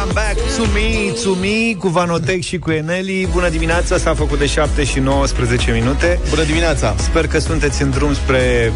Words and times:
Come 0.00 0.12
back 0.12 0.36
to 0.56 0.62
me, 0.72 1.12
to 1.24 1.34
me, 1.40 1.74
cu 1.78 1.88
Vanotec 1.88 2.42
și 2.42 2.58
cu 2.58 2.70
Eneli. 2.70 3.28
Bună 3.32 3.48
dimineața, 3.48 3.98
s-a 3.98 4.14
făcut 4.14 4.38
de 4.38 4.46
7 4.46 4.84
și 4.84 4.98
19 4.98 5.70
minute. 5.70 6.20
Bună 6.28 6.42
dimineața! 6.42 6.94
Sper 6.98 7.26
că 7.26 7.38
sunteți 7.38 7.82
în 7.82 7.90
drum 7.90 8.14
spre 8.14 8.72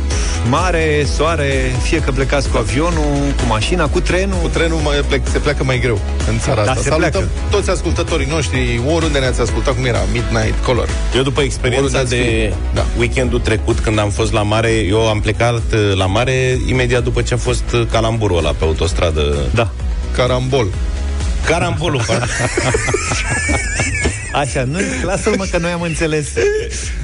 mare, 0.48 1.06
soare, 1.16 1.50
fie 1.82 2.00
că 2.00 2.10
plecați 2.10 2.48
cu 2.50 2.56
avionul, 2.56 3.16
cu 3.36 3.42
mașina, 3.48 3.86
cu 3.88 4.00
trenul. 4.00 4.38
Cu 4.42 4.48
trenul 4.48 4.78
mai 4.78 4.96
plec, 5.08 5.28
se 5.28 5.38
pleacă 5.38 5.64
mai 5.64 5.78
greu 5.78 6.00
în 6.30 6.38
țara 6.38 6.64
Da, 6.64 6.70
asta. 6.70 6.82
se 6.82 6.88
Salutăm 6.88 7.10
pleacă. 7.10 7.28
toți 7.50 7.70
ascultătorii 7.70 8.26
noștri, 8.30 8.80
oriunde 8.94 9.18
ne-ați 9.18 9.40
ascultat, 9.40 9.74
cum 9.74 9.84
era 9.84 10.00
Midnight 10.12 10.64
Color. 10.64 10.88
Eu 11.16 11.22
după 11.22 11.40
experiența 11.40 11.84
Oriunde 11.84 12.16
ați 12.16 12.24
de 12.24 12.50
fi. 12.50 12.74
Da. 12.74 12.84
weekendul 12.98 13.40
trecut 13.40 13.78
când 13.78 13.98
am 13.98 14.10
fost 14.10 14.32
la 14.32 14.42
mare, 14.42 14.70
eu 14.70 15.08
am 15.08 15.20
plecat 15.20 15.62
uh, 15.72 15.92
la 15.96 16.06
mare 16.06 16.58
imediat 16.66 17.02
după 17.02 17.22
ce 17.22 17.34
a 17.34 17.36
fost 17.36 17.64
uh, 17.74 17.86
calamburul 17.90 18.38
ăla 18.38 18.50
pe 18.50 18.64
autostradă. 18.64 19.36
Da. 19.54 19.70
Carambol. 20.16 20.66
Carambolul, 21.46 22.02
pardon. 22.06 22.28
Așa, 24.32 24.64
nu, 24.64 24.78
lasă-l 25.04 25.34
mă 25.36 25.44
că 25.50 25.58
noi 25.58 25.70
am 25.70 25.82
înțeles. 25.82 26.26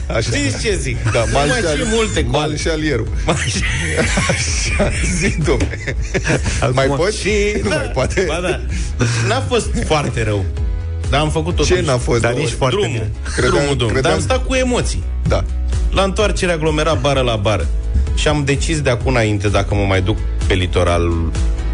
Așa. 0.06 0.20
Știți 0.20 0.62
ce 0.62 0.76
zic? 0.76 1.02
Da, 1.12 1.24
Nu 1.24 1.30
mai 1.32 1.46
Malșal- 1.46 1.76
și 1.76 1.82
multe 1.86 2.24
coale. 2.24 2.46
Malșalierul. 2.46 3.08
Așa, 3.26 4.90
zi, 5.18 5.36
domne. 5.44 5.78
Mai 6.72 6.86
poți? 6.86 7.20
Și, 7.20 7.30
Nu 7.62 7.68
da, 7.68 7.76
mai 7.76 7.90
poate. 7.94 8.24
Ba 8.28 8.38
da. 8.42 8.60
N-a 9.28 9.40
fost 9.48 9.66
foarte 9.90 10.22
rău. 10.24 10.44
Dar 11.10 11.20
am 11.20 11.30
făcut 11.30 11.54
totuși 11.56 11.74
Ce 11.74 11.80
n-a 11.80 11.96
fost? 11.96 12.20
Dar 12.20 12.32
Dar 12.32 12.40
nici 12.40 12.50
foarte 12.58 12.76
drumul. 12.80 12.92
bine. 12.98 13.10
Credeam- 13.36 13.50
drumul, 13.50 13.76
drumul. 13.76 14.00
Dar 14.00 14.02
credeam- 14.02 14.14
am 14.14 14.20
stat 14.20 14.46
cu 14.46 14.54
emoții. 14.54 15.02
Da. 15.28 15.44
La 15.90 16.02
întoarcere 16.02 16.52
aglomera 16.52 16.94
bară 16.94 17.20
la 17.20 17.36
bară. 17.36 17.66
Și 18.14 18.28
am 18.28 18.42
decis 18.44 18.80
de 18.80 18.90
acum 18.90 19.10
înainte, 19.12 19.48
dacă 19.48 19.74
mă 19.74 19.84
mai 19.84 20.02
duc 20.02 20.18
pe 20.46 20.54
litoral 20.54 21.02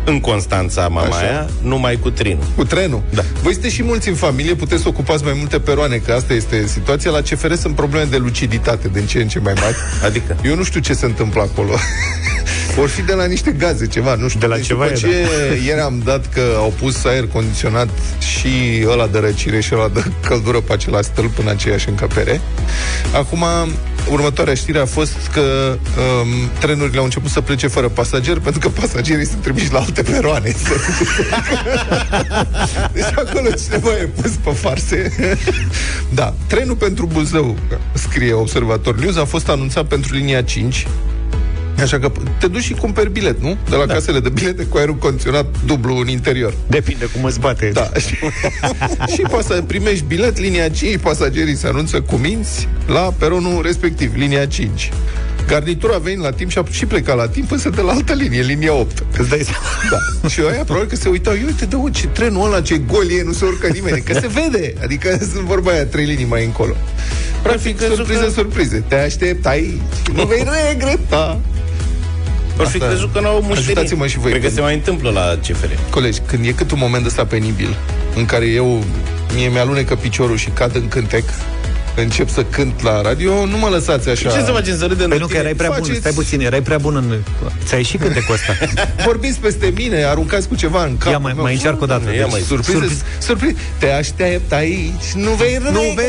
în 0.04 0.20
Constanța, 0.20 0.88
mama 0.88 1.06
Așa. 1.06 1.18
aia, 1.18 1.48
numai 1.62 1.98
cu 2.02 2.10
trenul. 2.10 2.44
Cu 2.56 2.64
trenul? 2.64 3.02
Da. 3.14 3.22
Voi 3.42 3.52
sunteți 3.52 3.74
și 3.74 3.82
mulți 3.82 4.08
în 4.08 4.14
familie, 4.14 4.54
puteți 4.54 4.82
să 4.82 4.88
ocupați 4.88 5.24
mai 5.24 5.34
multe 5.36 5.58
peroane, 5.58 5.96
că 5.96 6.12
asta 6.12 6.32
este 6.32 6.66
situația. 6.66 7.10
La 7.10 7.20
CFR 7.20 7.52
sunt 7.54 7.74
probleme 7.74 8.04
de 8.04 8.16
luciditate 8.16 8.88
din 8.92 9.06
ce 9.06 9.20
în 9.20 9.28
ce 9.28 9.38
mai 9.38 9.52
mari. 9.60 9.76
Adică? 10.06 10.36
Eu 10.44 10.56
nu 10.56 10.62
știu 10.62 10.80
ce 10.80 10.92
se 10.92 11.04
întâmplă 11.06 11.40
acolo. 11.40 11.72
Vor 12.76 12.88
fi 12.88 13.02
de 13.02 13.12
la 13.12 13.24
niște 13.24 13.50
gaze, 13.50 13.86
ceva, 13.86 14.14
nu 14.14 14.28
știu. 14.28 14.40
De 14.40 14.46
la 14.46 14.56
Deci 14.56 14.66
ceva 14.66 14.84
după 14.84 15.06
e, 15.06 15.10
ce 15.10 15.26
ieri 15.66 15.80
am 15.80 16.02
dat 16.04 16.32
că 16.34 16.40
au 16.56 16.72
pus 16.78 17.04
aer 17.04 17.26
condiționat 17.26 17.88
și 18.18 18.84
ăla 18.86 19.06
de 19.06 19.18
răcire 19.18 19.60
și 19.60 19.74
ăla 19.74 19.88
de 19.88 20.02
căldură 20.26 20.60
pe 20.60 20.72
același 20.72 21.04
stâlp 21.04 21.38
în 21.38 21.48
aceeași 21.48 21.88
încăpere. 21.88 22.40
Acum, 23.14 23.44
următoarea 24.08 24.54
știre 24.54 24.78
a 24.78 24.86
fost 24.86 25.16
că 25.32 25.40
um, 25.78 26.50
trenurile 26.58 26.98
au 26.98 27.04
început 27.04 27.30
să 27.30 27.40
plece 27.40 27.66
fără 27.66 27.88
pasageri, 27.88 28.40
pentru 28.40 28.60
că 28.60 28.68
pasagerii 28.80 29.26
sunt 29.26 29.42
trimiși 29.42 29.72
la 29.72 29.78
alte 29.78 30.02
peroane. 30.02 30.48
deci 32.92 33.12
acolo 33.16 33.50
cineva 33.64 33.90
e 34.00 34.04
pus 34.04 34.30
pe 34.30 34.50
farse. 34.50 35.12
da, 36.14 36.34
trenul 36.46 36.76
pentru 36.76 37.06
Buzău, 37.06 37.56
scrie 37.92 38.32
Observator 38.32 38.96
News, 38.96 39.16
a 39.16 39.24
fost 39.24 39.48
anunțat 39.48 39.84
pentru 39.84 40.14
linia 40.14 40.42
5, 40.42 40.86
Așa 41.82 41.98
că 41.98 42.12
te 42.38 42.46
duci 42.46 42.62
și 42.62 42.72
cumperi 42.72 43.10
bilet, 43.10 43.40
nu? 43.40 43.56
De 43.68 43.76
la 43.76 43.86
da. 43.86 43.94
casele 43.94 44.20
de 44.20 44.28
bilete 44.28 44.62
cu 44.64 44.76
aerul 44.76 44.94
condiționat 44.94 45.46
dublu 45.64 45.96
în 45.96 46.08
interior. 46.08 46.54
Depinde 46.66 47.04
cum 47.04 47.24
îți 47.24 47.40
bate. 47.40 47.70
Da. 47.72 47.90
și, 47.98 48.14
și 49.14 49.20
poți 49.30 49.46
să 49.46 49.62
primești 49.66 50.04
bilet, 50.04 50.38
linia 50.38 50.68
5, 50.68 50.96
pasagerii 51.00 51.56
se 51.56 51.66
anunță 51.66 52.00
cu 52.00 52.16
minți 52.16 52.68
la 52.86 53.14
peronul 53.18 53.62
respectiv, 53.62 54.12
linia 54.16 54.46
5. 54.46 54.90
Garnitura 55.46 55.98
veni 55.98 56.22
la 56.22 56.30
timp 56.30 56.50
și 56.50 56.58
a 56.58 56.64
și 56.70 56.86
plecat 56.86 57.16
la 57.16 57.28
timp, 57.28 57.50
însă 57.50 57.70
de 57.70 57.80
la 57.80 57.92
altă 57.92 58.12
linie, 58.12 58.42
linia 58.42 58.74
8. 58.74 59.04
Îți 59.18 59.28
dai 59.28 59.40
seama. 59.42 59.64
Da. 60.22 60.28
și 60.28 60.40
aia 60.40 60.64
probabil 60.64 60.88
că 60.88 60.96
se 60.96 61.08
uitau, 61.08 61.34
eu 61.34 61.44
uite, 61.44 61.64
de 61.64 61.76
ce 61.90 62.06
trenul 62.06 62.46
ăla, 62.46 62.60
ce 62.60 62.78
gol 62.78 63.10
e, 63.10 63.22
nu 63.22 63.32
se 63.32 63.44
urcă 63.44 63.66
nimeni, 63.66 64.00
că 64.00 64.12
se 64.12 64.28
vede. 64.28 64.74
Adică 64.82 65.18
sunt 65.32 65.44
vorba 65.44 65.70
aia, 65.70 65.86
trei 65.86 66.04
linii 66.04 66.24
mai 66.24 66.44
încolo. 66.44 66.74
Practic, 67.42 67.76
crezut 67.76 67.96
surprize, 67.96 68.24
că- 68.24 68.30
surprize. 68.30 68.84
Te 68.88 68.94
aștept 68.94 69.46
aici, 69.46 69.80
nu 70.14 70.24
vei 70.24 70.46
regreta. 70.68 71.40
Or 72.60 72.66
fi 72.66 72.76
Asta- 72.76 72.86
crezut 72.88 73.12
că 73.12 73.20
n-au 73.20 73.40
mușterii. 73.42 73.70
Ajutați-mă 73.70 74.06
și 74.06 74.18
voi. 74.18 74.30
Cred 74.30 74.42
că 74.42 74.48
se 74.50 74.60
mai 74.60 74.74
întâmplă 74.74 75.10
la 75.10 75.38
CFR. 75.46 75.72
Colegi, 75.90 76.20
când 76.26 76.46
e 76.46 76.50
cât 76.52 76.70
un 76.70 76.78
moment 76.80 77.06
ăsta 77.06 77.24
penibil 77.24 77.76
în 78.14 78.24
care 78.24 78.46
eu 78.46 78.84
mie 79.34 79.48
mi-alunecă 79.48 79.94
piciorul 79.94 80.36
și 80.36 80.48
cad 80.48 80.74
în 80.74 80.88
cântec, 80.88 81.24
încep 82.00 82.28
să 82.28 82.44
cânt 82.44 82.82
la 82.82 83.00
radio, 83.02 83.44
nu 83.46 83.58
mă 83.58 83.68
lăsați 83.68 84.08
așa. 84.08 84.30
Ce 84.30 84.38
să 84.44 84.50
facem 84.50 84.76
să 84.78 84.86
râdem 84.86 85.08
Păi 85.08 85.16
de 85.16 85.22
nu, 85.22 85.26
că 85.26 85.26
tine? 85.26 85.38
erai 85.38 85.54
prea 85.54 85.68
bun, 85.70 85.78
faceți- 85.78 85.98
stai 85.98 86.12
puțin, 86.12 86.40
erai 86.40 86.62
prea 86.62 86.78
bun 86.78 86.96
în... 86.96 87.14
Ți-ai 87.64 87.82
și 87.82 87.96
cântecul 87.96 88.34
ăsta. 88.34 88.52
Vorbiți 89.06 89.38
peste 89.38 89.72
mine, 89.76 90.04
aruncați 90.04 90.48
cu 90.48 90.54
ceva 90.54 90.84
în 90.84 90.98
cap. 90.98 91.12
Ia 91.12 91.18
mai, 91.18 91.32
mai 91.36 91.52
încearcă 91.52 91.82
o 91.84 91.86
dată. 91.86 92.14
Ia 92.14 92.26
mai- 92.26 92.40
Surprize, 92.40 92.72
surprize. 92.78 93.02
surprize. 93.18 93.54
Te 93.78 93.90
aștept 93.90 94.52
aici, 94.52 95.04
nu 95.14 95.30
vei 95.30 95.52
regreta. 95.52 95.70
Nu 95.72 95.80
vei 95.94 96.06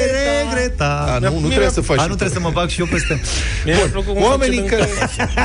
regreta. 0.52 1.06
A, 1.16 1.18
nu, 1.18 1.26
nu 1.26 1.30
Mie 1.32 1.40
trebuie 1.40 1.60
mi-a- 1.60 1.70
să 1.70 1.82
faci. 1.82 2.00
A, 2.00 2.06
nu 2.06 2.16
trebuie 2.16 2.38
să 2.38 2.40
mă 2.40 2.50
bag 2.54 2.70
și 2.70 2.80
eu 2.80 2.86
peste... 2.86 3.22
Mie 3.66 3.74
mi-a 3.76 3.86
plăcut 3.92 4.14
cum 4.14 4.24
Oamenii 4.24 4.58
face 4.60 4.70
care... 4.70 4.90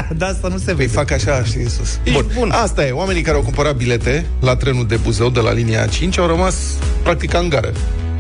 din- 0.09 0.17
De 0.19 0.25
asta 0.25 0.49
nu 0.49 0.57
se 0.59 0.65
Păi 0.65 0.75
vede. 0.75 0.91
fac 0.93 1.11
așa, 1.11 1.45
știi, 1.45 1.63
în 1.63 1.69
sus. 1.69 1.99
Ești 2.03 2.23
bun. 2.35 2.51
Asta 2.51 2.87
e. 2.87 2.91
Oamenii 2.91 3.23
care 3.23 3.37
au 3.37 3.43
cumpărat 3.43 3.77
bilete 3.77 4.27
la 4.41 4.57
trenul 4.57 4.87
de 4.87 4.97
Buzău 4.97 5.31
de 5.31 5.41
la 5.41 5.53
linia 5.53 5.87
5 5.87 6.19
au 6.19 6.27
rămas 6.27 6.55
practic 7.03 7.35
în 7.35 7.49
gară. 7.49 7.73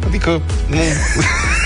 Adică 0.06 0.40
nu... 0.66 0.76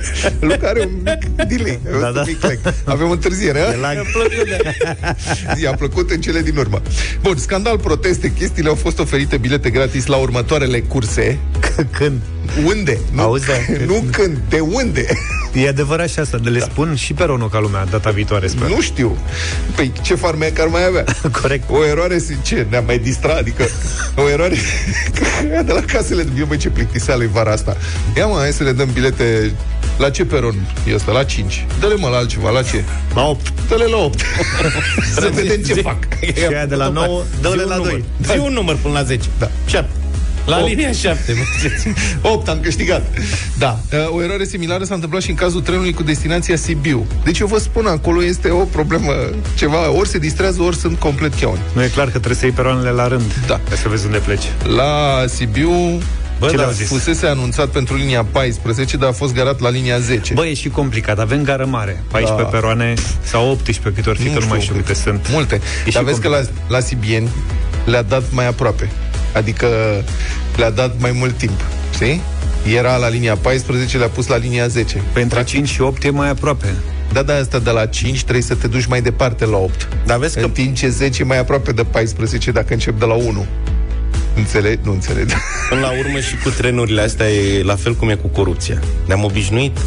Luca 0.40 0.68
are 0.68 0.80
un 0.80 0.92
mic 1.04 1.48
delay. 1.48 1.78
Da, 2.00 2.06
un 2.06 2.14
da. 2.14 2.22
mic 2.26 2.42
lag. 2.42 2.58
Avem 2.84 3.10
întârziere, 3.10 3.60
a? 3.60 3.70
Mi-a 3.70 4.04
plăcut 4.12 4.44
de... 4.44 4.74
I-a 5.62 5.74
plăcut 5.74 6.10
în 6.10 6.20
cele 6.20 6.40
din 6.40 6.56
urmă. 6.56 6.82
Bun, 7.20 7.36
scandal, 7.36 7.78
proteste, 7.78 8.32
chestiile 8.32 8.68
au 8.68 8.74
fost 8.74 8.98
oferite 8.98 9.36
bilete 9.36 9.70
gratis 9.70 10.06
la 10.06 10.16
următoarele 10.16 10.80
curse. 10.80 11.38
Când? 11.90 12.20
Unde? 12.64 12.98
Nu, 13.12 13.22
Auzi, 13.22 13.46
da. 13.46 13.52
nu 13.92 14.04
când, 14.10 14.38
de 14.48 14.60
unde? 14.60 15.06
E 15.52 15.68
adevărat 15.68 16.08
și 16.08 16.18
asta, 16.18 16.38
de 16.38 16.48
le 16.48 16.60
spun 16.60 16.94
și 16.94 17.12
pe 17.12 17.24
Ronul 17.24 17.48
ca 17.48 17.60
lumea 17.60 17.84
data 17.84 18.10
viitoare, 18.10 18.46
sper. 18.46 18.68
Nu 18.68 18.80
știu. 18.80 19.16
Păi 19.74 19.92
ce 20.02 20.14
farmec 20.14 20.58
ar 20.58 20.66
mai 20.66 20.86
avea? 20.86 21.04
Corect. 21.40 21.70
O 21.70 21.84
eroare, 21.84 22.18
sincer, 22.18 22.66
ne-am 22.68 22.84
mai 22.84 22.98
distrat, 22.98 23.38
adică 23.38 23.64
o 24.16 24.28
eroare 24.28 24.56
Aia 25.50 25.62
de 25.62 25.72
la 25.72 25.80
casele, 25.80 26.26
eu 26.38 26.46
mă 26.48 26.56
ce 26.56 26.68
plictiseală 26.68 27.22
e 27.22 27.26
vara 27.26 27.50
asta. 27.50 27.76
Ia 28.16 28.26
mă, 28.26 28.36
hai 28.38 28.52
să 28.52 28.62
le 28.62 28.72
dăm 28.72 28.88
bilete 28.92 29.52
la 29.98 30.10
ce 30.10 30.24
peron 30.24 30.54
e 30.88 30.94
ăsta? 30.94 31.12
La 31.12 31.22
5. 31.24 31.66
Dă-le 31.80 31.94
mă 31.94 32.08
la 32.08 32.16
altceva, 32.16 32.50
la 32.50 32.62
ce? 32.62 32.84
La 33.14 33.22
8. 33.28 33.52
Dă-le 33.68 33.84
la 33.84 33.96
8. 33.96 34.20
să 35.14 35.30
vedem 35.34 35.62
ce 35.62 35.74
fac. 35.74 35.96
Și 36.20 36.46
aia 36.48 36.66
de 36.66 36.74
la 36.74 36.88
9, 36.88 37.22
dă-le 37.40 37.62
la 37.62 37.76
2. 37.76 38.04
Zi 38.22 38.38
un 38.38 38.52
număr 38.52 38.76
până 38.76 38.94
la 38.94 39.02
10. 39.02 39.28
Da. 39.38 39.50
7. 39.66 39.88
La 40.46 40.58
Opt. 40.58 40.68
linia 40.68 40.92
7. 40.92 41.32
mergeți. 41.32 41.88
8 42.22 42.48
am 42.48 42.58
câștigat. 42.60 43.02
Da. 43.58 43.78
Uh, 43.92 44.08
O 44.14 44.22
eroare 44.22 44.44
similară 44.44 44.84
s-a 44.84 44.94
întâmplat 44.94 45.22
și 45.22 45.30
în 45.30 45.36
cazul 45.36 45.60
trenului 45.60 45.92
cu 45.92 46.02
destinația 46.02 46.56
Sibiu. 46.56 47.06
Deci 47.24 47.38
eu 47.38 47.46
vă 47.46 47.58
spun, 47.58 47.86
acolo 47.86 48.24
este 48.24 48.50
o 48.50 48.64
problemă, 48.64 49.12
ceva, 49.54 49.90
ori 49.92 50.08
se 50.08 50.18
distrează, 50.18 50.62
ori 50.62 50.76
sunt 50.76 50.98
complet 50.98 51.34
cheoni. 51.34 51.60
Nu 51.72 51.82
e 51.82 51.86
clar 51.88 52.04
că 52.04 52.10
trebuie 52.10 52.34
să 52.34 52.44
iei 52.44 52.54
peroanele 52.54 52.90
la 52.90 53.08
rând. 53.08 53.34
Da. 53.46 53.60
Ca 53.70 53.76
să 53.76 53.88
vezi 53.88 54.06
unde 54.06 54.18
pleci. 54.18 54.42
La 54.76 55.24
Sibiu 55.26 55.70
Bă, 56.42 56.48
ce 56.48 56.56
da, 56.56 56.62
le-au 56.62 56.72
zis? 56.72 56.86
fusese 56.86 57.26
anunțat 57.26 57.68
pentru 57.68 57.96
linia 57.96 58.24
14, 58.24 58.96
dar 58.96 59.08
a 59.08 59.12
fost 59.12 59.34
garat 59.34 59.60
la 59.60 59.68
linia 59.68 59.98
10. 59.98 60.32
Bă, 60.32 60.46
e 60.46 60.54
și 60.54 60.68
complicat. 60.68 61.18
Avem 61.18 61.42
gară 61.42 61.64
mare. 61.64 62.02
14 62.10 62.42
Da. 62.42 62.56
peroane 62.56 62.94
sau 63.22 63.50
18 63.50 63.92
câte 63.94 64.08
ori 64.08 64.18
fi, 64.18 64.34
că 64.34 64.38
nu 64.38 64.46
mai 64.46 64.60
știu 64.60 64.74
câte 64.74 64.94
sunt. 64.94 65.26
Multe. 65.30 65.60
E 65.86 65.88
și 65.88 65.94
Dar 65.94 66.04
vezi 66.04 66.20
că 66.20 66.28
la, 66.28 66.40
la 66.68 66.80
Sibieni 66.80 67.28
le-a 67.84 68.02
dat 68.02 68.22
mai 68.30 68.46
aproape. 68.46 68.90
Adică 69.32 69.66
le-a 70.56 70.70
dat 70.70 70.94
mai 70.98 71.12
mult 71.12 71.36
timp. 71.36 71.60
Știi? 71.94 72.20
Era 72.74 72.96
la 72.96 73.08
linia 73.08 73.36
14, 73.36 73.98
le-a 73.98 74.08
pus 74.08 74.26
la 74.26 74.36
linia 74.36 74.66
10. 74.66 75.02
Pe 75.12 75.20
între 75.20 75.44
5 75.44 75.68
și 75.68 75.80
8 75.80 76.04
e 76.04 76.10
mai 76.10 76.28
aproape. 76.30 76.74
Da, 77.12 77.22
da, 77.22 77.34
asta 77.34 77.58
de 77.58 77.70
la 77.70 77.86
5 77.86 78.22
trebuie 78.22 78.42
să 78.42 78.54
te 78.54 78.66
duci 78.66 78.86
mai 78.86 79.02
departe 79.02 79.46
la 79.46 79.56
8. 79.56 79.88
Dar 80.06 80.18
vezi 80.18 80.38
că 80.38 80.44
În 80.44 80.50
timp 80.50 80.76
ce 80.76 80.88
10 80.88 81.22
e 81.22 81.24
mai 81.24 81.38
aproape 81.38 81.72
de 81.72 81.82
14 81.84 82.50
dacă 82.50 82.72
încep 82.72 82.98
de 82.98 83.04
la 83.04 83.14
1. 83.14 83.46
Înțeleg? 84.36 84.78
Nu 84.82 84.92
înțeleg. 84.92 85.28
Până 85.68 85.80
la 85.80 85.90
urmă 85.98 86.20
și 86.20 86.36
cu 86.36 86.50
trenurile 86.50 87.00
astea 87.00 87.30
e 87.30 87.62
la 87.62 87.76
fel 87.76 87.94
cum 87.94 88.08
e 88.08 88.14
cu 88.14 88.28
corupția. 88.28 88.80
Ne-am 89.06 89.24
obișnuit 89.24 89.78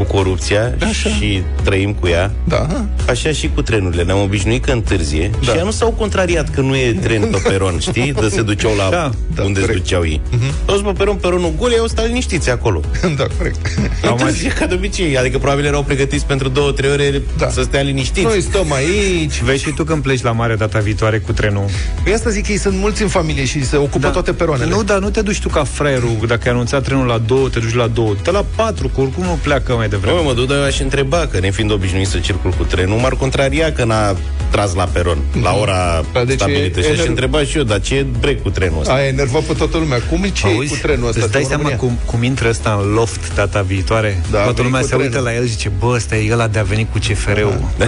cu 0.00 0.06
corupția 0.16 0.74
Așa. 0.88 1.08
și 1.10 1.42
trăim 1.64 1.92
cu 1.94 2.06
ea. 2.08 2.30
Da. 2.44 2.66
Așa 3.08 3.32
și 3.32 3.50
cu 3.54 3.62
trenurile. 3.62 4.02
Ne-am 4.02 4.20
obișnuit 4.22 4.64
că 4.64 4.70
întârzie 4.70 5.30
Da. 5.44 5.50
și 5.52 5.58
ea 5.58 5.64
nu 5.64 5.70
s-au 5.70 5.90
contrariat 5.90 6.50
că 6.50 6.60
nu 6.60 6.76
e 6.76 6.92
tren 7.02 7.20
pe 7.30 7.42
peron, 7.48 7.78
știi? 7.88 8.12
De 8.12 8.28
se 8.28 8.42
duceau 8.42 8.72
la 8.76 8.88
Da, 8.90 9.10
da, 9.34 9.42
unde 9.42 9.60
se 9.60 9.66
corect. 9.66 9.82
duceau 9.82 10.04
ei. 10.04 10.20
Uh-huh. 10.32 10.64
Toți 10.64 10.82
pe 10.82 10.92
peron, 10.96 11.14
peronul 11.16 11.52
gol, 11.58 11.70
ei 11.72 11.78
au 11.78 11.86
stat 11.86 12.06
liniștiți 12.06 12.50
acolo. 12.50 12.80
da, 13.18 13.24
corect. 13.38 13.66
Au 14.04 14.14
mai- 14.14 14.18
Întârzie 14.18 14.48
ca 14.48 14.66
de 14.66 14.74
obicei. 14.74 15.18
Adică 15.18 15.38
probabil 15.38 15.64
erau 15.64 15.82
pregătiți 15.82 16.26
pentru 16.26 16.48
două, 16.48 16.70
trei 16.72 16.90
ore 16.90 17.22
Da. 17.38 17.48
să 17.48 17.62
stea 17.62 17.80
liniștiți. 17.80 18.26
Noi 18.26 18.40
stăm 18.40 18.72
aici. 18.72 19.40
Vezi 19.42 19.62
și 19.62 19.70
tu 19.70 19.84
când 19.84 20.02
pleci 20.02 20.22
la 20.22 20.32
mare 20.32 20.54
data 20.54 20.78
viitoare 20.78 21.18
cu 21.18 21.32
trenul. 21.32 21.64
Păi 22.04 22.12
asta 22.12 22.30
zic 22.30 22.44
că 22.46 22.52
ei 22.52 22.58
sunt 22.58 22.76
mulți 22.78 23.02
în 23.02 23.08
familie 23.08 23.44
și 23.44 23.64
se 23.64 23.76
ocupă 23.76 23.98
Da. 24.06 24.08
toate 24.10 24.32
peroanele. 24.32 24.70
Nu, 24.70 24.82
dar 24.82 24.98
nu 24.98 25.10
te 25.10 25.22
duci 25.22 25.40
tu 25.40 25.48
ca 25.48 25.64
fraierul, 25.64 26.16
dacă 26.26 26.40
ai 26.44 26.52
anunțat 26.52 26.82
trenul 26.82 27.06
la 27.06 27.18
2, 27.18 27.48
te 27.52 27.58
duci 27.58 27.74
la 27.74 27.86
2. 27.86 28.16
Te 28.22 28.30
la 28.30 28.44
4, 28.54 28.88
că 28.88 29.00
oricum 29.00 29.24
nu 29.24 29.38
pleacă 29.42 29.72
mai 29.74 29.88
devreme. 29.90 30.16
Bă, 30.16 30.22
mă 30.24 30.32
duc, 30.34 30.46
dar 30.46 30.56
eu 30.56 30.64
aș 30.64 30.80
întreba, 30.80 31.26
că 31.30 31.38
ne 31.40 31.50
fiind 31.50 31.70
obișnuit 31.72 32.06
să 32.06 32.18
circul 32.18 32.50
cu 32.50 32.64
trenul, 32.64 32.98
m-ar 32.98 33.12
contraria 33.12 33.72
că 33.72 33.84
n-a 33.84 34.16
tras 34.50 34.74
la 34.74 34.84
peron, 34.84 35.18
la 35.42 35.56
ora 35.60 36.04
Dar 36.12 36.24
de 36.24 36.30
ce 36.30 36.36
stabilită. 36.36 36.80
Și 36.80 36.86
e 36.86 36.90
aș 36.90 36.96
nerv- 36.96 37.08
întreba 37.08 37.42
și 37.44 37.56
eu, 37.56 37.62
dar 37.62 37.80
ce 37.80 37.94
e 37.94 38.06
break 38.20 38.42
cu 38.42 38.50
trenul 38.50 38.80
ăsta? 38.80 38.92
A 38.92 39.06
enervat 39.06 39.42
pe 39.42 39.52
toată 39.52 39.76
lumea. 39.76 39.98
Cum 40.10 40.22
e 40.24 40.28
ce 40.28 40.46
e 40.48 40.52
Auzi? 40.54 40.68
cu 40.68 40.78
trenul 40.82 41.08
ăsta? 41.08 41.20
Îți 41.22 41.32
dai 41.32 41.42
în 41.42 41.48
seama 41.48 41.62
România? 41.62 41.84
cum, 41.86 41.98
cum 42.06 42.22
intră 42.22 42.48
ăsta 42.48 42.80
în 42.82 42.92
loft 42.92 43.34
data 43.34 43.60
viitoare? 43.62 44.22
Da, 44.30 44.36
Toată 44.38 44.52
veni 44.52 44.64
lumea 44.66 44.80
cu 44.80 44.86
se 44.86 44.94
uită 44.94 45.08
trenul. 45.08 45.26
la 45.26 45.34
el 45.34 45.42
și 45.44 45.50
zice, 45.50 45.70
bă, 45.78 45.86
ăsta 45.94 46.16
e 46.16 46.32
ăla 46.32 46.46
de 46.48 46.58
a 46.58 46.62
venit 46.62 46.92
cu 46.92 46.98
CFR-ul. 46.98 47.60
Da. 47.78 47.86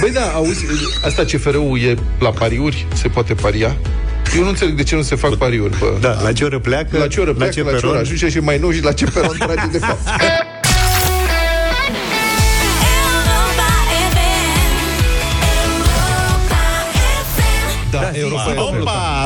Băi, 0.00 0.10
da, 0.10 0.32
auzi, 0.34 0.64
asta 1.06 1.22
CFR-ul 1.24 1.78
e 1.88 1.94
la 2.18 2.30
pariuri? 2.30 2.86
Se 2.94 3.08
poate 3.08 3.34
paria? 3.34 3.76
Eu 4.36 4.42
nu 4.42 4.48
înțeleg 4.48 4.74
de 4.74 4.82
ce 4.82 4.94
nu 4.94 5.02
se 5.02 5.14
fac 5.16 5.34
pariuri, 5.34 5.78
bă. 5.78 5.92
Da, 6.00 6.18
la 6.22 6.32
ce 6.32 6.44
oră 6.44 6.58
pleacă? 6.58 6.98
La 6.98 7.06
ce 7.06 7.20
oră 7.20 7.32
pleacă, 7.32 7.62
la 7.70 7.78
ce 7.78 7.86
oră 7.86 7.98
ajunge 7.98 8.28
și 8.28 8.38
mai 8.38 8.58
nou 8.58 8.70
și 8.70 8.82
la 8.82 8.92
ce 8.92 9.04
peron 9.04 9.36
trage 9.46 9.66
de 9.72 9.78
fapt. 9.78 10.00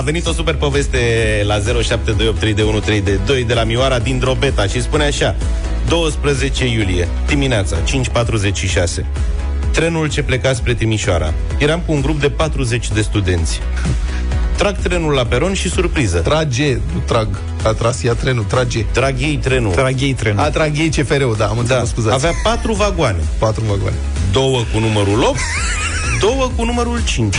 venit 0.09 0.27
o 0.27 0.33
super 0.33 0.55
poveste 0.55 0.99
la 1.45 1.59
07283132 1.59 3.47
de 3.47 3.55
la 3.55 3.65
Mioara 3.65 3.99
din 3.99 4.19
Drobeta 4.19 4.67
și 4.67 4.83
spune 4.83 5.05
așa 5.05 5.37
12 5.89 6.67
iulie, 6.67 7.09
dimineața, 7.27 7.77
5.46 7.77 9.05
Trenul 9.73 10.11
ce 10.11 10.23
pleca 10.23 10.53
spre 10.53 10.75
Timișoara 10.75 11.35
Eram 11.59 11.83
cu 11.87 11.93
un 11.93 12.01
grup 12.01 12.21
de 12.21 12.31
40 12.31 12.91
de 12.93 13.03
studenți 13.03 13.61
Trag 14.57 14.77
trenul 14.77 15.13
la 15.13 15.25
peron 15.25 15.55
și 15.55 15.71
surpriză 15.71 16.19
Trage, 16.19 16.79
nu 16.93 17.03
trag. 17.07 17.29
A 17.63 17.73
tras 17.73 18.05
ea 18.05 18.15
trenul, 18.15 18.45
trage. 18.45 18.85
Trag 18.93 19.15
ei 19.21 19.37
trenul 19.37 19.73
Trag 19.73 20.01
ei 20.01 20.13
trenul. 20.13 20.41
A 20.41 20.51
trag 20.51 20.79
ei 20.79 20.89
CFR-ul, 20.89 21.35
da, 21.39 21.47
am 21.47 21.55
da, 21.55 21.61
înțeles, 21.61 21.89
scuzați. 21.89 22.15
Avea 22.15 22.33
patru 22.43 22.73
vagoane 22.73 23.21
patru 23.39 23.65
vagoane. 23.65 23.97
Două 24.33 24.59
cu 24.73 24.79
numărul 24.79 25.23
8 25.23 25.39
Două 26.21 26.51
cu 26.57 26.65
numărul 26.65 27.01
5 27.05 27.37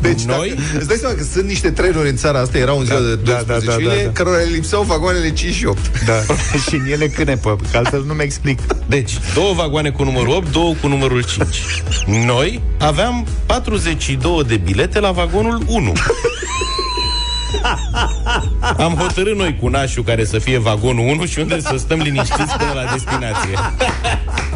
Deci, 0.00 0.22
Noi? 0.22 0.48
Dacă, 0.48 0.78
îți 0.78 0.88
dai 0.88 0.96
seama 0.96 1.14
că 1.14 1.22
sunt 1.32 1.44
niște 1.44 1.70
trenuri 1.70 2.08
în 2.08 2.16
țara 2.16 2.40
asta, 2.40 2.58
era 2.58 2.72
un 2.72 2.84
ziua 2.84 2.98
de 2.98 3.14
12 3.14 3.44
da, 3.46 3.54
da, 3.54 3.58
da, 3.66 3.72
iulie, 3.72 4.04
da. 4.04 4.10
cărora 4.10 4.36
le 4.36 4.44
lipseau 4.44 4.82
vagoanele 4.82 5.32
5 5.32 5.54
și 5.54 5.66
8. 5.66 6.04
Da. 6.04 6.12
și 6.68 6.74
în 6.74 6.86
ele 6.90 7.08
cânepă, 7.08 7.58
că 7.70 7.76
altfel 7.76 8.04
nu 8.06 8.12
mi 8.12 8.22
explic. 8.22 8.58
Deci, 8.86 9.18
două 9.34 9.52
vagoane 9.54 9.90
cu 9.90 10.04
numărul 10.04 10.34
8, 10.34 10.52
două 10.52 10.74
cu 10.80 10.86
numărul 10.86 11.22
5. 11.22 11.46
Noi 12.26 12.62
aveam 12.78 13.26
42 13.46 14.44
de 14.46 14.56
bilete 14.56 15.00
la 15.00 15.10
vagonul 15.10 15.62
1. 15.66 15.92
Am 18.76 18.94
hotărât 18.94 19.36
noi 19.36 19.56
cu 19.60 19.68
nașul 19.68 20.04
care 20.04 20.24
să 20.24 20.38
fie 20.38 20.58
vagonul 20.58 21.08
1 21.08 21.24
și 21.26 21.38
unde 21.38 21.60
să 21.60 21.74
stăm 21.78 21.98
liniștiți 21.98 22.56
până 22.58 22.72
la 22.74 22.92
destinație. 22.92 23.54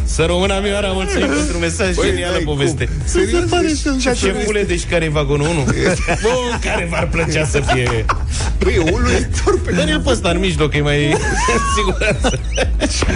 Să 0.04 0.24
rămână 0.26 0.60
Mioara, 0.62 0.88
mulțumim 0.88 1.26
pentru 1.26 1.58
mesaj, 1.58 1.94
Băi, 1.94 2.08
genială 2.08 2.32
n-ai 2.32 2.42
poveste. 2.44 2.84
cum. 2.84 2.94
Serios? 3.04 3.42
Deci, 3.50 4.16
Șefule, 4.16 4.62
deci 4.62 4.86
care 4.90 5.04
e 5.04 5.08
vagonul 5.08 5.46
1? 5.46 5.64
Bun, 6.26 6.58
care 6.62 6.86
v-ar 6.90 7.06
plăcea 7.06 7.44
să 7.44 7.60
fie? 7.72 8.04
Băi, 8.58 8.74
e 8.74 8.78
uluitor 8.92 9.60
pe 9.64 9.72
Dă-l 9.72 10.00
pe 10.04 10.10
ăsta 10.10 10.28
în 10.28 10.38
mijloc, 10.38 10.70
că 10.70 10.76
e 10.76 10.80
mai 10.80 11.10
în 11.10 11.18
siguranță. 11.76 12.40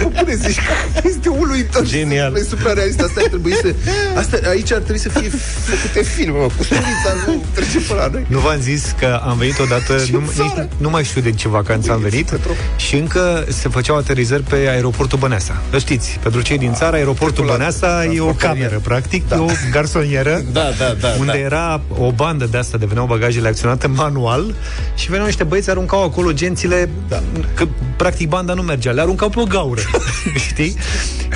Nu 0.01 0.07
pune 0.07 0.35
zici 0.35 0.55
că 0.55 1.07
este 1.07 1.29
uluitor. 1.29 1.85
Genial. 1.85 2.35
E 2.35 2.43
suprarealist. 2.49 2.99
Asta 2.99 3.19
ar 3.23 3.27
trebui 3.27 3.53
să... 3.53 3.75
Asta, 4.15 4.39
aici 4.49 4.71
ar 4.71 4.79
trebui 4.79 4.99
să 4.99 5.09
fie 5.09 5.29
făcute 5.65 6.03
filme, 6.03 6.37
mă. 6.37 6.47
Cu 6.57 6.63
Surița 6.63 7.11
nu 7.25 7.43
trece 7.53 7.79
pe 7.87 7.93
la 7.93 8.07
noi. 8.11 8.25
Nu 8.27 8.39
v-am 8.39 8.59
zis 8.59 8.95
că 8.99 9.21
am 9.25 9.37
venit 9.37 9.59
odată, 9.59 9.93
nu, 10.11 10.21
țară? 10.47 10.61
nici, 10.61 10.69
nu 10.77 10.89
mai 10.89 11.03
știu 11.03 11.21
de 11.21 11.31
ce 11.31 11.47
vacanță 11.47 11.91
am 11.91 11.99
venit 11.99 12.39
și 12.75 12.95
încă 12.95 13.45
se 13.49 13.69
făceau 13.69 13.97
aterizări 13.97 14.43
pe 14.43 14.55
aeroportul 14.55 15.19
Băneasa. 15.19 15.61
Vă 15.71 15.77
știți, 15.77 16.19
pentru 16.21 16.41
cei 16.41 16.57
din 16.57 16.73
țară, 16.73 16.95
aeroportul 16.95 17.45
Circulat, 17.45 17.57
Băneasa 17.57 18.03
e 18.03 18.07
o 18.07 18.11
transportarier. 18.11 18.67
cameră, 18.67 18.81
practic, 18.83 19.27
da. 19.27 19.35
e 19.35 19.39
o 19.39 19.45
garsonieră. 19.71 20.41
Da, 20.51 20.69
da, 20.77 20.95
da. 20.99 21.07
unde 21.19 21.31
da. 21.31 21.37
era 21.37 21.81
o 21.97 22.11
bandă 22.11 22.45
de 22.45 22.57
asta 22.57 22.77
de 22.77 22.85
veneau 22.85 23.05
bagajele 23.05 23.47
acționate 23.47 23.87
manual 23.87 24.55
și 24.95 25.07
veneau 25.07 25.25
niște 25.25 25.43
băieți, 25.43 25.69
aruncau 25.69 26.03
acolo 26.03 26.31
gențile, 26.31 26.89
da. 27.07 27.21
că 27.53 27.67
practic 27.95 28.29
banda 28.29 28.53
nu 28.53 28.61
mergea, 28.61 28.91
le 28.91 29.01
aruncau 29.01 29.29
pe 29.29 29.39
o 29.39 29.43
gaură, 29.43 29.81
știi? 30.49 30.77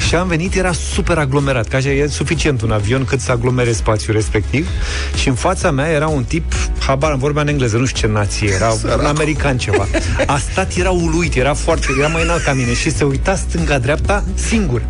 Și 0.07 0.15
am 0.15 0.27
venit, 0.27 0.55
era 0.55 0.71
super 0.71 1.17
aglomerat, 1.17 1.67
că 1.67 1.75
așa 1.75 1.89
e 1.89 2.07
suficient 2.07 2.61
un 2.61 2.71
avion 2.71 3.05
cât 3.05 3.19
să 3.19 3.31
aglomere 3.31 3.71
spațiul 3.71 4.15
respectiv 4.15 4.69
și 5.15 5.27
în 5.27 5.33
fața 5.33 5.71
mea 5.71 5.89
era 5.89 6.07
un 6.07 6.23
tip, 6.23 6.53
habar, 6.79 7.15
vorbea 7.15 7.41
în 7.41 7.47
engleză, 7.47 7.77
nu 7.77 7.85
știu 7.85 8.07
ce 8.07 8.13
nație 8.13 8.49
era, 8.53 8.73
un 9.01 9.07
american 9.07 9.57
ceva. 9.57 9.87
A 10.25 10.37
stat, 10.37 10.75
era 10.75 10.89
uluit, 10.89 11.35
era 11.35 11.53
foarte, 11.53 11.87
era 11.99 12.07
mai 12.07 12.23
înalt 12.23 12.43
ca 12.43 12.53
mine 12.53 12.73
și 12.73 12.91
se 12.91 13.03
uita 13.03 13.35
stânga-dreapta 13.35 14.23
singur. 14.35 14.81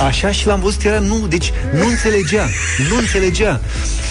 Așa 0.00 0.30
și 0.30 0.46
l-am 0.46 0.60
văzut, 0.60 0.84
era 0.84 0.98
nu, 0.98 1.26
deci 1.28 1.52
nu 1.72 1.86
înțelegea, 1.86 2.48
nu 2.90 2.96
înțelegea. 2.96 3.60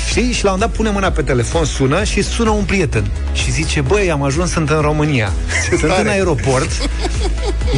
Știi? 0.10 0.32
Și 0.32 0.44
la 0.44 0.52
un 0.52 0.60
dat 0.60 0.72
pune 0.72 0.90
mâna 0.90 1.12
pe 1.12 1.22
telefon, 1.22 1.66
sună 1.66 2.04
și 2.04 2.22
sună 2.22 2.50
un 2.50 2.64
prieten. 2.64 3.06
Și 3.34 3.52
zice, 3.52 3.82
băi, 3.82 4.12
am 4.12 4.24
ajuns, 4.24 4.52
sunt 4.52 4.70
în 4.70 4.80
România. 4.82 5.32
sunt 5.70 5.80
tare. 5.92 6.02
în 6.02 6.08
aeroport. 6.08 6.70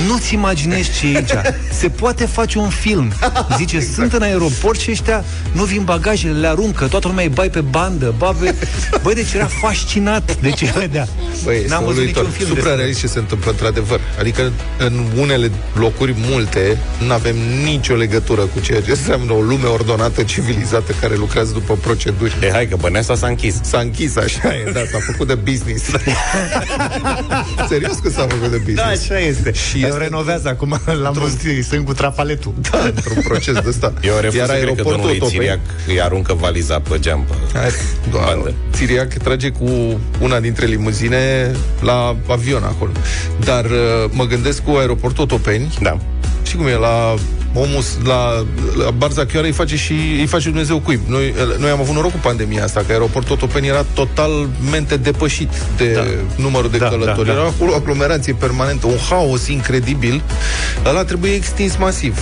Nu-ți 0.07 0.33
imaginezi 0.33 0.89
ce 1.00 1.07
e 1.07 1.15
aici. 1.15 1.30
Se 1.71 1.89
poate 1.89 2.25
face 2.25 2.57
un 2.57 2.69
film. 2.69 3.13
Zice, 3.57 3.75
exact. 3.75 3.94
sunt 3.95 4.13
în 4.13 4.21
aeroport 4.21 4.80
și 4.80 4.92
ăștia 4.92 5.24
nu 5.51 5.63
vin 5.63 5.83
bagajele, 5.83 6.39
le 6.39 6.48
aruncă, 6.48 6.86
toată 6.86 7.07
lumea 7.07 7.24
îi 7.24 7.30
bai 7.30 7.50
pe 7.50 7.62
bandă, 7.62 8.13
ba 8.18 8.31
pe... 8.39 8.56
Băi, 9.01 9.13
deci 9.13 9.33
era 9.33 9.45
fascinat 9.62 10.38
de 10.42 10.50
ce 10.50 10.74
vedea. 10.77 11.07
Băi, 11.44 11.56
este 11.56 11.68
N-am 11.69 11.83
văzut 11.83 11.98
uluitor. 11.98 12.24
niciun 12.24 12.38
film 12.38 12.45
despre- 12.53 12.62
Suprarealist 12.69 13.00
ce 13.00 13.07
se 13.07 13.19
întâmplă 13.19 13.51
într-adevăr. 13.51 14.00
Adică 14.19 14.51
în 14.77 15.03
unele 15.18 15.51
locuri 15.74 16.15
multe 16.30 16.77
nu 17.06 17.13
avem 17.13 17.36
nicio 17.63 17.95
legătură 17.97 18.41
cu 18.41 18.59
ceea 18.59 18.81
ce 18.81 18.89
înseamnă 18.89 19.31
o 19.33 19.41
lume 19.41 19.67
ordonată, 19.67 20.23
civilizată, 20.23 20.94
care 21.01 21.15
lucrează 21.15 21.51
după 21.53 21.73
proceduri. 21.73 22.35
E, 22.41 22.49
hai 22.51 22.67
că 22.67 22.75
Băneasa 22.75 23.15
s-a 23.15 23.27
închis. 23.27 23.55
S-a 23.63 23.79
închis, 23.79 24.15
așa 24.15 24.47
e, 24.55 24.71
da, 24.73 24.79
s-a 24.91 24.97
făcut 25.11 25.27
de 25.27 25.35
business. 25.35 25.83
Serios 27.69 27.95
că 28.03 28.09
s-a 28.09 28.21
făcut 28.29 28.49
de 28.51 28.57
Da, 28.57 28.63
business. 28.65 29.01
așa 29.09 29.19
este. 29.19 29.51
Și 29.51 29.67
Și 29.77 29.85
este- 29.85 29.97
renovează 29.97 30.47
acum 30.47 30.79
la 31.01 31.11
mulți, 31.15 31.47
sunt 31.69 31.85
cu 31.85 31.94
trafaletul. 31.94 32.53
Da, 32.71 32.79
într-un 32.83 33.21
proces 33.23 33.53
de 33.53 33.63
ăsta. 33.67 33.94
Eu 34.01 34.13
refuz 34.21 34.35
Iar 34.35 34.45
să 34.47 34.51
cred 34.53 34.63
că 34.63 34.69
aeroportul 34.69 34.91
domnului 34.91 35.15
Otopeni- 35.19 35.29
Țiriac 35.31 35.59
îi 35.88 36.01
aruncă 36.01 36.33
valiza 36.33 36.79
pe 36.79 37.00
geam. 37.00 37.25
pe- 37.27 37.57
Hai, 37.59 37.69
doar, 38.11 38.25
Bandă. 38.25 38.53
Țiriac 38.73 39.13
trage 39.13 39.50
cu 39.50 40.00
una 40.21 40.39
dintre 40.39 40.65
limuzine 40.65 41.51
la 41.81 42.15
avion 42.29 42.63
acolo. 42.63 42.91
Dar 43.43 43.65
uh, 43.65 43.71
mă 44.09 44.23
gândesc 44.25 44.63
cu 44.63 44.71
aeroportul 44.71 45.23
Otopeni, 45.23 45.73
Da. 45.81 45.97
și 46.43 46.55
cum 46.55 46.67
e, 46.67 46.73
la 46.75 47.13
omul, 47.53 47.83
la, 48.03 48.45
la 48.83 48.91
Barza 48.91 49.25
Chioară 49.25 49.47
îi 49.47 49.53
face 49.53 49.75
și 49.75 49.91
îi 50.19 50.25
face 50.25 50.47
Dumnezeu 50.49 50.79
cuib. 50.79 50.99
Noi, 51.07 51.33
noi 51.59 51.69
am 51.69 51.79
avut 51.79 51.95
noroc 51.95 52.11
cu 52.11 52.17
pandemia 52.17 52.63
asta, 52.63 52.83
că 52.85 52.91
aeroportul 52.91 53.33
Otopeni 53.36 53.67
era 53.67 53.86
totalmente 53.93 54.98
depășit 54.98 55.50
de 55.77 55.91
Da. 55.91 56.03
numărul 56.36 56.69
de 56.69 56.77
Da, 56.77 56.88
călători. 56.89 57.27
da, 57.27 57.33
da. 57.33 57.39
Era 57.39 57.48
acolo 57.48 57.72
o 57.72 57.75
aglomerație 57.75 58.33
permanentă, 58.33 58.88
un 58.88 58.98
haos 59.10 59.48
incredibil. 59.48 60.22
Ăla 60.86 61.03
trebuie 61.03 61.31
extins 61.33 61.75
masiv. 61.77 62.17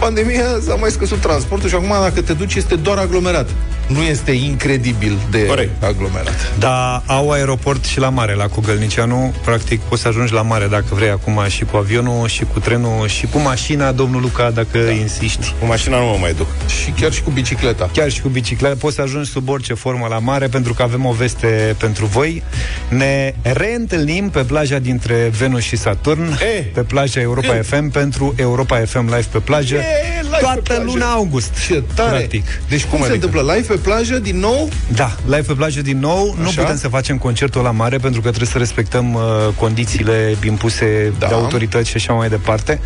Pandemia 0.00 0.44
s-a 0.66 0.74
mai 0.74 0.90
scăzut 0.90 1.18
transportul 1.20 1.68
și 1.68 1.74
acum 1.74 1.88
dacă 2.02 2.20
te 2.22 2.32
duci 2.32 2.54
este 2.54 2.74
doar 2.74 2.98
aglomerat. 2.98 3.48
Nu 3.86 4.02
este 4.02 4.30
incredibil 4.32 5.18
de 5.30 5.46
Corect. 5.46 5.82
aglomerat. 5.82 6.52
Dar 6.58 7.02
au 7.06 7.30
aeroport 7.30 7.84
și 7.84 7.98
la 7.98 8.08
mare, 8.08 8.34
la 8.34 8.46
Cugălnicianu. 8.48 9.34
Practic 9.44 9.80
poți 9.80 10.02
să 10.02 10.08
ajungi 10.08 10.32
la 10.32 10.42
mare 10.42 10.66
dacă 10.66 10.84
vrei 10.90 11.10
acum 11.10 11.40
și 11.48 11.64
cu 11.64 11.76
avionul, 11.76 12.28
și 12.28 12.44
cu 12.52 12.58
trenul, 12.58 13.08
și 13.08 13.26
cu 13.26 13.38
mașina, 13.38 13.92
domnul 13.92 14.20
Luca, 14.20 14.50
dacă 14.50 14.78
da. 14.78 14.90
insisti. 14.90 15.54
Cu 15.60 15.66
mașina 15.66 15.98
nu 15.98 16.04
mă 16.04 16.16
mai 16.20 16.32
duc. 16.34 16.46
Și 16.84 16.90
chiar 16.90 17.12
și 17.12 17.22
cu 17.22 17.30
bicicleta. 17.30 17.90
Chiar 17.92 18.10
și 18.10 18.20
cu 18.20 18.28
bicicleta, 18.28 18.74
poți 18.78 18.94
să 18.94 19.02
ajungi 19.02 19.30
sub 19.30 19.48
orice 19.48 19.74
formă 19.74 20.06
la 20.10 20.18
mare, 20.18 20.46
pentru 20.46 20.74
că 20.74 20.82
avem 20.82 21.04
o 21.06 21.12
veste 21.12 21.74
pentru 21.78 22.06
voi. 22.06 22.42
Ne 22.88 23.34
reîntâlnim 23.42 24.30
pe 24.30 24.40
plaja 24.44 24.78
dintre 24.78 25.30
Venus 25.38 25.62
și 25.62 25.76
Saturn, 25.76 26.22
E, 26.58 26.62
pe 26.74 26.80
plaja 26.80 27.20
Europa 27.20 27.54
FM, 27.62 27.90
pentru 27.90 28.34
Europa 28.36 28.76
FM 28.86 29.04
Live 29.04 29.26
pe 29.30 29.38
plajă, 29.38 29.74
E, 29.74 29.80
live 30.22 30.30
pe 30.36 30.40
toată 30.40 30.60
plajă. 30.60 30.82
luna 30.84 31.12
august. 31.12 31.50
Ce 31.66 31.82
tare! 31.94 32.16
Practic. 32.16 32.44
Deci 32.68 32.84
cum, 32.84 32.98
se 32.98 33.04
adică? 33.08 33.26
întâmplă? 33.26 33.52
Live 33.54 33.74
pe 33.76 33.82
plajă 33.82 34.18
din 34.18 34.38
nou? 34.38 34.68
Da, 34.94 35.16
live 35.24 35.40
pe 35.40 35.52
plajă 35.52 35.82
din 35.82 35.98
nou. 35.98 36.22
Așa? 36.32 36.42
Nu 36.42 36.48
Așa? 36.48 36.60
putem 36.60 36.76
să 36.76 36.88
facem 36.88 37.18
concertul 37.18 37.62
la 37.62 37.70
mare 37.70 37.98
pentru 37.98 38.20
că 38.20 38.28
trebuie 38.28 38.48
să 38.48 38.58
respectăm 38.58 39.14
uh, 39.14 39.20
condițiile 39.58 40.36
impuse 40.44 41.12
Da. 41.18 41.26
de 41.26 41.34
autorități 41.34 41.88
și 41.88 41.96
așa 41.96 42.12
mai 42.12 42.28
departe. 42.28 42.80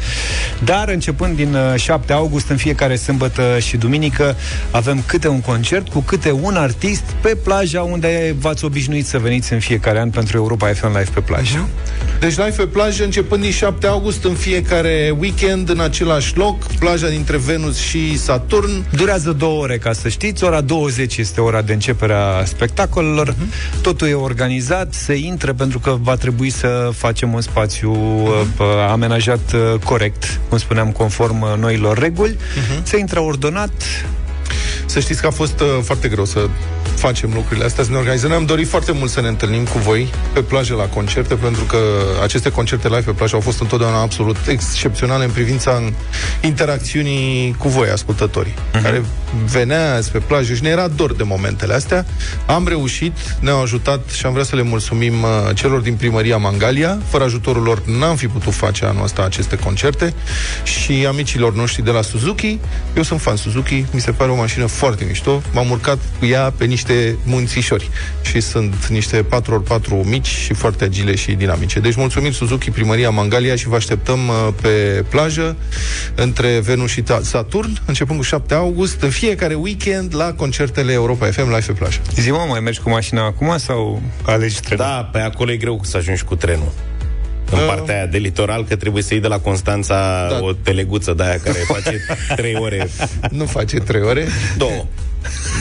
Dar 0.65 0.89
începând 0.89 1.37
din 1.37 1.55
uh, 1.55 1.81
7 1.81 2.13
august, 2.13 2.49
în 2.49 2.57
fiecare 2.57 2.97
sâmbătă 2.97 3.59
și 3.59 3.77
duminică, 3.77 4.37
avem 4.71 5.03
câte 5.07 5.29
un 5.29 5.41
concert 5.41 5.89
cu 5.89 6.01
câte 6.01 6.33
un 6.33 6.55
artist 6.55 7.03
pe 7.21 7.37
plaja 7.45 7.83
unde 7.83 8.37
v-ați 8.39 8.65
obișnuit 8.65 9.07
să 9.07 9.19
veniți 9.19 9.53
în 9.53 9.59
fiecare 9.61 10.01
an 10.01 10.11
pentru 10.11 10.37
Europa 10.37 10.67
FM 10.69 10.87
Live 10.87 11.11
pe 11.15 11.21
plajă. 11.21 11.69
Deci 12.21 12.37
live 12.37 12.55
pe 12.57 12.67
plajă 12.67 13.05
începând 13.05 13.43
din 13.43 13.51
7 13.51 13.87
august 13.87 14.25
în 14.25 14.35
fiecare 14.35 15.15
weekend 15.19 15.69
în 15.69 15.81
același 15.81 16.37
loc, 16.37 16.67
plaja 16.67 17.09
dintre 17.09 17.37
Venus 17.37 17.79
și 17.79 18.19
Saturn. 18.19 18.85
Durează 18.97 19.33
două 19.33 19.63
ore, 19.63 19.79
ca 19.79 19.93
să 19.93 20.09
știți. 20.09 20.45
Ora 20.45 20.61
20 20.81 21.17
este 21.17 21.41
ora 21.41 21.63
de 21.63 21.73
începere 21.73 22.13
a 22.15 22.45
spectacolelor. 22.45 23.29
Mhm. 23.39 23.53
Totul 23.83 24.09
e 24.09 24.15
organizat, 24.15 24.95
se 24.95 25.15
intră 25.15 25.53
pentru 25.53 25.79
că 25.79 25.97
va 26.01 26.15
trebui 26.17 26.51
să 26.51 26.91
facem 26.95 27.33
un 27.33 27.41
spațiu 27.41 27.93
Mhm. 27.93 28.53
uh, 28.59 28.67
amenajat 28.91 29.53
uh, 29.53 29.81
corect, 29.85 30.41
cum 30.49 30.59
spuneam, 30.59 30.91
conform 30.93 31.41
uh, 31.43 31.53
noilor 31.59 31.99
reguli. 31.99 32.37
Mhm. 32.57 32.85
Se 32.85 32.99
intră 32.99 33.21
ordonat, 33.21 33.73
Să 34.91 35.01
știți 35.01 35.21
că 35.21 35.27
a 35.27 35.31
fost 35.31 35.61
uh, 35.61 35.67
foarte 35.83 36.09
greu 36.09 36.25
să 36.25 36.49
facem 36.97 37.31
lucrurile 37.35 37.65
astea, 37.65 37.85
să 37.85 37.91
ne 37.91 37.97
organizăm. 37.97 38.29
Ne-am 38.31 38.45
dorit 38.45 38.69
foarte 38.69 38.93
mult 38.93 39.11
să 39.11 39.21
ne 39.21 39.29
întâlnim 39.29 39.65
cu 39.65 39.79
voi 39.79 40.13
pe 40.33 40.41
plajă 40.41 40.75
la 40.75 40.85
concerte, 40.85 41.35
pentru 41.35 41.65
că 41.65 41.79
aceste 42.23 42.51
concerte 42.51 42.89
live 42.89 43.01
pe 43.01 43.11
plajă 43.11 43.35
au 43.35 43.41
fost 43.41 43.61
întotdeauna 43.61 44.01
absolut 44.01 44.37
excepționale 44.47 45.25
în 45.25 45.31
privința 45.31 45.83
interacțiunii 46.41 47.55
cu 47.59 47.69
voi, 47.69 47.89
ascultătorii, 47.89 48.55
uh-huh. 48.55 48.83
care 48.83 49.05
veneați 49.47 50.11
pe 50.11 50.19
plajă 50.19 50.55
și 50.55 50.63
ne 50.63 50.69
era 50.69 50.89
dor 50.89 51.15
de 51.15 51.23
momentele 51.23 51.75
astea. 51.75 52.07
Am 52.47 52.69
reușit, 52.69 53.17
ne-au 53.41 53.63
ajutat 53.63 54.09
și 54.09 54.27
am 54.27 54.33
vrea 54.33 54.45
să 54.45 54.57
le 54.57 54.63
mulțumim 54.63 55.23
uh, 55.23 55.29
celor 55.55 55.81
din 55.81 55.95
primăria 55.95 56.37
Mangalia. 56.37 56.99
Fără 57.09 57.25
ajutorul 57.25 57.63
lor 57.63 57.83
n-am 57.87 58.17
fi 58.17 58.27
putut 58.27 58.53
face 58.53 58.85
anul 58.85 59.03
ăsta 59.03 59.23
aceste 59.23 59.57
concerte 59.57 60.15
și 60.63 61.07
amicilor 61.09 61.55
noștri 61.55 61.85
de 61.85 61.91
la 61.91 62.03
Suzuki. 62.03 62.59
Eu 62.97 63.03
sunt 63.03 63.21
fan 63.21 63.37
Suzuki, 63.37 63.85
mi 63.93 64.01
se 64.01 64.11
pare 64.11 64.31
o 64.31 64.37
mașină 64.37 64.67
foarte 64.81 65.05
mișto. 65.05 65.43
M-am 65.53 65.71
urcat 65.71 65.99
cu 66.19 66.27
ea 66.27 66.53
pe 66.57 66.65
niște 66.65 67.17
munțișori 67.25 67.91
și 68.23 68.41
sunt 68.41 68.87
niște 68.87 69.25
4x4 69.25 70.05
mici 70.05 70.27
și 70.27 70.55
foarte 70.55 70.85
agile 70.85 71.15
și 71.15 71.33
dinamice. 71.33 71.81
Deci 71.81 71.95
mulțumim 71.97 72.33
Suzuki, 72.33 72.71
primăria 72.71 73.11
Mangalia 73.11 73.57
și 73.57 73.69
vă 73.69 73.77
așteptăm 73.77 74.29
uh, 74.29 74.49
pe 74.63 75.05
plajă 75.09 75.57
între 76.15 76.59
Venus 76.61 76.91
și 76.91 77.03
Ta- 77.03 77.21
Saturn, 77.23 77.79
începând 77.85 78.19
cu 78.19 78.25
7 78.25 78.55
august, 78.55 79.01
în 79.03 79.11
fiecare 79.11 79.55
weekend 79.55 80.15
la 80.17 80.33
concertele 80.33 80.93
Europa 80.93 81.27
FM 81.27 81.49
live 81.49 81.65
pe 81.67 81.73
plajă. 81.73 82.01
Zi, 82.15 82.31
mă, 82.31 82.45
mai 82.49 82.61
mergi 82.61 82.81
cu 82.81 82.91
mașina 82.91 83.25
acum 83.25 83.59
sau 83.59 84.03
alegi 84.23 84.61
trenul? 84.61 84.85
Da, 84.85 85.09
pe 85.13 85.19
acolo 85.19 85.53
e 85.53 85.57
greu 85.57 85.81
să 85.83 85.97
ajungi 85.97 86.25
cu 86.25 86.35
trenul. 86.35 86.73
În 87.51 87.59
Uh. 87.59 87.67
partea 87.67 87.95
aia 87.95 88.07
de 88.07 88.19
litoral, 88.19 88.65
că 88.65 88.77
trebuie 88.77 89.03
să 89.03 89.09
iei 89.13 89.23
de 89.23 89.29
la 89.29 89.39
Constanța 89.39 90.27
Da. 90.31 90.39
o 90.45 90.53
teleguță 90.53 91.13
de 91.13 91.23
aia 91.23 91.39
care 91.45 91.59
face 91.75 92.01
3 92.37 92.55
ore, 92.59 92.89
Nu 93.31 93.45
face 93.45 93.77
3 93.79 94.03
ore, 94.03 94.27
două. 94.57 94.85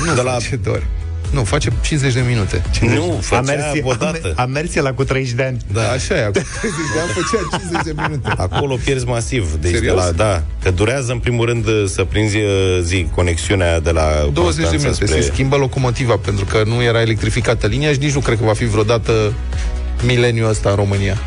nu 0.05 0.13
De 0.15 0.21
la- 0.21 0.31
face 0.31 0.55
2 0.55 0.73
ore. 0.73 0.83
Nu, 1.31 1.43
face 1.43 1.69
50 1.81 2.13
de 2.13 2.23
minute. 2.27 2.61
Nu, 2.81 3.15
a 3.17 3.21
făcea 3.21 3.41
mers, 3.41 3.61
a, 3.63 3.71
odată. 3.83 4.19
mer- 4.23 4.33
a 4.35 4.45
mers 4.45 4.73
la 4.75 4.93
cu 4.93 5.03
30 5.03 5.31
de 5.33 5.43
ani. 5.43 5.57
Da. 5.73 5.89
Așa 5.89 6.15
e, 6.15 6.19
acum 6.21 6.41
30 6.59 6.79
de 6.93 6.99
ani 6.99 7.09
făcea 7.11 7.57
50 7.57 7.95
de 7.95 8.01
minute. 8.07 8.29
Acolo 8.37 8.75
pierzi 8.83 9.05
masiv. 9.05 9.53
Deci 9.61 9.73
Serios? 9.73 9.95
de 9.95 10.01
la, 10.01 10.11
da, 10.11 10.43
că 10.63 10.71
durează 10.71 11.11
în 11.11 11.19
primul 11.19 11.45
rând 11.45 11.65
să 11.87 12.03
prinzi 12.03 12.37
uh, 12.37 12.79
zi 12.81 13.07
conexiunea 13.15 13.79
de 13.79 13.91
la 13.91 14.03
20 14.03 14.33
de 14.33 14.41
Constanța 14.41 14.75
minute, 14.77 15.05
spre... 15.05 15.21
se 15.21 15.31
schimbă 15.31 15.55
locomotiva 15.55 16.15
pentru 16.17 16.45
că 16.45 16.61
nu 16.65 16.83
era 16.83 17.01
electrificată 17.01 17.67
linia 17.67 17.91
și 17.91 17.99
nici 17.99 18.13
nu 18.13 18.19
cred 18.19 18.37
că 18.37 18.43
va 18.45 18.53
fi 18.53 18.65
vreodată 18.65 19.33
mileniul 20.05 20.49
ăsta 20.49 20.69
în 20.69 20.75
România. 20.75 21.17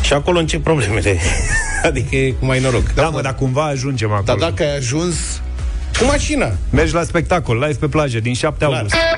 Și 0.00 0.12
acolo 0.12 0.38
încep 0.38 0.62
problemele. 0.62 1.18
adică 1.88 2.16
e 2.16 2.30
cu 2.30 2.44
mai 2.44 2.60
noroc. 2.60 2.92
Da, 2.94 3.08
mă, 3.08 3.20
dar 3.20 3.34
cumva 3.34 3.64
ajungem 3.64 4.12
acolo. 4.12 4.38
Dar 4.38 4.50
dacă 4.50 4.62
ai 4.62 4.76
ajuns 4.76 5.14
Cu 5.98 6.04
mașina. 6.04 6.52
Mergi 6.70 6.94
la 6.94 7.02
spectacol, 7.02 7.58
live 7.58 7.78
pe 7.80 7.88
plajă, 7.88 8.20
din 8.20 8.34
7 8.34 8.64
Clar. 8.64 8.76
august. 8.76 8.94
FM. 8.94 9.08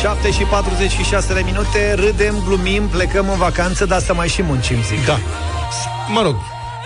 7 0.00 0.30
și 0.30 0.42
46 0.42 1.34
de 1.34 1.40
minute, 1.44 1.94
râdem, 1.94 2.42
glumim, 2.46 2.82
plecăm 2.82 3.28
în 3.30 3.38
vacanță, 3.38 3.84
dar 3.84 4.00
să 4.00 4.14
mai 4.14 4.28
și 4.28 4.42
muncim, 4.42 4.76
zic. 4.82 5.06
Da. 5.06 5.18
Mă 6.12 6.22
rog, 6.22 6.36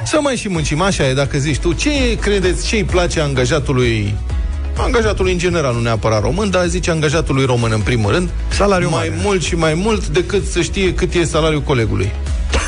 să 0.05 0.19
mai 0.23 0.37
și 0.37 0.49
muncim, 0.49 0.81
așa 0.81 1.07
e, 1.07 1.15
dacă 1.15 1.39
zici 1.39 1.59
tu. 1.59 1.73
Ce 1.73 2.19
credeți, 2.21 2.67
ce 2.67 2.77
îi 2.77 2.85
place 2.85 3.21
angajatului 3.21 4.15
angajatului 4.77 5.33
în 5.33 5.39
general, 5.39 5.75
nu 5.75 5.81
neapărat 5.81 6.23
român, 6.23 6.51
dar 6.51 6.67
zice 6.67 6.91
angajatului 6.91 7.45
român 7.45 7.71
în 7.73 7.81
primul 7.81 8.13
rând, 8.13 8.29
Salariul 8.49 8.91
mai 8.91 9.09
mare. 9.09 9.21
mult 9.23 9.43
și 9.43 9.55
mai 9.55 9.75
mult 9.75 10.07
decât 10.07 10.47
să 10.47 10.61
știe 10.61 10.95
cât 10.95 11.15
e 11.15 11.25
salariul 11.25 11.63
colegului. 11.63 12.13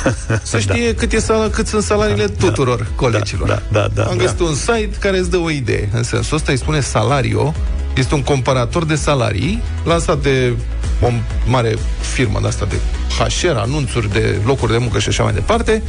Să 0.43 0.59
știe 0.59 0.95
cât, 0.95 1.13
e 1.13 1.19
sal- 1.21 1.49
cât 1.49 1.67
sunt 1.67 1.83
salariile 1.83 2.27
tuturor 2.27 2.87
colegilor. 2.95 3.49
da, 3.49 3.63
da, 3.73 3.89
da, 3.95 4.03
Am 4.05 4.17
da. 4.17 4.23
găsit 4.23 4.41
un 4.41 4.55
site 4.55 4.91
care 5.01 5.19
îți 5.19 5.31
dă 5.31 5.37
o 5.37 5.51
idee. 5.51 5.89
În 5.93 6.03
sensul 6.03 6.37
ăsta 6.37 6.53
îi 6.53 6.59
spune 6.59 6.81
Salario, 6.81 7.55
este 7.97 8.15
un 8.15 8.23
comparator 8.23 8.85
de 8.85 8.95
salarii 8.95 9.63
lansat 9.85 10.19
de 10.23 10.53
o 11.01 11.09
mare 11.47 11.75
firmă 12.01 12.39
de 12.43 12.47
asta 12.47 12.65
de 12.65 12.75
HR, 13.09 13.57
anunțuri 13.57 14.13
de 14.13 14.39
locuri 14.45 14.73
de 14.73 14.79
muncă 14.79 14.99
și 14.99 15.09
așa 15.09 15.23
mai 15.23 15.33
departe, 15.33 15.83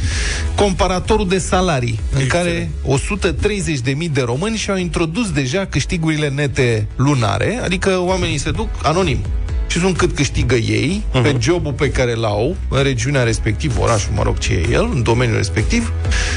comparatorul 0.54 1.28
de 1.28 1.38
salarii, 1.38 2.00
în 2.18 2.26
care 2.26 2.70
130.000 2.86 4.12
de 4.12 4.20
români 4.20 4.56
și-au 4.56 4.76
introdus 4.76 5.30
deja 5.30 5.66
câștigurile 5.66 6.28
nete 6.28 6.86
lunare, 6.96 7.60
adică 7.64 7.98
oamenii 7.98 8.38
se 8.38 8.50
duc 8.50 8.68
anonim 8.82 9.18
și 9.66 9.78
sunt 9.78 9.96
cât 9.96 10.14
câștigă 10.14 10.54
ei 10.54 11.04
uh-huh. 11.08 11.22
pe 11.22 11.36
jobul 11.40 11.72
pe 11.72 11.90
care 11.90 12.14
l-au 12.14 12.56
în 12.68 12.82
regiunea 12.82 13.22
respectivă, 13.22 13.80
orașul, 13.80 14.12
mă 14.14 14.22
rog, 14.22 14.38
ce 14.38 14.52
e 14.52 14.68
el, 14.70 14.88
în 14.92 15.02
domeniul 15.02 15.36
respectiv 15.36 15.92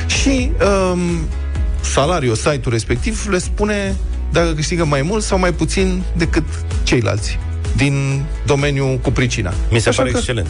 și 0.08 0.52
um, 0.92 1.00
salariul, 1.82 2.36
site-ul 2.36 2.72
respectiv 2.72 3.28
le 3.30 3.38
spune 3.38 3.96
dacă 4.32 4.52
câștigă 4.52 4.86
mai 4.86 5.02
mult 5.02 5.24
sau 5.24 5.40
mai 5.40 5.54
puțin 5.54 6.04
decât 6.18 6.44
ceilalți 6.84 7.40
din 7.75 8.24
domeniul 8.46 8.98
cu 8.98 9.12
pricina. 9.12 9.53
Mi 9.72 9.80
se 9.80 9.89
Așa 9.89 9.98
pare 10.01 10.12
că- 10.12 10.18
excelent. 10.18 10.48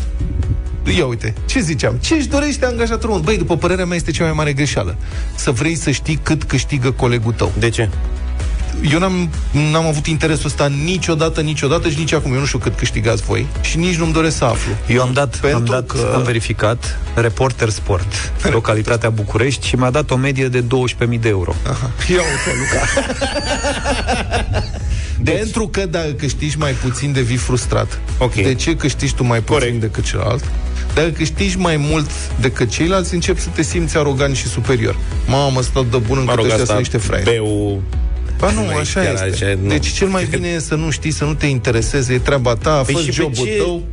Ia 0.98 1.06
uite, 1.06 1.34
ce 1.46 1.60
ziceam? 1.60 1.96
Ce 2.02 2.14
își 2.16 2.28
dorește 2.28 2.66
angajatorul? 2.66 3.08
român? 3.10 3.22
Băi, 3.24 3.38
după 3.38 3.58
părerea 3.58 3.86
mea, 3.86 3.96
este 3.96 4.12
cea 4.12 4.24
mai 4.24 4.34
mare 4.34 4.54
greșeală. 4.54 4.96
Să 5.36 5.52
vrei 5.52 5.76
să 5.76 5.92
știi 5.92 6.20
cât 6.24 6.44
câștigă 6.44 6.92
colegul 6.92 7.32
tău. 7.34 7.52
De 7.60 7.70
ce? 7.70 7.90
Eu 8.92 9.00
n-am, 9.00 9.30
n-am 9.72 9.86
avut 9.86 10.06
interesul 10.08 10.46
ăsta 10.46 10.68
niciodată, 10.84 11.42
niciodată 11.42 11.90
și 11.90 11.98
nici 11.98 12.14
acum. 12.14 12.34
Eu 12.34 12.40
nu 12.40 12.46
știu 12.46 12.60
cât 12.60 12.76
câștigați 12.78 13.24
voi 13.24 13.46
și 13.62 13.78
nici 13.78 13.96
nu-mi 13.96 14.14
doresc 14.14 14.38
să 14.38 14.44
aflu. 14.46 14.72
Eu 14.88 15.02
am 15.02 15.14
dat, 15.14 15.38
Pentru 15.38 15.58
am, 15.60 15.66
dat 15.66 15.86
că- 15.86 16.12
am 16.16 16.24
verificat 16.24 17.00
Reporter 17.16 17.70
Sport, 17.70 18.32
localitatea 18.52 19.10
București, 19.10 19.68
și 19.68 19.76
mi-a 19.76 19.90
dat 19.90 20.12
o 20.12 20.16
medie 20.16 20.48
de 20.48 20.64
12.000 20.64 21.20
de 21.20 21.30
euro. 21.30 21.56
Ia 22.12 22.22
uite, 22.22 22.52
Luca. 22.60 22.86
Deci, 25.24 25.36
Pentru 25.38 25.68
că 25.68 25.86
dacă 25.86 26.10
câștigi 26.12 26.58
mai 26.58 26.72
puțin, 26.72 27.12
devii 27.12 27.36
frustrat. 27.38 28.00
Ok. 28.18 28.34
De 28.34 28.54
ce 28.54 28.76
câștigi 28.76 29.14
tu 29.16 29.24
mai 29.24 29.40
puțin 29.40 29.58
Corect. 29.60 29.80
decât 29.80 30.04
celălalt? 30.04 30.44
Dacă 30.94 31.10
câștigi 31.10 31.58
mai 31.58 31.78
mult 31.78 32.10
decât 32.40 32.70
ceilalți, 32.70 33.14
începi 33.14 33.40
să 33.40 33.48
te 33.56 33.62
simți 33.62 33.98
arogant 33.98 34.36
și 34.36 34.48
superior. 34.48 34.96
Mamă, 35.28 35.62
stau 35.62 35.84
de 35.92 35.98
bun 35.98 36.16
Mă 36.16 36.20
încât 36.20 36.36
rog, 36.36 36.46
ăștia 36.46 36.62
asta 36.62 36.66
sunt 36.74 36.78
niște 36.78 36.98
fraieri. 36.98 37.30
beu... 37.30 37.82
Ba 38.40 38.52
nu, 38.52 38.66
Nu 38.66 38.72
e 38.72 38.76
așa 38.80 39.02
chiar 39.02 39.14
este. 39.28 39.46
așa, 39.46 39.58
nu. 39.62 39.68
Deci 39.70 39.88
cel 39.88 40.08
mai 40.08 40.28
bine 40.30 40.48
e 40.48 40.60
să 40.60 40.76
nu 40.76 40.90
știi, 40.90 41.12
să 41.12 41.24
nu 41.24 41.34
te 41.34 41.46
intereseze, 41.46 42.14
e 42.14 42.18
treaba 42.20 42.56
ta, 42.56 42.74
a 42.78 42.82
Păi 42.82 42.94
fost 42.94 43.04
și 43.06 43.10
pe 43.10 43.16
jobul 43.22 43.46
ce- 43.46 43.52
tău. 43.58 43.84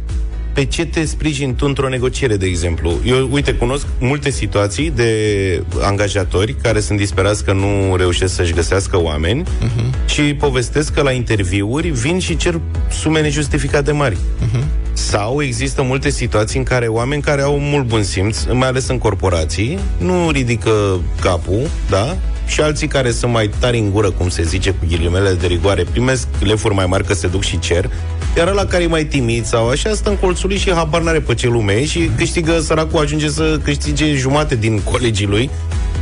Pe 0.60 0.66
ce 0.66 0.86
te 0.86 1.04
sprijini 1.04 1.54
tu 1.54 1.66
într-o 1.66 1.88
negociere, 1.88 2.36
de 2.36 2.46
exemplu? 2.46 3.00
Eu, 3.04 3.28
uite, 3.32 3.54
cunosc 3.54 3.86
multe 3.98 4.30
situații 4.30 4.90
de 4.90 5.62
angajatori 5.80 6.54
care 6.62 6.80
sunt 6.80 6.98
disperați 6.98 7.44
că 7.44 7.52
nu 7.52 7.96
reușesc 7.96 8.34
să-și 8.34 8.52
găsească 8.52 9.02
oameni 9.02 9.42
uh-huh. 9.42 10.06
și 10.06 10.22
povestesc 10.22 10.92
că 10.92 11.02
la 11.02 11.10
interviuri 11.10 11.88
vin 11.88 12.18
și 12.18 12.36
cer 12.36 12.60
sume 12.90 13.20
nejustificate 13.20 13.92
mari. 13.92 14.16
Uh-huh. 14.16 14.64
Sau 15.08 15.42
există 15.42 15.82
multe 15.82 16.10
situații 16.10 16.58
în 16.58 16.64
care 16.64 16.86
oameni 16.86 17.22
care 17.22 17.42
au 17.42 17.58
mult 17.58 17.86
bun 17.86 18.02
simț, 18.02 18.44
mai 18.52 18.68
ales 18.68 18.88
în 18.88 18.98
corporații, 18.98 19.78
nu 19.98 20.30
ridică 20.30 21.00
capul, 21.20 21.68
da? 21.88 22.16
Și 22.46 22.60
alții 22.60 22.86
care 22.86 23.10
sunt 23.10 23.32
mai 23.32 23.50
tari 23.58 23.78
în 23.78 23.90
gură, 23.90 24.10
cum 24.10 24.28
se 24.28 24.42
zice, 24.42 24.70
cu 24.70 24.84
ghilimele 24.88 25.32
de 25.32 25.46
rigoare, 25.46 25.84
primesc 25.90 26.26
lefuri 26.40 26.74
mai 26.74 26.86
mari 26.86 27.04
că 27.04 27.14
se 27.14 27.26
duc 27.26 27.42
și 27.42 27.58
cer, 27.58 27.90
iar 28.36 28.48
ăla 28.48 28.64
care 28.64 28.82
e 28.82 28.86
mai 28.86 29.04
timid 29.04 29.44
sau 29.44 29.68
așa 29.68 29.94
stă 29.94 30.08
în 30.08 30.16
colțul 30.16 30.48
lui 30.48 30.58
și 30.58 30.72
habar 30.72 31.02
n-are 31.02 31.20
pe 31.20 31.34
ce 31.34 31.48
lume 31.48 31.72
e 31.72 31.84
și 31.84 32.10
câștigă, 32.16 32.60
săracul 32.60 33.00
ajunge 33.00 33.28
să 33.28 33.60
câștige 33.62 34.14
jumate 34.14 34.54
din 34.54 34.80
colegii 34.90 35.26
lui, 35.26 35.50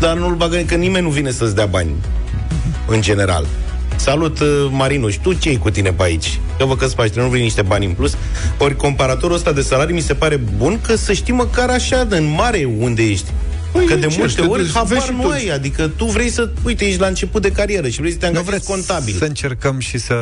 dar 0.00 0.16
nu-l 0.16 0.34
bagă, 0.34 0.56
că 0.56 0.74
nimeni 0.74 1.04
nu 1.04 1.10
vine 1.10 1.30
să-ți 1.30 1.54
dea 1.54 1.66
bani, 1.66 1.90
în 2.86 3.00
general. 3.00 3.46
Salut, 3.98 4.40
uh, 4.40 4.46
Marinuș, 4.70 5.16
tu 5.22 5.32
ce 5.32 5.56
cu 5.56 5.70
tine 5.70 5.92
pe 5.92 6.02
aici? 6.02 6.40
Că 6.58 6.64
vă 6.64 6.76
că 6.76 6.86
faci, 6.86 7.12
nu 7.12 7.28
vrei 7.28 7.42
niște 7.42 7.62
bani 7.62 7.86
în 7.86 7.92
plus. 7.92 8.16
Ori 8.58 8.76
comparatorul 8.76 9.36
ăsta 9.36 9.52
de 9.52 9.60
salarii 9.60 9.94
mi 9.94 10.00
se 10.00 10.14
pare 10.14 10.36
bun 10.56 10.80
că 10.86 10.96
să 10.96 11.12
știi 11.12 11.32
măcar 11.32 11.68
așa, 11.70 12.04
de 12.04 12.16
în 12.16 12.24
mare, 12.36 12.68
unde 12.78 13.02
ești. 13.02 13.30
Păi, 13.72 13.84
că 13.86 13.94
de 13.94 14.04
încerci, 14.04 14.18
multe 14.18 14.40
te 14.40 14.46
ori 14.46 14.62
duci, 14.62 14.72
habar 14.72 14.92
vezi 14.92 15.04
și 15.06 15.12
nu 15.12 15.22
tu. 15.22 15.28
ai, 15.28 15.48
adică 15.48 15.90
tu 15.96 16.04
vrei 16.04 16.30
să, 16.30 16.48
uite, 16.64 16.84
ești 16.84 17.00
la 17.00 17.06
început 17.06 17.42
de 17.42 17.50
carieră 17.50 17.88
și 17.88 17.98
vrei 18.00 18.12
să 18.12 18.18
te 18.18 18.26
Nu 18.30 18.38
angajezi 18.38 18.50
vreți 18.50 18.66
contabil. 18.86 19.14
să 19.18 19.24
încercăm 19.24 19.78
și 19.78 19.98
să... 19.98 20.14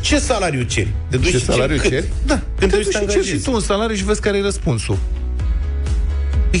Ce 0.00 0.18
salariu 0.18 0.62
ceri? 0.62 0.88
Te 1.10 1.16
duci 1.16 1.30
Ce 1.30 1.38
și 1.38 1.44
salariu 1.44 1.76
cât? 1.76 1.90
ceri? 1.90 2.04
Da, 2.26 2.34
când 2.58 2.70
Te 2.70 2.76
te 2.76 2.76
duci 2.76 2.84
duci 2.84 2.92
să 2.94 2.98
și 3.00 3.04
te 3.06 3.12
ceri 3.12 3.12
și 3.12 3.18
angajezi. 3.18 3.44
tu 3.44 3.52
un 3.52 3.60
salariu 3.60 3.96
și 3.96 4.04
vezi 4.04 4.20
care 4.20 4.38
e 4.38 4.42
răspunsul. 4.42 4.98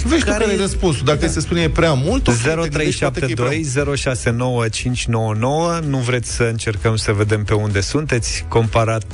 Deci 0.02 0.10
vezi 0.10 0.24
Care 0.24 0.36
tu 0.36 0.42
care 0.42 0.52
e 0.52 0.58
e- 0.58 0.60
răspunsul. 0.60 1.04
Dacă 1.04 1.26
da. 1.26 1.26
se 1.26 1.40
spune 1.40 1.60
e 1.60 1.68
prea 1.68 1.92
mult, 1.92 2.28
ok, 2.28 2.34
te 2.34 2.54
gândești 2.54 3.00
poate 3.00 3.20
că 3.20 3.26
e 3.30 3.34
prea 3.34 3.48
0372 3.48 3.96
069599 3.96 5.78
Nu 5.88 5.98
vreți 5.98 6.34
să 6.34 6.42
încercăm 6.42 6.96
să 6.96 7.12
vedem 7.12 7.44
pe 7.44 7.54
unde 7.54 7.80
sunteți 7.80 8.44
Comparat 8.48 9.04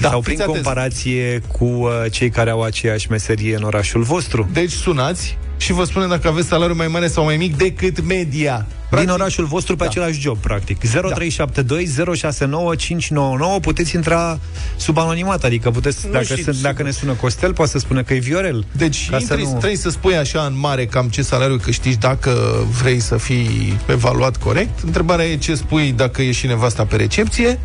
Da, 0.00 0.08
Sau 0.08 0.20
prin 0.20 0.34
fiți 0.34 0.42
atenți. 0.48 0.62
comparație 0.62 1.42
Cu 1.58 1.64
uh, 1.64 1.90
cei 2.10 2.30
care 2.30 2.50
au 2.50 2.62
aceeași 2.62 3.10
meserie 3.10 3.56
în 3.56 3.62
orașul 3.62 4.02
vostru 4.02 4.48
Deci 4.52 4.72
sunați 4.72 5.38
și 5.56 5.72
vă 5.72 5.84
spune 5.84 6.06
dacă 6.06 6.28
aveți 6.28 6.48
salariu 6.48 6.74
mai 6.74 6.88
mare 6.88 7.06
sau 7.08 7.24
mai 7.24 7.36
mic 7.36 7.56
decât 7.56 8.04
media. 8.06 8.66
Din 9.00 9.08
orașul 9.08 9.44
vostru 9.44 9.76
pe 9.76 9.84
da. 9.84 9.90
același 9.90 10.20
job, 10.20 10.38
practic. 10.38 10.78
0372 10.78 12.14
069 12.14 12.74
599 12.74 13.60
puteți 13.60 13.94
intra 13.94 14.38
sub 14.76 14.98
anonimat, 14.98 15.44
adică 15.44 15.70
puteți, 15.70 16.06
Nu 16.06 16.12
dacă, 16.12 16.24
și- 16.24 16.42
sunt, 16.42 16.56
dacă 16.56 16.82
ne 16.82 16.90
sună 16.90 17.12
Costel, 17.12 17.52
poate 17.52 17.70
să 17.70 17.78
spună 17.78 18.02
că 18.02 18.14
e 18.14 18.18
Viorel. 18.18 18.64
Deci 18.72 19.10
Ca 19.10 19.16
intri, 19.20 19.42
să 19.42 19.48
nu- 19.50 19.56
trebuie 19.58 19.76
să 19.78 19.90
spui 19.90 20.16
așa 20.16 20.40
în 20.40 20.58
mare 20.58 20.86
cam 20.86 21.08
ce 21.08 21.22
salariu 21.22 21.56
câștigi 21.56 21.96
dacă 21.96 22.64
vrei 22.82 23.00
să 23.00 23.16
fii 23.16 23.78
evaluat 23.86 24.36
corect. 24.36 24.78
Întrebarea 24.84 25.24
e 25.24 25.36
ce 25.36 25.54
spui 25.54 25.92
dacă 25.96 26.22
e 26.22 26.32
și 26.32 26.46
nevasta 26.46 26.84
pe 26.84 26.96
recepție 26.96 27.58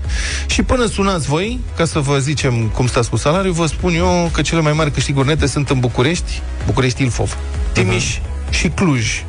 și 0.48 0.64
până 0.64 0.86
sunați 0.86 1.28
voi, 1.28 1.60
ca 1.78 1.86
să 1.86 2.00
vă 2.00 2.18
zicem 2.20 2.68
cum 2.68 2.88
stați 2.88 3.10
cu 3.10 3.16
salariul, 3.16 3.54
vă 3.54 3.66
spun 3.66 3.94
eu 3.94 4.30
că 4.34 4.42
cele 4.42 4.62
mai 4.62 4.74
mari 4.74 4.92
câștiguri 4.92 5.28
nete 5.28 5.46
sunt 5.48 5.70
în 5.70 5.80
București, 5.80 6.42
București 6.66 7.02
Ilfov, 7.04 7.38
Timiș 7.72 8.18
și 8.50 8.68
Cluj. 8.68 9.24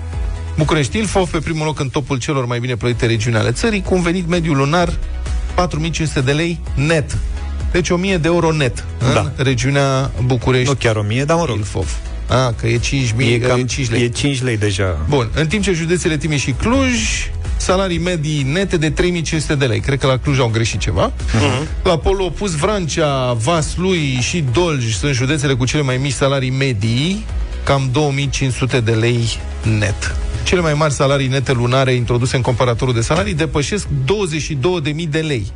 București 0.59 0.99
Ilfov 0.99 1.31
pe 1.31 1.39
primul 1.39 1.67
loc 1.67 1.81
în 1.81 1.89
topul 1.89 2.19
celor 2.19 2.45
mai 2.47 2.61
bine 2.61 2.77
plătite 2.77 3.07
regiuni 3.07 3.37
ale 3.37 3.51
țării, 3.51 3.83
cu 3.83 3.95
un 3.95 4.03
venit 4.03 4.29
mediu 4.29 4.53
lunar 4.53 4.93
4500 5.55 6.21
de 6.21 6.33
lei 6.33 6.59
net. 6.75 7.17
Deci 7.73 7.91
1000 7.91 8.17
de 8.17 8.29
euro 8.29 8.53
net 8.53 8.85
în 8.99 9.13
Da. 9.15 9.33
regiunea 9.37 10.11
București 10.25 10.69
Nu 10.69 10.75
chiar 10.75 10.97
1000, 10.97 11.25
dar 11.25 11.37
mă 11.37 11.45
rog. 11.45 11.57
Ilfov. 11.57 11.97
A, 12.29 12.53
că 12.61 12.67
e 12.67 12.79
5.000, 12.79 13.33
E 13.33 13.39
cam 13.39 13.63
5 13.63 13.91
lei. 13.91 14.03
E 14.03 14.09
5 14.09 14.43
lei 14.43 14.57
deja. 14.57 14.99
Bun, 15.09 15.29
în 15.35 15.47
timp 15.47 15.63
ce 15.63 15.73
județele 15.73 16.17
Timiș 16.17 16.43
și 16.43 16.51
Cluj, 16.53 16.97
salarii 17.57 17.99
medii 17.99 18.43
nete 18.43 18.77
de 18.77 18.91
3500 18.91 19.55
de 19.55 19.65
lei. 19.65 19.81
Cred 19.81 19.99
că 19.99 20.07
la 20.07 20.17
Cluj 20.19 20.39
au 20.39 20.49
greșit 20.49 20.81
ceva. 20.81 21.13
Uh-huh. 21.13 21.83
La 21.83 21.99
polul 21.99 22.21
opus, 22.27 22.55
Vrancea, 22.55 23.33
Vaslui 23.33 24.19
și 24.21 24.45
Dolj 24.53 24.95
sunt 24.95 25.15
județele 25.15 25.55
cu 25.55 25.65
cele 25.65 25.83
mai 25.83 25.97
mici 25.97 26.13
salarii 26.13 26.51
medii, 26.51 27.25
cam 27.65 27.89
2500 27.93 28.81
de 28.81 28.93
lei 28.93 29.39
net. 29.79 30.17
Cele 30.49 30.61
mai 30.61 30.75
mari 30.75 30.93
salarii 30.93 31.27
nete 31.27 31.53
lunare 31.53 31.93
introduse 31.93 32.37
în 32.37 32.43
comparatorul 32.43 32.95
de 32.95 33.01
salarii 33.01 33.35
depășesc 33.35 33.87
22.000 33.87 35.09
de 35.09 35.19
lei. 35.19 35.53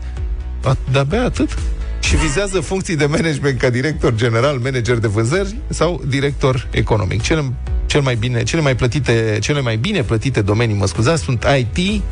A, 0.62 0.76
de-abia 0.90 1.24
atât? 1.24 1.58
Și 2.00 2.16
vizează 2.16 2.60
funcții 2.60 2.96
de 2.96 3.06
management 3.06 3.58
ca 3.58 3.70
director 3.70 4.14
general, 4.14 4.58
manager 4.58 4.96
de 4.96 5.06
vânzări 5.06 5.56
sau 5.68 6.02
director 6.06 6.68
economic. 6.70 7.22
Cele, 7.22 7.52
cel 7.86 8.00
mai 8.00 8.14
bine, 8.14 8.42
cele, 8.42 8.62
mai 8.62 8.76
plătite, 8.76 9.38
cele 9.40 9.60
mai 9.60 9.76
bine 9.76 10.02
plătite 10.02 10.40
domenii, 10.40 10.76
mă 10.76 10.86
scuzați, 10.86 11.22
sunt 11.22 11.46
IT, 11.58 12.02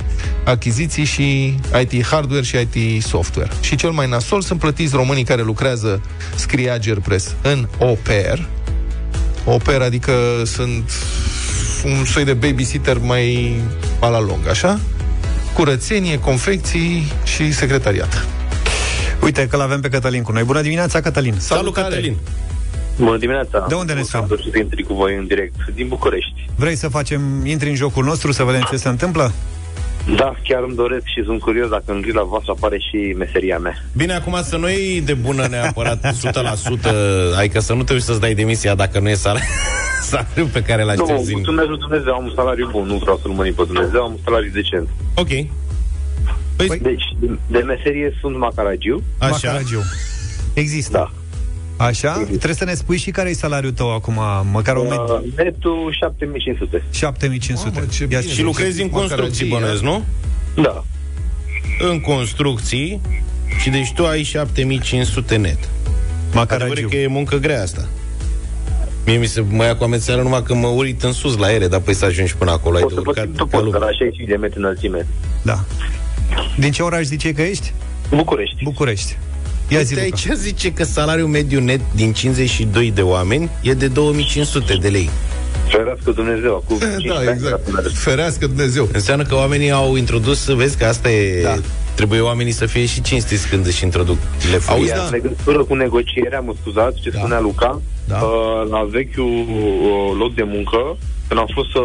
achiziții 0.44 1.04
și 1.04 1.54
IT 1.82 2.06
hardware 2.06 2.42
și 2.42 2.56
IT 2.72 3.02
software. 3.02 3.50
Și 3.60 3.76
cel 3.76 3.90
mai 3.90 4.08
nasol 4.08 4.40
sunt 4.40 4.58
plătiți 4.58 4.94
românii 4.94 5.24
care 5.24 5.42
lucrează 5.42 6.02
scrie 6.34 6.70
Agerpress 6.70 7.34
în 7.42 7.68
oper. 7.78 8.48
Oper, 9.44 9.80
adică 9.80 10.12
sunt 10.44 10.90
un 11.84 12.04
soi 12.04 12.24
de 12.24 12.32
babysitter 12.32 12.98
mai 12.98 13.54
a 14.00 14.08
la 14.08 14.20
lung, 14.20 14.48
așa? 14.48 14.80
Curățenie, 15.54 16.18
confecții 16.18 17.12
și 17.24 17.52
secretariat. 17.52 18.26
Uite 19.22 19.46
că 19.46 19.56
l-avem 19.56 19.80
pe 19.80 19.88
Cătălin 19.88 20.22
cu 20.22 20.32
noi. 20.32 20.42
Bună 20.42 20.60
dimineața, 20.62 21.00
Cătălin! 21.00 21.34
Salut, 21.38 21.74
Salutare! 21.74 21.88
Cătălin! 21.94 22.16
Bună 22.98 23.16
dimineața! 23.18 23.64
De 23.68 23.74
unde 23.74 23.92
ne 23.92 23.98
Mă 23.98 24.04
suni? 24.04 24.22
bucur 24.22 24.44
să 24.52 24.58
intri 24.58 24.82
cu 24.82 24.94
voi 24.94 25.16
în 25.16 25.26
direct, 25.26 25.54
din 25.74 25.88
București. 25.88 26.48
Vrei 26.56 26.76
să 26.76 26.88
facem, 26.88 27.46
intri 27.46 27.68
în 27.68 27.74
jocul 27.74 28.04
nostru 28.04 28.32
să 28.32 28.44
vedem 28.44 28.66
ce 28.70 28.76
se 28.76 28.88
întâmplă? 28.88 29.32
Da, 30.16 30.34
chiar 30.44 30.62
îmi 30.62 30.74
doresc 30.74 31.04
și 31.04 31.22
sunt 31.24 31.40
curios 31.40 31.68
dacă 31.68 31.84
în 31.86 32.00
grila 32.00 32.22
voastră 32.22 32.52
apare 32.56 32.78
și 32.78 33.14
meseria 33.18 33.58
mea. 33.58 33.74
Bine, 33.96 34.12
acum 34.14 34.38
să 34.42 34.56
nu 34.56 34.68
iei 34.68 35.00
de 35.00 35.14
bună 35.14 35.46
neapărat 35.50 36.14
100%, 36.14 36.90
adică 37.38 37.60
să 37.60 37.72
nu 37.74 37.82
te 37.82 37.92
uiți 37.92 38.04
să-ți 38.04 38.20
dai 38.20 38.34
demisia 38.34 38.74
dacă 38.74 38.98
nu 39.00 39.08
e 39.08 39.14
sal- 39.14 39.40
salariul 40.10 40.46
pe 40.52 40.62
care 40.62 40.82
l-aș 40.82 40.96
Nu, 40.96 41.04
trezi. 41.04 41.32
mulțumesc 41.32 41.68
lui 41.68 41.78
Dumnezeu, 41.78 42.12
am 42.14 42.24
un 42.24 42.32
salariu 42.34 42.68
bun, 42.72 42.86
nu 42.86 42.96
vreau 42.96 43.18
să-l 43.22 43.30
mănânc 43.30 43.54
pe 43.54 43.62
Dumnezeu, 43.66 44.02
am 44.02 44.12
un 44.12 44.18
salariu 44.24 44.50
decent. 44.54 44.88
Ok. 45.14 45.28
Păi, 46.56 46.78
Deci, 46.82 47.04
de, 47.20 47.38
de 47.46 47.58
meserie 47.58 48.16
sunt 48.20 48.36
macaragiu, 48.38 49.02
așa. 49.18 49.30
Macaragiu. 49.30 49.80
Există. 50.54 50.92
da. 50.92 51.10
Așa? 51.80 52.12
Trebuie 52.12 52.54
să 52.54 52.64
ne 52.64 52.74
spui 52.74 52.96
și 52.98 53.10
care 53.10 53.28
e 53.28 53.32
salariul 53.32 53.72
tău 53.72 53.94
acum, 53.94 54.20
măcar 54.52 54.76
o 54.76 54.82
medie. 54.82 54.98
Uh, 54.98 55.20
netul 55.36 55.96
7500. 55.98 56.82
7500. 56.90 57.70
Mamă, 57.74 57.86
ce 57.92 58.02
Ia 58.10 58.18
bine. 58.20 58.32
Și 58.32 58.42
lucrezi 58.42 58.82
în 58.82 58.88
construcții, 58.88 59.46
bănuiesc, 59.48 59.82
nu? 59.82 60.04
Da. 60.62 60.84
În 61.90 62.00
construcții 62.00 63.00
și 63.60 63.70
deci 63.70 63.92
tu 63.92 64.06
ai 64.06 64.22
7500 64.22 65.36
net. 65.36 65.48
Adevărul 65.52 65.68
Macaragiu. 66.34 66.88
că 66.88 66.96
e 66.96 67.06
muncă 67.06 67.36
grea 67.36 67.62
asta. 67.62 67.88
Mie 69.06 69.16
mi 69.16 69.26
se 69.26 69.40
mă 69.48 69.64
ia 69.64 69.76
cu 69.76 69.84
amețeală 69.84 70.22
numai 70.22 70.42
că 70.42 70.54
mă 70.54 70.66
uit 70.66 71.02
în 71.02 71.12
sus 71.12 71.36
la 71.36 71.46
aere, 71.46 71.68
dar 71.68 71.80
păi 71.80 71.94
să 71.94 72.04
ajungi 72.04 72.36
până 72.36 72.50
acolo, 72.50 72.76
ai 72.76 72.82
O 72.82 72.86
de 72.88 72.94
să 72.94 73.00
vă 73.00 73.08
urcat 73.08 73.24
schimb 73.24 73.36
ca 73.36 73.42
topul, 73.44 73.70
că 73.70 73.78
lumea. 73.78 73.88
la 73.90 73.96
60 73.96 74.26
de 74.26 74.36
metri 74.36 74.58
înălțime. 74.58 75.06
Da. 75.42 75.64
Din 76.58 76.70
ce 76.72 76.82
oraș 76.82 77.02
ziceai 77.02 77.32
că 77.32 77.42
ești? 77.42 77.72
București. 78.14 78.62
București. 78.64 79.16
Ia 79.70 79.80
zi, 79.82 79.94
Uite, 79.94 80.04
Luca. 80.10 80.30
aici 80.30 80.38
zice 80.38 80.72
că 80.72 80.84
salariul 80.84 81.28
mediu 81.28 81.60
net 81.60 81.80
din 81.94 82.12
52 82.12 82.90
de 82.90 83.02
oameni 83.02 83.50
e 83.62 83.72
de 83.72 83.86
2500 83.86 84.74
de 84.80 84.88
lei. 84.88 85.10
Ferească 85.68 86.10
Dumnezeu, 86.10 86.54
acum 86.54 86.78
15 86.78 87.08
Da, 87.08 87.14
ani 87.14 87.28
exact. 87.28 87.46
era 87.46 87.56
tânăr. 87.56 87.90
Ferească 87.94 88.46
Dumnezeu. 88.46 88.88
Înseamnă 88.92 89.24
că 89.24 89.34
oamenii 89.34 89.70
au 89.70 89.96
introdus, 89.96 90.46
vezi 90.48 90.76
că 90.78 90.84
asta 90.84 91.10
e... 91.10 91.42
Da. 91.42 91.54
Trebuie 91.94 92.20
oamenii 92.20 92.52
să 92.52 92.66
fie 92.66 92.86
și 92.86 93.02
cinstiți 93.02 93.48
când 93.48 93.66
își 93.66 93.84
introduc 93.84 94.16
telefonul. 94.46 94.78
Auzi, 94.80 94.88
Iar 94.90 94.98
da. 94.98 95.04
în 95.04 95.10
legătură 95.10 95.64
cu 95.64 95.74
negocierea, 95.74 96.40
mă 96.40 96.54
scuzați, 96.60 97.00
ce 97.00 97.10
Da. 97.10 97.18
spunea 97.18 97.40
Luca, 97.40 97.80
Da. 98.08 98.16
uh, 98.16 98.68
la 98.70 98.82
vechiul 98.90 99.24
uh, 99.24 100.16
loc 100.18 100.34
de 100.34 100.42
muncă, 100.42 100.96
când 101.28 101.40
am 101.40 101.48
fost 101.54 101.74
uh, 101.74 101.82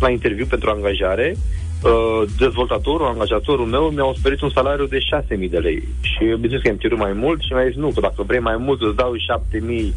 la 0.00 0.10
interviu 0.10 0.46
pentru 0.46 0.70
angajare, 0.70 1.36
uh, 1.82 2.22
dezvoltatorul, 2.38 3.06
angajatorul 3.06 3.66
meu 3.66 3.84
mi-a 3.94 4.04
oferit 4.04 4.40
un 4.40 4.50
salariu 4.50 4.86
de 4.86 4.98
6.000 4.98 5.50
de 5.50 5.58
lei. 5.58 5.88
Și 6.00 6.18
eu 6.20 6.34
bineînțeles 6.42 6.62
că 6.62 6.68
am 6.68 6.76
cerut 6.76 6.98
mai 6.98 7.12
mult 7.12 7.40
și 7.40 7.52
mi-a 7.52 7.66
zis 7.68 7.76
nu, 7.76 7.88
că 7.94 8.00
dacă 8.00 8.22
vrei 8.26 8.40
mai 8.40 8.56
mult 8.58 8.80
îți 8.82 8.96
dau 8.96 9.12
7.000 9.14 9.58
uh, 9.58 9.92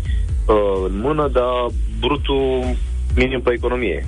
în 0.88 1.00
mână, 1.06 1.30
dar 1.34 1.54
brutul 2.00 2.76
minim 3.15 3.41
pe 3.41 3.52
economie 3.54 4.08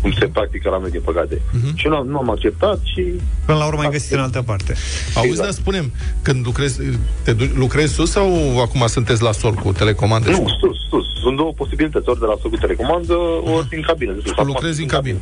cum 0.00 0.12
se 0.12 0.26
practică 0.28 0.68
la 0.70 0.78
noi, 0.78 0.90
din 0.90 1.00
păcate. 1.04 1.40
Mhm. 1.52 1.76
Și 1.76 1.86
nu, 1.88 1.96
am- 1.96 2.06
nu 2.06 2.18
am 2.18 2.30
acceptat 2.30 2.78
și 2.84 3.02
Până 3.46 3.58
la 3.58 3.66
urmă 3.66 3.82
ai 3.82 3.90
găsit 3.90 4.12
în 4.12 4.18
altă 4.20 4.42
parte. 4.42 4.74
Auzi, 5.14 5.28
Exact. 5.28 5.48
da, 5.48 5.54
spunem, 5.54 5.92
când 6.22 6.44
lucrezi, 6.44 6.80
te 7.24 7.32
du- 7.32 7.50
lucrezi 7.54 7.92
sus 7.94 8.10
sau 8.10 8.60
acum 8.60 8.86
sunteți 8.86 9.22
la 9.22 9.32
sol 9.32 9.52
cu 9.52 9.72
telecomandă? 9.72 10.30
Nu, 10.30 10.36
sus, 10.60 10.76
sus. 10.90 11.04
Sunt 11.20 11.36
două 11.36 11.52
posibilități, 11.56 12.08
ori 12.08 12.18
de 12.20 12.24
la 12.26 12.34
făcut 12.42 12.58
telecomandă, 12.60 13.14
ori 13.56 13.68
din 13.68 13.82
cabină. 13.82 14.12
de 14.12 14.20
sus. 14.22 14.30
Acum 14.32 14.46
Lucrezi 14.46 14.76
sunt 14.76 14.90
în 14.90 14.96
cabină. 14.96 15.18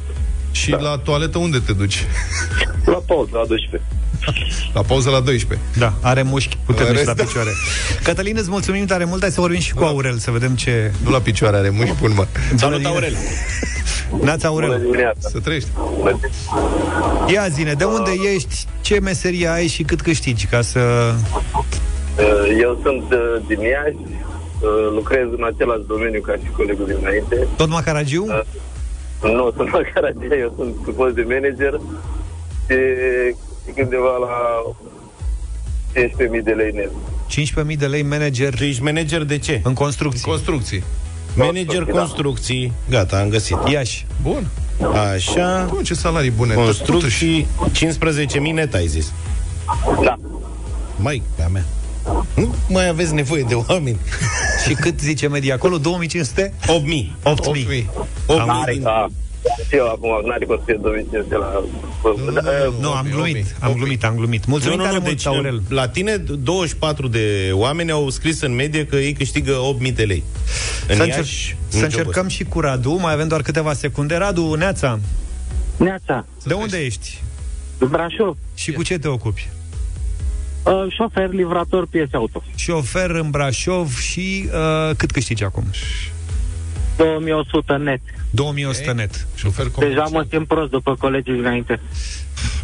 Și 0.55 0.71
Da. 0.71 0.77
la 0.77 0.97
toaletă 0.99 1.39
unde 1.39 1.59
te 1.67 1.73
duci? 1.73 2.05
La 2.85 3.03
pauză, 3.07 3.31
la 3.33 3.45
12. 3.47 3.89
La 4.73 4.81
pauză 4.83 5.11
la 5.11 5.21
12. 5.21 5.67
Da, 5.79 5.93
are 6.01 6.23
mușchi 6.23 6.57
puternici 6.67 6.95
Rest, 6.95 7.07
la 7.07 7.13
da. 7.15 7.23
picioare. 7.25 7.51
Cătălin, 8.03 8.37
îți 8.39 8.51
mulțumim 8.51 8.85
tare 8.87 9.05
mult. 9.05 9.21
Hai 9.21 9.31
să 9.31 9.41
vorbim 9.41 9.61
și 9.61 9.73
cu 9.75 9.85
Aurel, 9.85 10.19
să 10.19 10.31
vedem 10.31 10.55
ce... 10.55 10.93
Nu 11.05 11.11
la 11.11 11.19
picioare, 11.21 11.57
are 11.57 11.71
mușchi 11.71 11.95
bun, 12.01 12.13
mă. 12.15 12.27
Salut, 12.57 12.85
Aurel! 12.85 13.13
Nața 14.23 14.51
Bună 14.51 14.65
Aurel. 14.65 14.81
dimineața! 14.81 15.29
Să 15.29 15.39
trăiești. 15.41 15.69
Bună 15.99 16.19
Ia 17.33 17.49
zine, 17.49 17.73
de 17.73 17.85
unde 17.85 18.11
ești, 18.35 18.65
ce 18.81 19.01
meserie 19.01 19.49
ai 19.49 19.67
și 19.67 19.83
cât 19.83 20.01
câștigi 20.01 20.47
ca 20.47 20.61
să... 20.63 20.81
Uh, 22.19 22.59
Eu 22.61 22.81
sunt 22.83 23.03
uh, 23.13 23.43
din 23.47 23.61
Iași, 23.61 23.97
uh, 23.97 24.93
lucrez 24.95 25.27
în 25.39 25.45
același 25.55 25.83
domeniu 25.87 26.21
ca 26.21 26.33
și 26.33 26.51
colegul 26.57 26.87
dinainte. 26.99 27.47
Tot 27.57 27.69
Macaragiu? 27.69 28.27
Nu 29.33 29.51
sunt 29.57 29.71
la 29.73 29.81
Caragia, 29.95 30.35
eu 30.41 30.53
sunt 30.57 30.75
cu 30.85 30.91
post 30.91 31.15
de 31.15 31.23
manager 31.29 31.81
și 33.67 33.73
cândeva 33.75 34.17
la 34.17 34.63
15.000 35.95 36.43
de 36.45 36.51
lei 36.53 36.71
net. 36.73 36.91
15.000 37.73 37.77
de 37.79 37.87
lei 37.87 38.03
manager 38.03 38.55
Tu 38.55 38.65
ești 38.65 38.83
manager 38.83 39.23
de 39.23 39.39
ce? 39.39 39.61
în 39.65 39.73
construcții. 39.75 40.23
Construcții. 40.23 40.83
Manager 41.37 41.83
da. 41.83 41.93
construcții. 41.99 42.73
Gata, 42.91 43.19
am 43.21 43.29
găsit. 43.29 43.57
Iași. 43.71 44.07
Bun. 44.23 44.47
Așa. 45.15 45.67
Bun, 45.73 45.83
ce 45.83 45.95
salarii 45.95 46.31
bune. 46.31 46.55
Totuși, 46.55 46.83
Construcții 46.83 47.47
15.000 48.49 48.53
net, 48.53 48.75
ai 48.75 48.87
zis. 48.87 49.13
Da. 50.03 50.17
Mai, 50.97 51.23
pe 51.37 51.49
mea. 51.53 51.65
Nu 52.35 52.55
mai 52.69 52.89
aveți 52.89 53.15
nevoie 53.15 53.45
de 53.49 53.55
oameni. 53.55 53.99
Și 54.67 54.75
cât 54.75 55.01
zice 55.01 55.29
media 55.29 55.55
acolo? 55.55 55.79
2500? 55.79 56.53
8.000. 56.63 56.67
8.000. 56.67 56.75
8.000. 57.25 57.85
8.000 57.85 57.87
Are 58.27 58.73
din... 58.73 58.83
ca... 58.83 59.09
Și 59.69 59.77
eu 59.77 59.87
acum, 59.89 60.11
n-are 60.29 60.45
cum 60.45 60.57
să 60.57 60.63
fie 60.67 60.79
2500 60.83 61.35
la... 61.37 61.63
Da, 62.33 62.41
uh, 62.41 62.75
Nu, 62.81 62.91
am 62.93 63.07
8.000, 63.07 63.11
glumit, 63.11 63.55
am 63.61 63.73
8.000. 63.73 63.77
glumit, 63.77 64.05
am 64.05 64.15
glumit. 64.17 64.47
Mulțumim 64.47 64.77
Nu, 64.77 64.83
nu, 64.83 64.89
tare 64.89 64.99
nu, 64.99 65.05
mult, 65.05 65.17
deci 65.17 65.27
Aurel. 65.27 65.63
la 65.69 65.89
tine 65.89 66.17
24 66.17 67.09
de 67.09 67.51
oameni 67.53 67.91
au 67.91 68.11
scris 68.11 68.41
în 68.41 68.55
medie 68.55 68.87
că 68.87 68.97
ei 68.97 69.13
câștigă 69.13 69.53
8.000 69.89 69.95
de 69.95 70.03
lei. 70.03 70.25
În 70.89 70.97
Să, 70.97 71.07
Iași, 71.07 71.17
încerc, 71.19 71.27
în 71.27 71.71
să 71.71 71.77
jobul 71.79 71.85
încercăm 71.99 72.29
și 72.29 72.45
cu 72.45 72.61
Radu, 72.61 72.93
mai 73.01 73.13
avem 73.13 73.29
doar 73.29 73.43
câteva 73.43 73.73
secunde. 73.73 74.17
Radu, 74.17 74.55
Neața, 74.55 74.99
Neața, 75.77 76.27
de 76.45 76.55
unde 76.55 76.77
ești? 76.85 77.23
Brașov, 77.89 78.37
Și 78.55 78.73
cu 78.73 78.83
ce 78.83 78.99
te 78.99 79.09
ocupi? 79.09 79.49
Uh, 80.65 80.87
șofer, 80.89 81.31
livrator, 81.31 81.87
piese 81.87 82.17
auto. 82.17 82.43
Șofer 82.57 83.11
în 83.11 83.31
Brașov 83.31 83.97
și 83.99 84.49
uh, 84.53 84.97
cât 84.97 85.11
câștigi 85.11 85.45
acum? 85.45 85.65
2100 86.97 87.77
net. 87.77 88.01
2100 88.31 88.93
net. 88.93 89.27
Șofer 89.35 89.65
Deja 89.65 89.75
comercial. 89.75 90.09
mă 90.13 90.27
simt 90.31 90.47
prost 90.47 90.71
după 90.71 90.95
colegii 90.95 91.35
dinainte. 91.35 91.81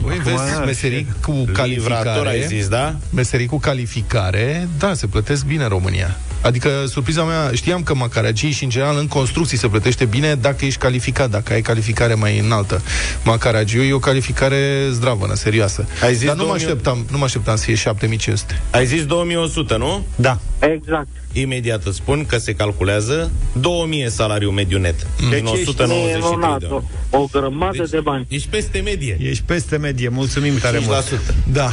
Ui, 0.04 0.20
vezi, 0.24 0.36
Acum, 0.36 0.64
meserii 0.64 1.06
cu 1.22 1.30
Livrator 1.64 2.06
ai 2.06 2.22
calificare. 2.22 2.46
zis, 2.46 2.68
da? 2.68 2.96
Meserii 3.14 3.46
cu 3.46 3.58
calificare, 3.58 4.68
da, 4.78 4.94
se 4.94 5.06
plătesc 5.06 5.44
bine 5.44 5.62
în 5.62 5.68
România. 5.68 6.16
Adică, 6.42 6.68
surpriza 6.86 7.22
mea, 7.22 7.50
știam 7.54 7.82
că 7.82 7.94
macaragii 7.94 8.50
și, 8.50 8.64
în 8.64 8.70
general, 8.70 8.96
în 8.98 9.06
construcții 9.06 9.58
se 9.58 9.68
plătește 9.68 10.04
bine 10.04 10.34
dacă 10.34 10.64
ești 10.64 10.78
calificat, 10.78 11.30
dacă 11.30 11.52
ai 11.52 11.60
calificare 11.62 12.14
mai 12.14 12.38
înaltă. 12.38 12.82
Macaragiu 13.24 13.82
e 13.82 13.92
o 13.92 13.98
calificare 13.98 14.86
zdravănă, 14.90 15.34
serioasă. 15.34 15.86
Ai 16.02 16.14
zis 16.14 16.26
Dar 16.26 16.34
nu 16.36 16.40
mă, 16.42 16.46
2000 16.46 16.64
așteptam, 16.66 17.06
nu 17.10 17.18
mă 17.18 17.24
așteptam 17.24 17.56
să 17.56 17.64
fie 17.64 17.74
7500. 17.74 18.60
Ai 18.70 18.86
zis 18.86 19.04
2100, 19.06 19.76
nu? 19.76 20.06
Da. 20.16 20.38
Exact. 20.58 21.08
Imediat 21.32 21.84
îți 21.84 21.96
spun 21.96 22.26
că 22.26 22.38
se 22.38 22.52
calculează 22.54 23.30
2000 23.60 24.10
salariu 24.10 24.50
mediu 24.50 24.78
net. 24.78 25.06
Din 25.18 25.28
Deci 25.30 25.40
ești 25.52 25.68
193 25.68 26.12
de 26.12 26.18
Minunat. 26.30 26.62
euro. 26.62 26.82
O 27.10 27.26
grămadă 27.32 27.84
de 27.90 28.00
bani. 28.00 28.26
Ești 28.28 28.48
peste 28.48 28.80
medie. 28.80 29.16
Ești 29.20 29.42
peste 29.46 29.76
medie. 29.76 30.08
Mulțumim 30.08 30.58
tare 30.58 30.78
mult. 30.78 31.04
5%. 31.04 31.34
Da, 31.52 31.70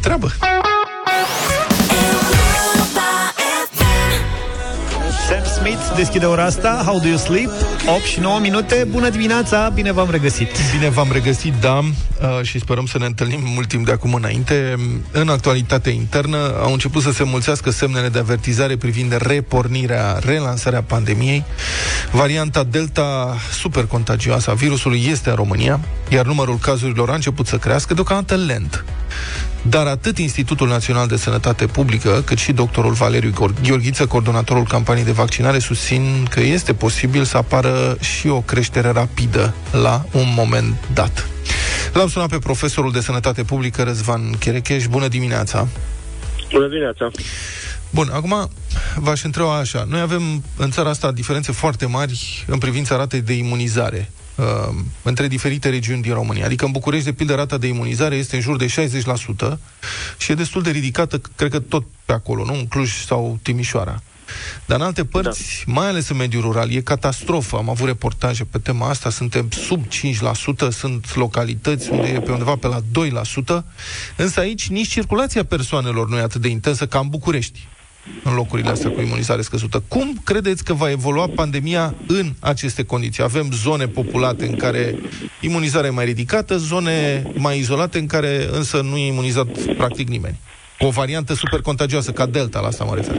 treabă. 0.00 0.32
Smith 5.66 5.96
deschide 5.96 6.26
ora 6.26 6.44
asta. 6.44 6.82
How 6.84 6.98
do 6.98 7.08
you 7.08 7.16
sleep? 7.16 7.50
8 7.86 8.02
și 8.02 8.20
9 8.20 8.38
minute. 8.38 8.86
Bună 8.90 9.08
dimineața, 9.08 9.68
bine 9.68 9.92
v-am 9.92 10.10
regăsit. 10.10 10.48
Bine 10.72 10.88
v-am 10.88 11.08
regăsit, 11.12 11.52
da, 11.60 11.78
uh, 11.78 12.42
și 12.42 12.58
sperăm 12.58 12.86
să 12.86 12.98
ne 12.98 13.04
întâlnim 13.04 13.40
mult 13.44 13.68
timp 13.68 13.84
de 13.84 13.92
acum 13.92 14.14
înainte. 14.14 14.76
În 15.12 15.28
actualitatea 15.28 15.92
internă 15.92 16.36
au 16.62 16.72
început 16.72 17.02
să 17.02 17.12
se 17.12 17.24
mulțească 17.24 17.70
semnele 17.70 18.08
de 18.08 18.18
avertizare 18.18 18.76
privind 18.76 19.16
repornirea, 19.16 20.18
relansarea 20.24 20.82
pandemiei. 20.82 21.44
Varianta 22.10 22.62
Delta 22.62 23.36
super 23.52 23.84
contagioasă 23.86 24.50
a 24.50 24.54
virusului 24.54 25.06
este 25.10 25.28
în 25.28 25.36
România, 25.36 25.80
iar 26.08 26.26
numărul 26.26 26.58
cazurilor 26.58 27.10
a 27.10 27.14
început 27.14 27.46
să 27.46 27.56
crească, 27.56 27.94
deocamdată 27.94 28.34
lent. 28.34 28.84
Dar 29.62 29.86
atât 29.86 30.18
Institutul 30.18 30.68
Național 30.68 31.06
de 31.06 31.16
Sănătate 31.16 31.66
Publică, 31.66 32.22
cât 32.26 32.38
și 32.38 32.52
doctorul 32.52 32.92
Valeriu 32.92 33.30
Gor- 33.30 33.62
Gheorghiță, 33.62 34.06
coordonatorul 34.06 34.64
campaniei 34.66 35.04
de 35.04 35.12
vaccinare, 35.12 35.58
susțin 35.58 36.26
că 36.30 36.40
este 36.40 36.74
posibil 36.74 37.24
să 37.24 37.36
apară 37.36 37.96
și 38.00 38.28
o 38.28 38.40
creștere 38.40 38.90
rapidă 38.90 39.54
la 39.72 40.04
un 40.12 40.26
moment 40.36 40.74
dat. 40.92 41.28
L-am 41.92 42.08
sunat 42.08 42.28
pe 42.28 42.38
profesorul 42.38 42.92
de 42.92 43.00
sănătate 43.00 43.42
publică 43.42 43.82
Răzvan 43.82 44.30
Cherecheș. 44.38 44.86
Bună 44.86 45.08
dimineața! 45.08 45.68
Bună 46.52 46.66
dimineața! 46.66 47.10
Bun, 47.90 48.10
acum 48.12 48.50
v-aș 48.94 49.22
întreba 49.22 49.58
așa. 49.58 49.86
Noi 49.88 50.00
avem 50.00 50.42
în 50.56 50.70
țara 50.70 50.88
asta 50.88 51.12
diferențe 51.12 51.52
foarte 51.52 51.86
mari 51.86 52.44
în 52.46 52.58
privința 52.58 52.96
ratei 52.96 53.20
de 53.20 53.32
imunizare 53.32 54.10
uh, 54.36 54.44
între 55.02 55.28
diferite 55.28 55.68
regiuni 55.68 56.02
din 56.02 56.12
România. 56.12 56.44
Adică 56.44 56.64
în 56.64 56.70
București, 56.70 57.04
de 57.04 57.12
pildă, 57.12 57.34
rata 57.34 57.58
de 57.58 57.66
imunizare 57.66 58.16
este 58.16 58.36
în 58.36 58.42
jur 58.42 58.56
de 58.56 58.66
60% 58.66 59.58
și 60.18 60.32
e 60.32 60.34
destul 60.34 60.62
de 60.62 60.70
ridicată, 60.70 61.20
cred 61.36 61.50
că 61.50 61.58
tot 61.58 61.84
pe 62.04 62.12
acolo, 62.12 62.44
nu? 62.44 62.54
În 62.54 62.66
Cluj 62.66 62.90
sau 63.04 63.38
Timișoara. 63.42 64.02
Dar 64.64 64.78
în 64.78 64.84
alte 64.84 65.04
părți, 65.04 65.62
da. 65.66 65.72
mai 65.72 65.88
ales 65.88 66.08
în 66.08 66.16
mediul 66.16 66.42
rural, 66.42 66.70
e 66.70 66.80
catastrofă. 66.80 67.56
Am 67.56 67.68
avut 67.68 67.86
reportaje 67.86 68.44
pe 68.44 68.58
tema 68.58 68.88
asta, 68.88 69.10
suntem 69.10 69.48
sub 69.50 69.84
5%, 69.86 70.68
sunt 70.70 71.16
localități 71.16 71.90
unde 71.90 72.06
e 72.06 72.20
pe 72.20 72.30
undeva 72.30 72.56
pe 72.56 72.66
la 72.66 72.80
2%, 73.60 73.64
însă 74.16 74.40
aici 74.40 74.68
nici 74.68 74.88
circulația 74.88 75.44
persoanelor 75.44 76.08
nu 76.08 76.16
e 76.16 76.20
atât 76.20 76.40
de 76.40 76.48
intensă 76.48 76.86
ca 76.86 76.98
în 76.98 77.08
București 77.08 77.68
în 78.24 78.34
locurile 78.34 78.70
astea 78.70 78.90
cu 78.90 79.00
imunizare 79.00 79.42
scăzută. 79.42 79.82
Cum 79.88 80.12
credeți 80.24 80.64
că 80.64 80.72
va 80.72 80.90
evolua 80.90 81.26
pandemia 81.34 81.94
în 82.06 82.26
aceste 82.40 82.84
condiții? 82.84 83.22
Avem 83.22 83.48
zone 83.52 83.86
populate 83.86 84.46
în 84.46 84.56
care 84.56 84.94
imunizarea 85.40 85.90
e 85.90 85.92
mai 85.92 86.04
ridicată, 86.04 86.56
zone 86.56 87.22
mai 87.38 87.58
izolate 87.58 87.98
în 87.98 88.06
care 88.06 88.48
însă 88.52 88.80
nu 88.80 88.96
e 88.96 89.06
imunizat 89.06 89.46
practic 89.76 90.08
nimeni. 90.08 90.38
Cu 90.78 90.86
o 90.86 90.90
variantă 90.90 91.34
super 91.34 91.60
contagioasă, 91.60 92.12
ca 92.12 92.26
Delta, 92.26 92.60
la 92.60 92.66
asta 92.66 92.84
mă 92.84 92.94
refer. 92.94 93.16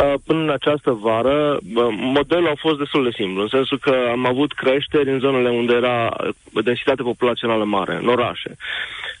Uh, 0.00 0.14
Până 0.26 0.40
în 0.40 0.50
această 0.50 0.90
vară, 0.90 1.58
bă, 1.72 1.88
modelul 1.90 2.48
a 2.48 2.54
fost 2.58 2.78
destul 2.78 3.04
de 3.04 3.10
simplu, 3.14 3.42
în 3.42 3.48
sensul 3.48 3.78
că 3.78 3.94
am 4.10 4.26
avut 4.26 4.52
creșteri 4.52 5.10
în 5.10 5.18
zonele 5.18 5.50
unde 5.50 5.72
era 5.74 6.16
uh, 6.52 6.64
densitate 6.64 7.02
populațională 7.02 7.64
mare, 7.64 7.98
în 8.02 8.08
orașe. 8.08 8.56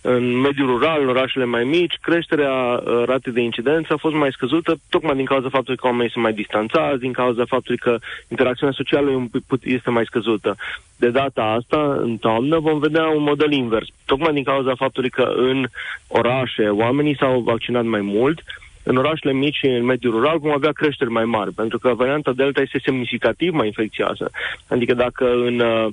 În 0.06 0.36
mediul 0.40 0.66
rural, 0.66 1.02
în 1.02 1.08
orașele 1.08 1.44
mai 1.44 1.64
mici, 1.64 1.98
creșterea 2.00 2.52
uh, 2.52 3.02
ratei 3.06 3.32
de 3.32 3.40
incidență 3.40 3.92
a 3.92 3.96
fost 3.96 4.14
mai 4.14 4.32
scăzută, 4.32 4.76
tocmai 4.88 5.16
din 5.16 5.24
cauza 5.24 5.48
faptului 5.48 5.76
că 5.76 5.86
oamenii 5.86 6.10
sunt 6.10 6.24
mai 6.24 6.32
distanțați, 6.32 7.00
din 7.00 7.12
cauza 7.12 7.44
faptului 7.44 7.78
că 7.78 7.98
interacțiunea 8.28 8.74
socială 8.76 9.10
e 9.10 9.14
un 9.14 9.26
pic 9.26 9.42
put- 9.46 9.64
este 9.64 9.90
mai 9.90 10.04
scăzută. 10.04 10.56
De 10.96 11.10
data 11.10 11.42
asta, 11.42 11.98
în 12.00 12.16
toamnă, 12.16 12.58
vom 12.58 12.78
vedea 12.78 13.08
un 13.08 13.22
model 13.22 13.52
invers, 13.52 13.86
tocmai 14.04 14.32
din 14.32 14.42
cauza 14.42 14.74
faptului 14.74 15.10
că 15.10 15.32
în 15.36 15.66
orașe 16.06 16.68
oamenii 16.68 17.16
s-au 17.16 17.40
vaccinat 17.40 17.84
mai 17.84 18.00
mult, 18.00 18.42
în 18.82 18.96
orașele 18.96 19.32
mici 19.32 19.56
și 19.56 19.66
în 19.66 19.84
mediul 19.84 20.12
rural 20.12 20.38
vom 20.38 20.52
avea 20.52 20.72
creșteri 20.72 21.10
mai 21.10 21.24
mari, 21.24 21.52
pentru 21.52 21.78
că 21.78 21.94
varianta 21.94 22.32
Delta 22.32 22.60
este 22.60 22.80
semnificativ 22.84 23.52
mai 23.52 23.66
infecțioasă. 23.66 24.30
Adică 24.68 24.94
dacă 24.94 25.24
în, 25.32 25.60
uh, 25.60 25.88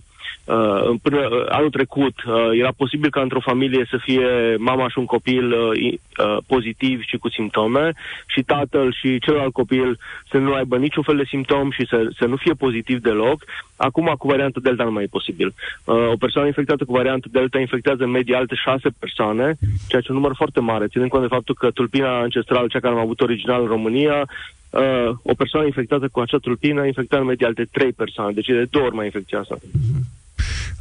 uh, 0.45 0.81
în 0.83 0.97
până 0.97 1.17
uh, 1.17 1.45
anul 1.49 1.69
trecut 1.69 2.23
uh, 2.23 2.49
era 2.59 2.71
posibil 2.77 3.09
ca 3.09 3.21
într-o 3.21 3.39
familie 3.39 3.87
să 3.89 3.97
fie 4.01 4.55
mama 4.57 4.89
și 4.89 4.97
un 4.97 5.05
copil 5.05 5.51
uh, 5.51 5.77
i- 5.77 5.99
uh, 6.17 6.37
pozitiv 6.47 7.01
și 7.01 7.17
cu 7.17 7.29
simptome 7.29 7.93
și 8.27 8.41
tatăl 8.41 8.93
și 8.93 9.19
celălalt 9.19 9.53
copil 9.53 9.99
să 10.31 10.37
nu 10.37 10.53
aibă 10.53 10.77
niciun 10.77 11.03
fel 11.03 11.17
de 11.17 11.23
simptom 11.27 11.71
și 11.71 11.85
să, 11.87 12.09
să 12.17 12.25
nu 12.25 12.35
fie 12.35 12.53
pozitiv 12.53 12.99
deloc, 12.99 13.43
acum 13.75 14.13
cu 14.17 14.27
varianta 14.27 14.59
Delta 14.63 14.83
nu 14.83 14.91
mai 14.91 15.03
e 15.03 15.07
posibil. 15.17 15.53
Uh, 15.83 15.95
o 16.11 16.15
persoană 16.19 16.47
infectată 16.47 16.85
cu 16.85 16.91
varianta 16.91 17.27
Delta 17.31 17.59
infectează 17.59 18.03
în 18.03 18.09
medie 18.09 18.35
alte 18.35 18.55
șase 18.55 18.89
persoane, 18.99 19.57
ceea 19.87 20.01
ce 20.01 20.07
e 20.09 20.13
un 20.13 20.19
număr 20.19 20.35
foarte 20.35 20.59
mare, 20.59 20.87
ținând 20.87 21.09
cont 21.09 21.21
de 21.23 21.35
faptul 21.35 21.55
că 21.55 21.71
tulpina 21.71 22.19
ancestrală, 22.19 22.67
cea 22.67 22.79
care 22.79 22.93
am 22.93 22.99
avut 22.99 23.21
original 23.21 23.61
în 23.61 23.67
România, 23.67 24.27
uh, 24.69 25.09
o 25.23 25.33
persoană 25.33 25.65
infectată 25.65 26.07
cu 26.11 26.19
acea 26.19 26.37
tulpină 26.37 26.85
infectează 26.85 27.23
în 27.23 27.29
medie 27.29 27.47
alte 27.47 27.67
trei 27.71 27.91
persoane, 27.91 28.31
deci 28.31 28.47
e 28.47 28.53
de 28.53 28.67
două 28.69 28.85
ori 28.85 28.95
mai 28.95 29.05
infecțioasă. 29.05 29.59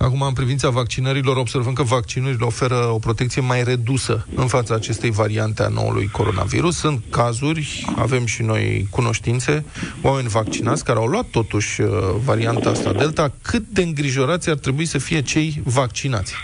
Acum, 0.03 0.23
în 0.23 0.33
privința 0.33 0.71
vaccinărilor, 0.71 1.37
observăm 1.37 1.73
că 1.73 1.83
vaccinurile 1.83 2.45
oferă 2.45 2.75
o 2.75 2.99
protecție 2.99 3.43
mai 3.43 3.65
redusă 3.65 4.27
în 4.35 4.47
fața 4.47 4.75
acestei 4.75 5.11
variante 5.11 5.63
a 5.63 5.69
noului 5.69 6.09
coronavirus. 6.13 6.77
Sunt 6.77 7.03
cazuri, 7.11 7.85
avem 7.97 8.27
și 8.27 8.43
noi 8.43 8.87
cunoștințe, 8.91 9.65
oameni 10.03 10.29
vaccinați 10.29 10.85
care 10.85 10.99
au 10.99 11.07
luat 11.07 11.27
totuși 11.27 11.81
uh, 11.81 11.89
varianta 12.25 12.71
asta 12.71 12.93
Delta. 12.93 13.33
Cât 13.43 13.63
de 13.63 13.83
îngrijorați 13.83 14.51
ar 14.51 14.57
trebui 14.57 14.85
să 14.85 14.99
fie 14.99 15.23
cei 15.23 15.61
vaccinați? 15.65 16.35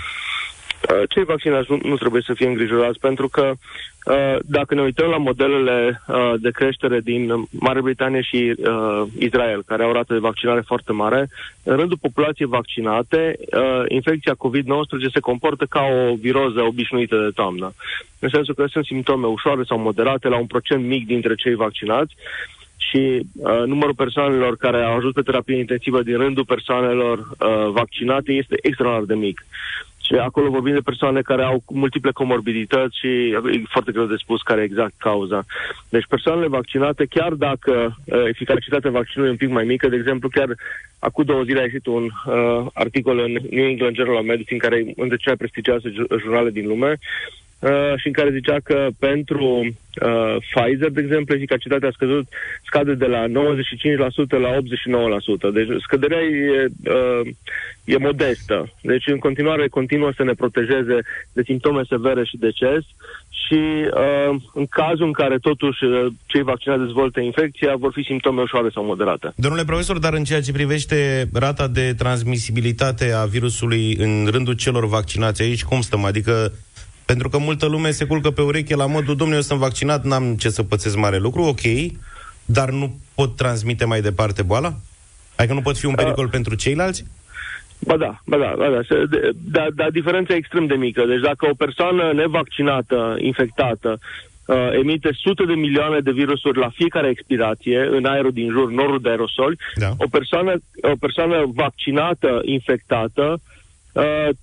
Uh, 0.90 1.02
Cei 1.08 1.24
vaccinați 1.24 1.66
nu, 1.70 1.78
nu 1.82 1.96
trebuie 1.96 2.22
să 2.26 2.32
fie 2.34 2.46
îngrijorați 2.46 2.98
pentru 2.98 3.28
că 3.28 3.42
uh, 3.42 3.58
dacă 4.44 4.74
ne 4.74 4.80
uităm 4.80 5.08
la 5.08 5.16
modelele 5.16 6.02
uh, 6.06 6.32
de 6.38 6.50
creștere 6.50 7.00
din 7.00 7.48
Marea 7.50 7.82
Britanie 7.82 8.20
și 8.20 8.54
uh, 8.56 9.02
Israel, 9.18 9.62
care 9.66 9.82
au 9.82 9.90
o 9.90 9.92
rată 9.92 10.12
de 10.12 10.18
vaccinare 10.18 10.60
foarte 10.60 10.92
mare, 10.92 11.28
în 11.62 11.76
rândul 11.76 11.98
populației 12.00 12.48
vaccinate, 12.48 13.36
uh, 13.38 13.82
infecția 13.88 14.32
COVID-19 14.32 15.12
se 15.12 15.20
comportă 15.20 15.64
ca 15.64 15.80
o 15.80 16.14
viroză 16.14 16.60
obișnuită 16.60 17.16
de 17.16 17.30
toamnă. 17.34 17.72
În 18.18 18.28
sensul 18.28 18.54
că 18.54 18.64
sunt 18.66 18.84
simptome 18.84 19.26
ușoare 19.26 19.62
sau 19.62 19.78
moderate 19.78 20.28
la 20.28 20.38
un 20.38 20.46
procent 20.46 20.84
mic 20.84 21.06
dintre 21.06 21.34
cei 21.34 21.54
vaccinați 21.54 22.14
și 22.76 23.20
uh, 23.32 23.62
numărul 23.66 23.94
persoanelor 23.94 24.56
care 24.56 24.82
au 24.82 24.96
ajuns 24.96 25.14
pe 25.14 25.22
terapie 25.22 25.58
intensivă 25.58 26.02
din 26.02 26.16
rândul 26.16 26.44
persoanelor 26.44 27.18
uh, 27.18 27.70
vaccinate 27.70 28.32
este 28.32 28.56
extraordinar 28.62 29.04
de 29.04 29.14
mic. 29.14 29.44
Și 30.06 30.14
acolo 30.14 30.50
vorbim 30.50 30.74
de 30.74 30.88
persoane 30.90 31.20
care 31.20 31.42
au 31.42 31.62
multiple 31.66 32.10
comorbidități 32.10 32.98
și 32.98 33.08
e 33.52 33.62
foarte 33.68 33.92
greu 33.92 34.04
de 34.04 34.14
spus 34.18 34.42
care 34.42 34.60
e 34.60 34.64
exact 34.64 34.94
cauza. 34.98 35.44
Deci 35.88 36.06
persoanele 36.08 36.46
vaccinate, 36.46 37.04
chiar 37.04 37.32
dacă 37.32 37.96
uh, 38.04 38.24
eficacitatea 38.28 38.90
vaccinului 38.90 39.28
e 39.28 39.36
un 39.36 39.44
pic 39.44 39.50
mai 39.50 39.64
mică, 39.64 39.88
de 39.88 39.96
exemplu, 39.96 40.28
chiar 40.28 40.48
acum 40.98 41.24
două 41.24 41.42
zile 41.42 41.60
a 41.60 41.62
ieșit 41.62 41.86
un 41.86 42.04
uh, 42.04 42.66
articol 42.74 43.18
în 43.18 43.32
New 43.50 43.68
England 43.68 43.94
Journal 43.96 44.14
of 44.14 44.24
Medicine, 44.24 44.58
care 44.58 44.76
e 44.76 44.80
unul 44.80 44.94
dintre 44.96 45.16
cele 45.16 45.36
mai 45.38 45.46
prestigioase 45.46 45.88
ju- 45.88 46.18
jurnale 46.20 46.50
din 46.50 46.66
lume, 46.66 46.98
Uh, 47.58 47.92
și 47.96 48.06
în 48.06 48.12
care 48.12 48.30
zicea 48.30 48.56
că 48.64 48.88
pentru 48.98 49.46
uh, 49.54 50.36
Pfizer, 50.50 50.90
de 50.90 51.00
exemplu, 51.00 51.34
eficacitatea 51.34 51.88
a 51.88 51.92
scăzut, 51.94 52.26
scade 52.64 52.94
de 52.94 53.06
la 53.06 53.24
95% 53.26 53.30
la 54.28 54.56
89%. 55.50 55.52
Deci 55.52 55.68
scăderea 55.80 56.20
e, 56.20 56.66
uh, 56.84 57.26
e 57.84 57.96
modestă. 57.96 58.72
Deci 58.80 59.06
în 59.06 59.18
continuare 59.18 59.68
continuă 59.68 60.12
să 60.16 60.24
ne 60.24 60.32
protejeze 60.32 60.98
de 61.32 61.42
simptome 61.42 61.82
severe 61.88 62.24
și 62.24 62.36
deces 62.36 62.82
și 63.46 63.60
uh, 63.94 64.36
în 64.54 64.66
cazul 64.66 65.06
în 65.06 65.12
care 65.12 65.38
totuși 65.38 65.84
uh, 65.84 66.06
cei 66.26 66.42
vaccinați 66.42 66.82
dezvoltă 66.82 67.20
infecția, 67.20 67.76
vor 67.76 67.92
fi 67.92 68.02
simptome 68.02 68.42
ușoare 68.42 68.68
sau 68.72 68.84
moderate. 68.84 69.32
Domnule 69.36 69.64
profesor, 69.64 69.98
dar 69.98 70.12
în 70.14 70.24
ceea 70.24 70.40
ce 70.40 70.52
privește 70.52 71.28
rata 71.32 71.68
de 71.68 71.94
transmisibilitate 71.98 73.12
a 73.12 73.24
virusului 73.24 73.94
în 73.94 74.26
rândul 74.30 74.54
celor 74.54 74.86
vaccinați 74.86 75.42
aici, 75.42 75.64
cum 75.64 75.80
stăm? 75.80 76.04
Adică, 76.04 76.52
pentru 77.06 77.28
că 77.28 77.38
multă 77.38 77.66
lume 77.66 77.90
se 77.90 78.04
culcă 78.04 78.30
pe 78.30 78.42
ureche 78.42 78.74
la 78.76 78.86
modul, 78.86 79.16
domnule, 79.16 79.36
eu 79.36 79.42
sunt 79.42 79.58
vaccinat, 79.58 80.04
n-am 80.04 80.34
ce 80.36 80.48
să 80.48 80.62
pățesc 80.62 80.96
mare 80.96 81.18
lucru, 81.18 81.42
ok, 81.42 81.60
dar 82.44 82.70
nu 82.70 82.98
pot 83.14 83.36
transmite 83.36 83.84
mai 83.84 84.00
departe 84.00 84.42
boala? 84.42 84.72
Adică 85.36 85.54
nu 85.54 85.60
pot 85.60 85.78
fi 85.78 85.86
un 85.86 85.94
pericol 85.94 86.28
pentru 86.28 86.54
ceilalți? 86.54 87.04
Ba 87.78 87.96
da, 87.96 88.20
ba 88.26 88.36
da, 88.36 88.54
ba 88.56 88.68
da. 88.70 88.80
Se- 88.88 89.04
de- 89.10 89.30
Dar 89.50 89.68
da, 89.74 89.90
diferența 89.90 90.34
e 90.34 90.36
extrem 90.36 90.66
de 90.66 90.74
mică. 90.74 91.04
Deci 91.06 91.20
dacă 91.20 91.48
o 91.50 91.54
persoană 91.54 92.12
nevaccinată, 92.14 93.16
infectată, 93.18 93.98
uh, 94.46 94.68
emite 94.72 95.10
sute 95.12 95.44
de 95.44 95.52
milioane 95.54 96.00
de 96.00 96.10
virusuri 96.10 96.58
la 96.58 96.70
fiecare 96.74 97.08
expirație 97.08 97.88
în 97.90 98.04
aerul 98.04 98.32
din 98.32 98.50
jur, 98.50 98.70
norul 98.70 99.00
de 99.00 99.08
aerosoli, 99.08 99.58
Da. 99.74 99.90
o, 99.98 100.06
persoană, 100.10 100.52
o 100.82 100.92
persoană 101.00 101.50
vaccinată, 101.54 102.40
infectată, 102.44 103.22
uh, 103.32 103.54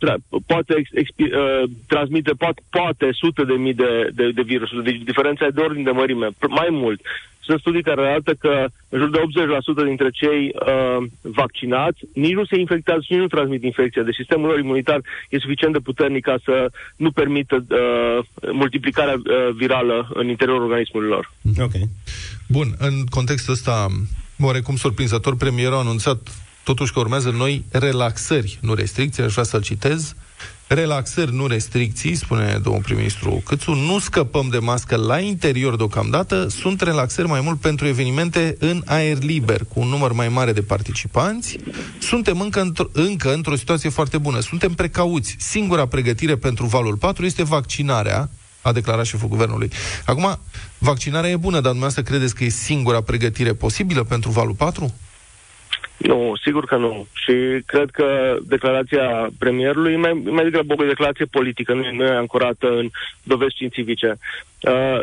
tra- 0.01 0.23
poate 0.45 0.73
ex- 0.77 0.97
expi- 1.03 1.33
uh, 1.33 1.63
transmite 1.87 2.31
poate, 2.37 2.61
poate 2.69 3.09
sute 3.11 3.43
de 3.43 3.53
mii 3.53 3.73
de, 3.73 4.09
de, 4.13 4.31
de 4.31 4.41
virusuri. 4.41 4.83
Deci 4.83 5.01
diferența 5.01 5.45
e 5.45 5.49
de 5.49 5.61
ordine 5.61 5.83
de 5.83 5.91
mărime. 5.91 6.27
P- 6.27 6.49
Mai 6.49 6.67
mult, 6.71 7.01
sunt 7.45 7.59
studii 7.59 7.83
care 7.83 8.01
arată 8.01 8.33
că 8.33 8.65
în 8.89 8.99
jur 8.99 9.09
de 9.09 9.19
80% 9.83 9.85
dintre 9.85 10.09
cei 10.09 10.41
uh, 10.53 11.05
vaccinați 11.21 11.99
nici 12.13 12.33
nu 12.33 12.45
se 12.45 12.59
infectează 12.59 13.01
și 13.05 13.11
nici 13.11 13.21
nu 13.21 13.27
transmit 13.27 13.63
infecția. 13.63 14.03
Deci 14.03 14.15
sistemul 14.15 14.47
lor 14.47 14.59
imunitar 14.59 15.01
e 15.29 15.39
suficient 15.39 15.73
de 15.73 15.79
puternic 15.79 16.23
ca 16.23 16.35
să 16.43 16.71
nu 16.95 17.11
permită 17.11 17.65
uh, 17.69 18.25
multiplicarea 18.53 19.13
uh, 19.13 19.55
virală 19.55 20.09
în 20.13 20.27
interiorul 20.29 20.63
organismului 20.63 21.09
lor. 21.09 21.31
Ok. 21.59 21.71
Bun, 22.47 22.67
în 22.77 23.05
contextul 23.09 23.53
ăsta, 23.53 23.87
oarecum 24.39 24.75
surprinzător, 24.75 25.35
premierul 25.35 25.75
a 25.75 25.79
anunțat 25.79 26.19
totuși 26.63 26.93
că 26.93 26.99
urmează 26.99 27.30
noi 27.30 27.65
relaxări, 27.71 28.58
nu 28.62 28.73
restricții, 28.73 29.23
aș 29.23 29.32
vrea 29.32 29.43
să-l 29.43 29.62
citez. 29.62 30.15
Relaxări, 30.67 31.34
nu 31.34 31.47
restricții, 31.47 32.15
spune 32.15 32.60
domnul 32.63 32.82
prim-ministru 32.82 33.41
Câțu, 33.45 33.71
nu 33.71 33.99
scăpăm 33.99 34.49
de 34.49 34.58
mască 34.58 34.95
la 34.95 35.19
interior 35.19 35.76
deocamdată, 35.76 36.47
sunt 36.47 36.82
relaxări 36.82 37.28
mai 37.28 37.41
mult 37.41 37.60
pentru 37.60 37.88
evenimente 37.88 38.56
în 38.60 38.82
aer 38.86 39.23
liber, 39.23 39.62
cu 39.73 39.80
un 39.80 39.88
număr 39.88 40.12
mai 40.12 40.30
mare 40.30 40.52
de 40.52 40.62
participanți. 40.62 41.58
Suntem 41.99 42.39
încă, 42.41 42.71
într- 42.71 42.91
încă 42.91 43.34
într-o 43.34 43.56
situație 43.56 43.89
foarte 43.89 44.17
bună, 44.17 44.39
suntem 44.39 44.73
precauți. 44.73 45.36
Singura 45.39 45.86
pregătire 45.86 46.36
pentru 46.36 46.65
valul 46.65 46.95
4 46.95 47.26
este 47.26 47.43
vaccinarea, 47.43 48.30
a 48.62 48.71
declarat 48.71 49.06
șeful 49.06 49.28
guvernului. 49.28 49.71
Acum, 50.06 50.39
vaccinarea 50.78 51.30
e 51.30 51.36
bună, 51.36 51.54
dar 51.54 51.71
dumneavoastră 51.71 52.04
credeți 52.04 52.36
că 52.36 52.43
e 52.43 52.49
singura 52.49 53.02
pregătire 53.02 53.54
posibilă 53.54 54.04
pentru 54.04 54.32
valul 54.32 54.54
4? 54.54 54.93
Nu, 55.97 56.34
sigur 56.43 56.65
că 56.65 56.77
nu. 56.77 57.08
Și 57.13 57.62
cred 57.65 57.89
că 57.89 58.36
declarația 58.43 59.29
premierului 59.39 59.93
e 59.93 59.97
mai, 59.97 60.21
mai 60.25 60.43
degrabă 60.43 60.73
o 60.77 60.86
declarație 60.86 61.25
politică, 61.25 61.73
nu 61.73 61.82
e, 61.82 61.91
nu 61.91 62.03
e 62.03 62.10
ancorată 62.10 62.67
în 62.67 62.89
dovezi 63.23 63.53
științifice. 63.53 64.17
Uh, 64.62 65.01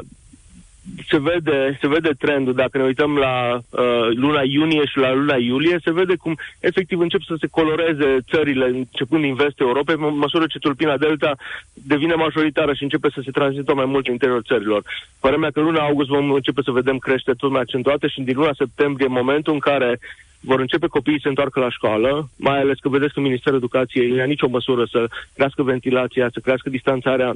se 1.08 1.18
vede, 1.18 1.78
se 1.80 1.88
vede 1.88 2.10
trendul, 2.18 2.54
dacă 2.54 2.78
ne 2.78 2.84
uităm 2.84 3.16
la 3.16 3.60
uh, 3.70 4.08
luna 4.14 4.42
iunie 4.42 4.84
și 4.86 4.98
la 4.98 5.12
luna 5.14 5.36
iulie, 5.36 5.78
se 5.84 5.92
vede 5.92 6.16
cum 6.16 6.38
efectiv 6.60 7.00
încep 7.00 7.22
să 7.22 7.34
se 7.40 7.46
coloreze 7.46 8.18
țările, 8.30 8.66
începând 8.66 9.22
din 9.22 9.34
vestul 9.34 9.66
Europei, 9.66 9.94
în 9.98 10.16
măsură 10.16 10.44
ce 10.46 10.58
tulpina 10.58 10.96
Delta 10.96 11.32
devine 11.72 12.14
majoritară 12.14 12.72
și 12.74 12.82
începe 12.82 13.08
să 13.14 13.20
se 13.24 13.30
transmită 13.30 13.74
mai 13.74 13.84
mult 13.84 14.06
în 14.06 14.12
interiorul 14.12 14.44
țărilor. 14.46 14.82
Părerea 15.20 15.40
mea 15.40 15.50
că 15.50 15.58
în 15.58 15.64
luna 15.64 15.80
august 15.80 16.08
vom 16.08 16.30
începe 16.30 16.60
să 16.64 16.70
vedem 16.70 16.98
creșteri 16.98 17.36
tot 17.36 17.50
mai 17.50 17.60
accentuate 17.60 18.08
și 18.08 18.20
din 18.20 18.36
luna 18.36 18.52
septembrie, 18.56 19.06
în 19.06 19.12
momentul 19.12 19.52
în 19.52 19.58
care 19.58 19.98
vor 20.40 20.60
începe 20.60 20.86
copiii 20.86 21.16
să 21.16 21.22
se 21.22 21.28
întoarcă 21.28 21.60
la 21.60 21.70
școală, 21.70 22.28
mai 22.36 22.58
ales 22.58 22.78
că 22.78 22.88
vedeți 22.88 23.12
că 23.14 23.20
Ministerul 23.20 23.58
Educației 23.58 24.08
nu 24.08 24.16
ia 24.16 24.24
nicio 24.24 24.48
măsură 24.48 24.84
să 24.84 25.08
crească 25.34 25.62
ventilația, 25.62 26.30
să 26.32 26.40
crească 26.40 26.70
distanțarea 26.70 27.34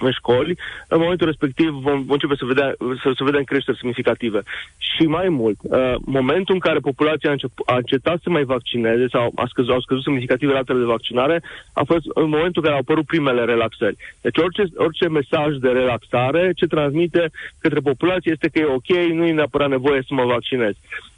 în 0.00 0.10
școli, 0.10 0.58
în 0.88 1.00
momentul 1.00 1.26
respectiv 1.26 1.68
vom, 1.68 1.98
vom 2.02 2.18
începe 2.18 2.34
să, 2.36 2.44
vedea, 2.44 2.74
să, 3.02 3.12
să 3.16 3.24
vedem 3.24 3.44
creșteri 3.44 3.78
semnificative. 3.78 4.40
Și 4.78 5.02
mai 5.06 5.28
mult, 5.28 5.58
uh, 5.62 5.94
momentul 6.04 6.54
în 6.54 6.60
care 6.60 6.78
populația 6.78 7.28
a, 7.28 7.32
încep, 7.32 7.50
a 7.64 7.76
încetat 7.76 8.18
să 8.22 8.30
mai 8.30 8.44
vaccineze 8.44 9.06
sau 9.10 9.32
a 9.34 9.44
scăzut, 9.48 9.72
au 9.72 9.80
scăzut 9.80 10.02
semnificativ 10.02 10.50
ratele 10.50 10.78
de 10.78 10.84
vaccinare, 10.84 11.42
a 11.72 11.82
fost 11.84 12.04
în 12.14 12.28
momentul 12.28 12.62
în 12.62 12.62
care 12.62 12.74
au 12.74 12.80
apărut 12.80 13.06
primele 13.06 13.44
relaxări. 13.44 13.96
Deci 14.20 14.38
orice, 14.38 14.64
orice 14.76 15.08
mesaj 15.08 15.56
de 15.56 15.68
relaxare 15.68 16.52
ce 16.56 16.66
transmite 16.66 17.30
către 17.58 17.80
populație 17.80 18.32
este 18.32 18.48
că 18.48 18.58
e 18.58 18.64
ok, 18.64 18.90
nu 19.12 19.26
e 19.26 19.32
neapărat 19.32 19.68
nevoie 19.68 20.02
să 20.06 20.14
mă 20.14 20.24
vaccinez. 20.24 20.74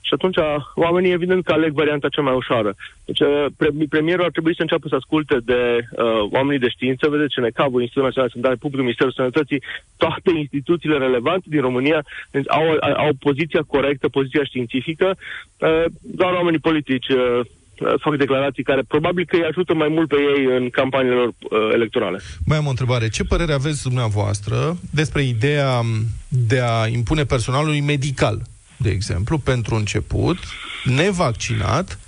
Și 0.07 0.15
atunci 0.15 0.37
oamenii 0.75 1.13
evident 1.13 1.45
că 1.45 1.53
aleg 1.53 1.73
varianta 1.73 2.09
cea 2.09 2.23
mai 2.23 2.35
ușoară. 2.35 2.75
Deci 3.05 3.21
uh, 3.21 3.47
pre- 3.57 3.87
premierul 3.89 4.25
ar 4.25 4.31
trebui 4.31 4.55
să 4.55 4.63
înceapă 4.63 4.89
să 4.89 4.95
asculte 4.95 5.37
de 5.45 5.61
uh, 5.81 6.05
oamenii 6.31 6.65
de 6.65 6.69
știință, 6.69 7.09
vedeți 7.09 7.35
CNCAV, 7.35 7.73
Institutul 7.73 8.03
Național 8.03 8.29
de 8.29 8.35
Sănătate 8.35 8.63
Publică, 8.63 8.83
Ministerul 8.83 9.13
Sănătății, 9.13 9.63
toate 9.97 10.31
instituțiile 10.45 10.99
relevante 10.99 11.47
din 11.49 11.61
România 11.61 12.05
deci 12.31 12.45
au, 12.49 12.65
au 12.97 13.11
poziția 13.19 13.63
corectă, 13.67 14.09
poziția 14.09 14.45
științifică, 14.45 15.17
uh, 15.17 15.85
doar 16.01 16.33
oamenii 16.33 16.59
politici 16.59 17.09
uh, 17.09 17.41
uh, 17.81 17.95
fac 18.01 18.17
declarații 18.17 18.63
care 18.63 18.83
probabil 18.89 19.25
că 19.29 19.37
îi 19.37 19.45
ajută 19.45 19.75
mai 19.75 19.89
mult 19.89 20.09
pe 20.09 20.17
ei 20.17 20.45
în 20.59 20.71
campaniile 20.71 21.17
lor 21.17 21.29
uh, 21.29 21.59
electorale. 21.73 22.21
Mai 22.47 22.59
am 22.59 22.67
o 22.67 22.71
întrebare. 22.71 23.09
Ce 23.09 23.25
părere 23.25 23.53
aveți 23.53 23.83
dumneavoastră 23.83 24.77
despre 24.91 25.23
ideea 25.23 25.81
de 26.29 26.61
a 26.61 26.87
impune 26.87 27.25
personalului 27.25 27.81
medical, 27.81 28.43
de 28.83 28.91
exemplu, 28.91 29.39
pentru 29.39 29.75
început, 29.75 30.39
nevaccinat, 30.85 31.99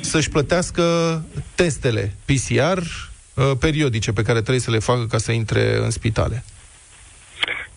să-și 0.00 0.30
plătească 0.30 0.82
testele 1.54 2.14
PCR 2.24 2.78
uh, 2.78 3.50
periodice 3.60 4.12
pe 4.12 4.22
care 4.22 4.40
trebuie 4.40 4.60
să 4.60 4.70
le 4.70 4.78
facă 4.78 5.06
ca 5.06 5.18
să 5.18 5.32
intre 5.32 5.76
în 5.76 5.90
spitale? 5.90 6.44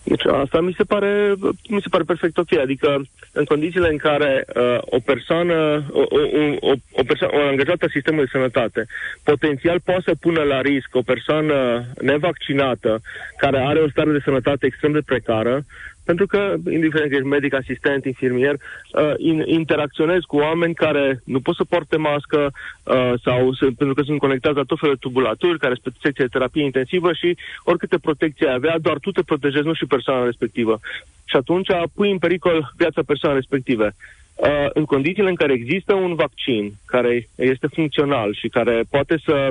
Deci 0.08 0.24
asta 0.24 0.60
mi 0.60 0.74
se 0.76 0.84
pare, 0.84 1.34
mi 1.68 1.80
se 1.80 1.88
pare 1.90 2.02
perfect 2.02 2.38
ok. 2.38 2.52
Adică 2.52 3.02
în 3.32 3.44
condițiile 3.44 3.88
în 3.88 3.96
care 3.96 4.44
uh, 4.46 4.78
o 4.80 4.98
persoană, 4.98 5.84
o, 5.90 6.00
o, 6.00 6.20
o, 6.60 6.72
o, 6.92 7.02
persoană, 7.06 7.36
o 7.36 7.46
angajată 7.46 7.84
a 7.84 7.88
sistemului 7.92 8.24
de 8.24 8.38
sănătate, 8.38 8.86
potențial 9.22 9.80
poate 9.80 10.02
să 10.04 10.14
pună 10.20 10.42
la 10.42 10.60
risc 10.60 10.88
o 10.92 11.02
persoană 11.02 11.84
nevaccinată 12.00 13.00
care 13.36 13.58
are 13.58 13.78
o 13.78 13.88
stare 13.88 14.12
de 14.12 14.24
sănătate 14.24 14.66
extrem 14.66 14.92
de 14.92 15.02
precară, 15.06 15.64
pentru 16.06 16.26
că, 16.26 16.54
indiferent 16.70 17.10
că 17.10 17.16
ești 17.16 17.34
medic, 17.36 17.54
asistent, 17.54 18.04
infirmier, 18.04 18.54
uh, 18.54 19.12
in, 19.16 19.42
interacționezi 19.46 20.26
cu 20.26 20.36
oameni 20.36 20.74
care 20.74 21.20
nu 21.24 21.40
pot 21.40 21.54
să 21.54 21.64
porte 21.64 21.96
mască 21.96 22.50
uh, 22.82 23.12
sau 23.24 23.52
să, 23.52 23.64
pentru 23.64 23.94
că 23.94 24.02
sunt 24.02 24.18
conectați 24.18 24.56
la 24.56 24.62
tot 24.62 24.78
felul 24.78 24.94
de 24.94 25.06
tubulaturi, 25.06 25.58
care 25.58 25.74
sunt 25.82 25.94
pe 25.94 26.00
secție 26.02 26.24
de 26.24 26.30
terapie 26.36 26.64
intensivă 26.64 27.12
și 27.12 27.36
oricâte 27.64 27.98
protecție 27.98 28.48
ai 28.48 28.54
avea, 28.54 28.78
doar 28.78 28.98
tu 28.98 29.10
te 29.10 29.22
protejezi, 29.22 29.66
nu 29.66 29.74
și 29.74 29.86
persoana 29.86 30.24
respectivă. 30.24 30.80
Și 31.24 31.36
atunci 31.36 31.68
pui 31.94 32.10
în 32.10 32.18
pericol 32.18 32.72
viața 32.76 33.02
persoanei 33.06 33.38
respective. 33.38 33.94
Uh, 34.34 34.66
în 34.72 34.84
condițiile 34.84 35.28
în 35.28 35.34
care 35.34 35.52
există 35.52 35.94
un 35.94 36.14
vaccin 36.14 36.72
care 36.84 37.28
este 37.34 37.66
funcțional 37.66 38.34
și 38.34 38.48
care 38.48 38.82
poate 38.90 39.16
să 39.24 39.48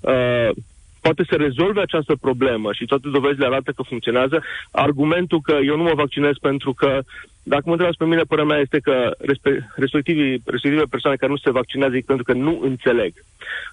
uh, 0.00 0.50
poate 1.00 1.22
să 1.28 1.34
rezolve 1.36 1.80
această 1.80 2.14
problemă 2.20 2.72
și 2.72 2.84
toate 2.84 3.08
dovezile 3.08 3.46
arată 3.46 3.70
că 3.76 3.82
funcționează, 3.82 4.42
argumentul 4.70 5.40
că 5.40 5.58
eu 5.64 5.76
nu 5.76 5.82
mă 5.82 5.92
vaccinez 5.94 6.34
pentru 6.40 6.72
că, 6.72 6.98
dacă 7.42 7.62
mă 7.64 7.70
întrebați 7.70 7.98
pe 7.98 8.04
mine, 8.04 8.22
părerea 8.22 8.50
mea 8.50 8.60
este 8.60 8.78
că 8.78 9.14
respe- 9.18 9.70
respectivii, 9.76 10.42
respective 10.44 10.82
persoane 10.90 11.16
care 11.16 11.32
nu 11.32 11.36
se 11.36 11.50
vaccinează 11.50 11.94
zic 11.94 12.04
pentru 12.04 12.24
că 12.24 12.32
nu 12.32 12.60
înțeleg. 12.62 13.12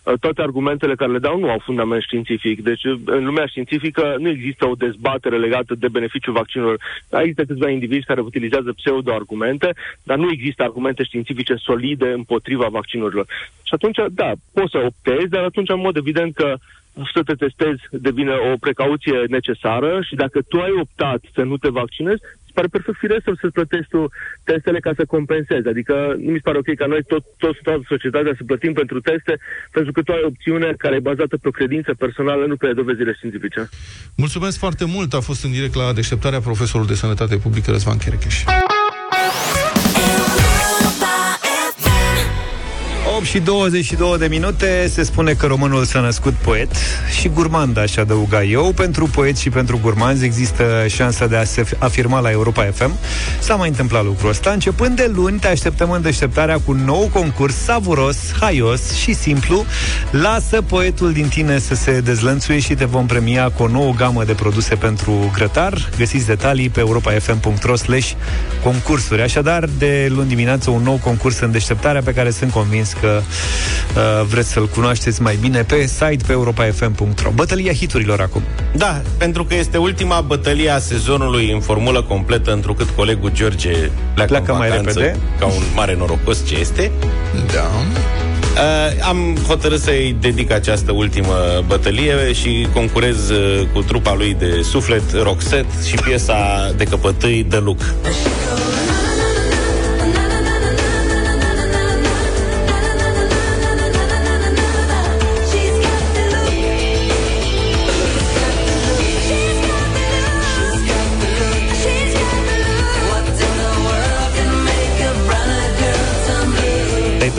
Uh, 0.03 0.13
Toate 0.19 0.41
argumentele 0.41 0.95
care 0.95 1.11
le 1.11 1.19
dau 1.19 1.39
nu 1.39 1.49
au 1.49 1.59
fundament 1.59 2.01
științific. 2.01 2.63
Deci, 2.63 2.83
uh, 2.83 2.99
în 3.05 3.25
lumea 3.25 3.45
științifică 3.45 4.15
nu 4.19 4.29
există 4.29 4.67
o 4.67 4.75
dezbatere 4.75 5.37
legată 5.37 5.75
de 5.75 5.87
beneficiul 5.87 6.33
vaccinurilor. 6.33 6.79
Există 7.09 7.43
câțiva 7.45 7.69
indivizi 7.69 8.05
care 8.05 8.21
utilizează 8.21 8.73
pseudo-argumente, 8.73 9.73
dar 10.03 10.17
nu 10.17 10.29
există 10.31 10.63
argumente 10.63 11.03
științifice 11.03 11.55
solide 11.55 12.11
împotriva 12.11 12.67
vaccinurilor. 12.67 13.25
Și 13.63 13.73
atunci, 13.73 13.97
da, 14.11 14.31
poți 14.53 14.71
să 14.71 14.77
optezi, 14.85 15.29
dar 15.29 15.43
atunci, 15.43 15.69
în 15.69 15.79
mod 15.79 15.95
evident 15.95 16.33
că 16.33 16.55
să 17.13 17.21
te 17.23 17.33
testezi 17.33 17.81
devine 17.91 18.33
o 18.51 18.57
precauție 18.65 19.17
necesară 19.27 20.01
și 20.07 20.15
dacă 20.15 20.41
tu 20.41 20.57
ai 20.59 20.73
optat 20.83 21.21
să 21.33 21.41
nu 21.41 21.57
te 21.57 21.69
vaccinezi, 21.69 22.21
îți 22.45 22.53
pare 22.53 22.67
perfect 22.67 22.97
firesc 22.97 23.23
să-ți 23.23 23.57
plătești 23.59 23.91
tu 23.95 24.01
testele 24.43 24.79
ca 24.79 24.91
să 24.95 25.05
compensezi. 25.05 25.67
Adică 25.67 25.93
nu 26.25 26.31
mi 26.31 26.41
se 26.41 26.47
pare 26.47 26.57
ok 26.57 26.69
ca 26.75 26.85
noi, 26.85 27.03
tot, 27.03 27.23
tot, 27.37 27.55
toată 27.61 27.81
societatea, 27.87 28.33
să 28.37 28.43
plătim 28.43 28.73
pentru 28.73 28.99
teste, 28.99 29.33
pentru 29.71 29.91
că 29.91 30.01
tu 30.01 30.11
ai 30.11 30.21
o 30.23 30.27
opțiune 30.27 30.73
care 30.77 30.95
e 30.95 31.09
bazată 31.11 31.37
pe 31.37 31.47
o 31.47 31.57
credință 31.59 31.93
personală, 31.93 32.45
nu 32.45 32.55
pe 32.55 32.73
dovezile 32.73 33.13
științifice. 33.13 33.69
Mulțumesc 34.15 34.57
foarte 34.57 34.85
mult. 34.85 35.13
A 35.13 35.19
fost 35.19 35.43
în 35.43 35.51
direct 35.51 35.75
la 35.75 35.93
deșteptarea 35.93 36.39
profesorul 36.39 36.87
de 36.87 36.93
sănătate 36.93 37.35
publică 37.37 37.71
Răzvan 37.71 37.97
Cherecheș. 37.97 38.35
8 43.17 43.25
și 43.25 43.39
22 43.39 44.17
de 44.17 44.27
minute 44.27 44.87
Se 44.93 45.03
spune 45.03 45.33
că 45.33 45.45
românul 45.45 45.85
s-a 45.85 45.99
născut 45.99 46.33
poet 46.33 46.71
Și 47.19 47.27
gurmand, 47.27 47.77
aș 47.77 47.97
adăuga 47.97 48.43
eu. 48.43 48.71
Pentru 48.71 49.05
poeți 49.05 49.41
și 49.41 49.49
pentru 49.49 49.79
gurmanzi 49.81 50.25
există 50.25 50.85
șansa 50.87 51.27
de 51.27 51.35
a 51.35 51.43
se 51.43 51.63
afirma 51.77 52.19
la 52.19 52.31
Europa 52.31 52.63
FM 52.73 52.91
S-a 53.39 53.55
mai 53.55 53.67
întâmplat 53.67 54.03
lucrul 54.03 54.29
ăsta. 54.29 54.49
Începând 54.49 54.95
de 54.95 55.11
luni 55.15 55.39
te 55.39 55.47
așteptăm 55.47 55.91
în 55.91 56.01
deșteptarea 56.01 56.59
Cu 56.59 56.71
un 56.71 56.83
nou 56.85 57.09
concurs 57.13 57.55
savuros, 57.55 58.17
haios 58.39 58.93
și 58.93 59.13
simplu. 59.13 59.65
Lasă 60.11 60.61
poetul 60.61 61.11
din 61.11 61.27
tine 61.27 61.59
să 61.59 61.75
se 61.75 61.99
dezlănțuie 61.99 62.59
Și 62.59 62.73
te 62.73 62.85
vom 62.85 63.05
premia 63.05 63.49
cu 63.49 63.63
o 63.63 63.67
nouă 63.67 63.93
gamă 63.93 64.23
de 64.23 64.33
produse 64.33 64.75
pentru 64.75 65.31
grătar. 65.33 65.89
Găsiți 65.97 66.25
detalii 66.25 66.69
pe 66.69 66.79
europafm.ro 66.79 67.75
slash 67.75 68.11
concursuri. 68.63 69.21
Așadar, 69.21 69.65
de 69.77 70.07
luni 70.09 70.27
dimineață 70.27 70.69
un 70.69 70.83
nou 70.83 70.99
concurs 71.03 71.39
în 71.39 71.51
deșteptarea 71.51 72.01
Pe 72.01 72.13
care 72.13 72.29
sunt 72.29 72.51
convins 72.51 72.93
că 73.01 73.06
uh, 73.07 74.25
vreți 74.29 74.49
să-l 74.51 74.67
cunoașteți 74.67 75.21
mai 75.21 75.37
bine 75.41 75.63
pe 75.63 75.85
site 75.85 76.23
pe 76.27 76.31
europafm.ro 76.31 77.29
Bătălia 77.33 77.73
hiturilor 77.73 78.19
acum. 78.21 78.41
Da, 78.75 79.01
pentru 79.17 79.43
că 79.45 79.55
este 79.55 79.77
ultima 79.77 80.21
bătălie 80.21 80.69
a 80.69 80.79
sezonului 80.79 81.51
în 81.51 81.59
formulă 81.59 82.01
completă, 82.03 82.51
întrucât 82.51 82.89
colegul 82.89 83.31
George 83.33 83.69
pleacă, 84.13 84.31
Pleacă 84.31 84.51
în 84.51 84.57
mai 84.57 84.69
vacanță, 84.69 84.99
repede. 84.99 85.19
ca 85.39 85.45
un 85.45 85.63
mare 85.75 85.95
norocos 85.95 86.45
ce 86.45 86.55
este. 86.59 86.91
Da. 87.53 87.69
Uh, 88.57 89.07
am 89.07 89.37
hotărât 89.47 89.81
să-i 89.81 90.15
dedic 90.19 90.51
această 90.51 90.91
ultimă 90.91 91.33
bătălie 91.67 92.33
și 92.33 92.67
concurez 92.73 93.29
uh, 93.29 93.67
cu 93.73 93.81
trupa 93.81 94.13
lui 94.15 94.35
de 94.39 94.61
suflet 94.63 95.03
Roxette 95.23 95.87
și 95.87 95.95
piesa 95.95 96.71
de 96.77 96.83
căpătâi 96.83 97.45
de 97.49 97.57
Luc. 97.57 97.79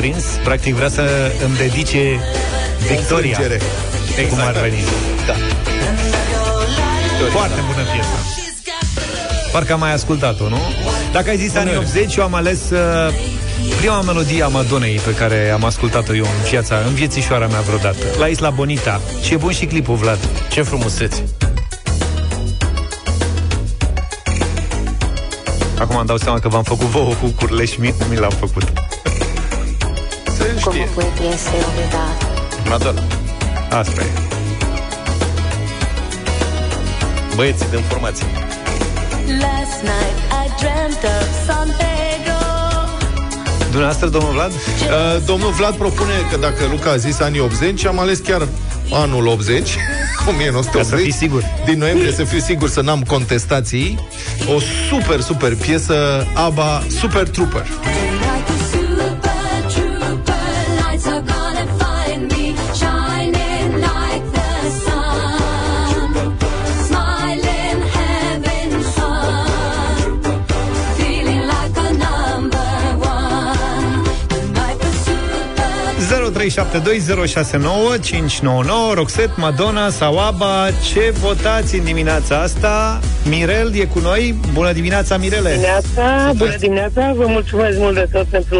Prins? 0.00 0.24
Practic 0.44 0.74
vrea 0.74 0.88
să 0.88 1.32
îmi 1.44 1.56
dedice 1.56 2.20
victoria. 2.88 3.28
Înfrângere. 3.28 3.60
Exact. 4.18 4.28
Cum 4.28 4.38
ar 4.46 4.52
veni. 4.52 4.82
Da. 5.26 5.34
Foarte 7.30 7.60
bună 7.66 7.82
piesă. 7.92 8.16
Parcă 9.52 9.72
am 9.72 9.78
mai 9.78 9.92
ascultat-o, 9.92 10.48
nu? 10.48 10.58
Dacă 11.12 11.30
ai 11.30 11.36
zis 11.36 11.54
anii 11.54 11.76
80, 11.76 12.16
eu 12.16 12.24
am 12.24 12.34
ales 12.34 12.70
uh, 12.70 12.78
prima 13.78 14.00
melodie 14.00 14.42
a 14.42 14.48
Madonei 14.48 15.00
pe 15.04 15.14
care 15.14 15.50
am 15.50 15.64
ascultat-o 15.64 16.14
eu 16.14 16.24
în 16.24 16.48
viața, 16.50 16.76
în 16.86 16.94
viețișoara 16.94 17.46
mea 17.46 17.60
vreodată. 17.60 18.04
La 18.18 18.26
Isla 18.26 18.50
Bonita. 18.50 19.00
Și 19.22 19.32
e 19.32 19.36
bun 19.36 19.52
și 19.52 19.66
clipul, 19.66 19.94
Vlad. 19.94 20.18
Ce 20.50 20.62
frumusețe! 20.62 21.24
Acum 25.78 25.96
îmi 25.96 26.06
dau 26.06 26.16
seama 26.16 26.38
că 26.38 26.48
v-am 26.48 26.62
făcut 26.62 26.86
vouă 26.86 27.12
cu 27.20 27.26
curleș 27.26 27.70
și 27.70 27.80
mie 27.80 27.94
mi 28.10 28.16
l-am 28.16 28.32
făcut. 28.38 28.72
Se 30.70 30.76
știe. 30.76 30.88
Madonna. 32.68 33.02
Asta 33.70 34.00
e. 34.00 34.06
Băieții 37.34 37.66
de 37.70 37.76
informații. 37.76 38.26
Last 39.26 39.80
night 39.82 40.18
I 40.42 40.60
dreamt 40.60 41.02
of 41.04 41.46
San 41.46 41.66
Pedro. 41.66 42.38
Dumneavoastră, 43.62 44.08
domnul 44.08 44.32
Vlad? 44.32 44.50
Uh, 44.50 45.24
domnul 45.26 45.50
Vlad 45.50 45.74
propune 45.74 46.12
că 46.30 46.36
dacă 46.36 46.66
Luca 46.70 46.90
a 46.90 46.96
zis 46.96 47.20
anii 47.20 47.40
80, 47.40 47.84
am 47.84 47.98
ales 47.98 48.18
chiar 48.18 48.48
anul 48.92 49.26
80, 49.26 49.76
1980. 50.28 50.72
Ca 50.90 50.96
să 50.96 51.02
fii 51.02 51.12
sigur. 51.12 51.42
Din 51.64 51.78
noiembrie 51.78 52.12
să 52.12 52.24
fiu 52.24 52.38
sigur 52.38 52.68
să 52.68 52.80
n-am 52.80 53.02
contestații. 53.02 54.08
O 54.56 54.58
super, 54.88 55.20
super 55.20 55.56
piesă, 55.56 56.26
ABBA, 56.34 56.82
Super 57.00 57.28
Trooper. 57.28 57.66
0372069599 76.48 76.54
Roxet, 78.94 79.30
Madonna 79.36 79.90
sau 79.90 80.18
ABBA 80.18 80.68
Ce 80.92 81.12
votați 81.20 81.74
în 81.78 81.84
dimineața 81.84 82.40
asta? 82.40 83.00
Mirel 83.28 83.74
e 83.74 83.84
cu 83.84 83.98
noi 83.98 84.34
Bună 84.52 84.72
dimineața, 84.72 85.16
Mirele 85.16 85.50
Dimineața, 85.50 86.32
bună 86.36 86.54
dimineața, 86.58 87.12
vă 87.16 87.24
mulțumesc 87.26 87.78
mult 87.78 87.94
de 87.94 88.06
tot 88.12 88.26
pentru 88.26 88.58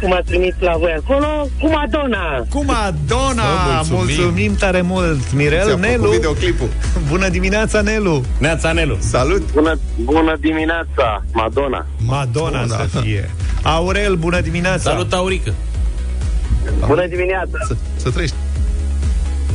cum 0.00 0.12
ați 0.12 0.26
trimis 0.26 0.54
la 0.58 0.74
voi 0.78 0.94
acolo, 1.04 1.26
cu 1.60 1.68
Madonna. 1.70 2.46
Cu 2.50 2.64
Madonna 2.64 3.42
Vă 3.42 3.82
mulțumim. 3.94 4.04
mulțumim 4.04 4.54
tare 4.54 4.80
mult 4.80 5.32
Mirel, 5.32 5.58
Ți-a 5.64 5.70
făcut 5.70 5.82
Nelu 5.86 6.10
videoclipul. 6.10 6.68
Bună 7.08 7.28
dimineața, 7.28 7.80
Nelu 7.80 8.24
Neața 8.38 8.72
Nelu. 8.72 8.96
Salut! 9.00 9.52
Bună, 9.52 9.78
bună 10.04 10.36
dimineața, 10.40 11.24
Madonna. 11.32 11.86
Madonna 12.06 12.58
Madonna. 12.60 12.86
să 12.92 12.98
fie 13.00 13.30
Aurel, 13.62 14.14
bună 14.14 14.40
dimineața 14.40 14.90
Salut, 14.90 15.12
Aurică. 15.12 15.54
Bună 16.86 17.06
dimineața. 17.06 17.58
Să, 17.66 17.76
să 17.96 18.10
trăiești. 18.10 18.36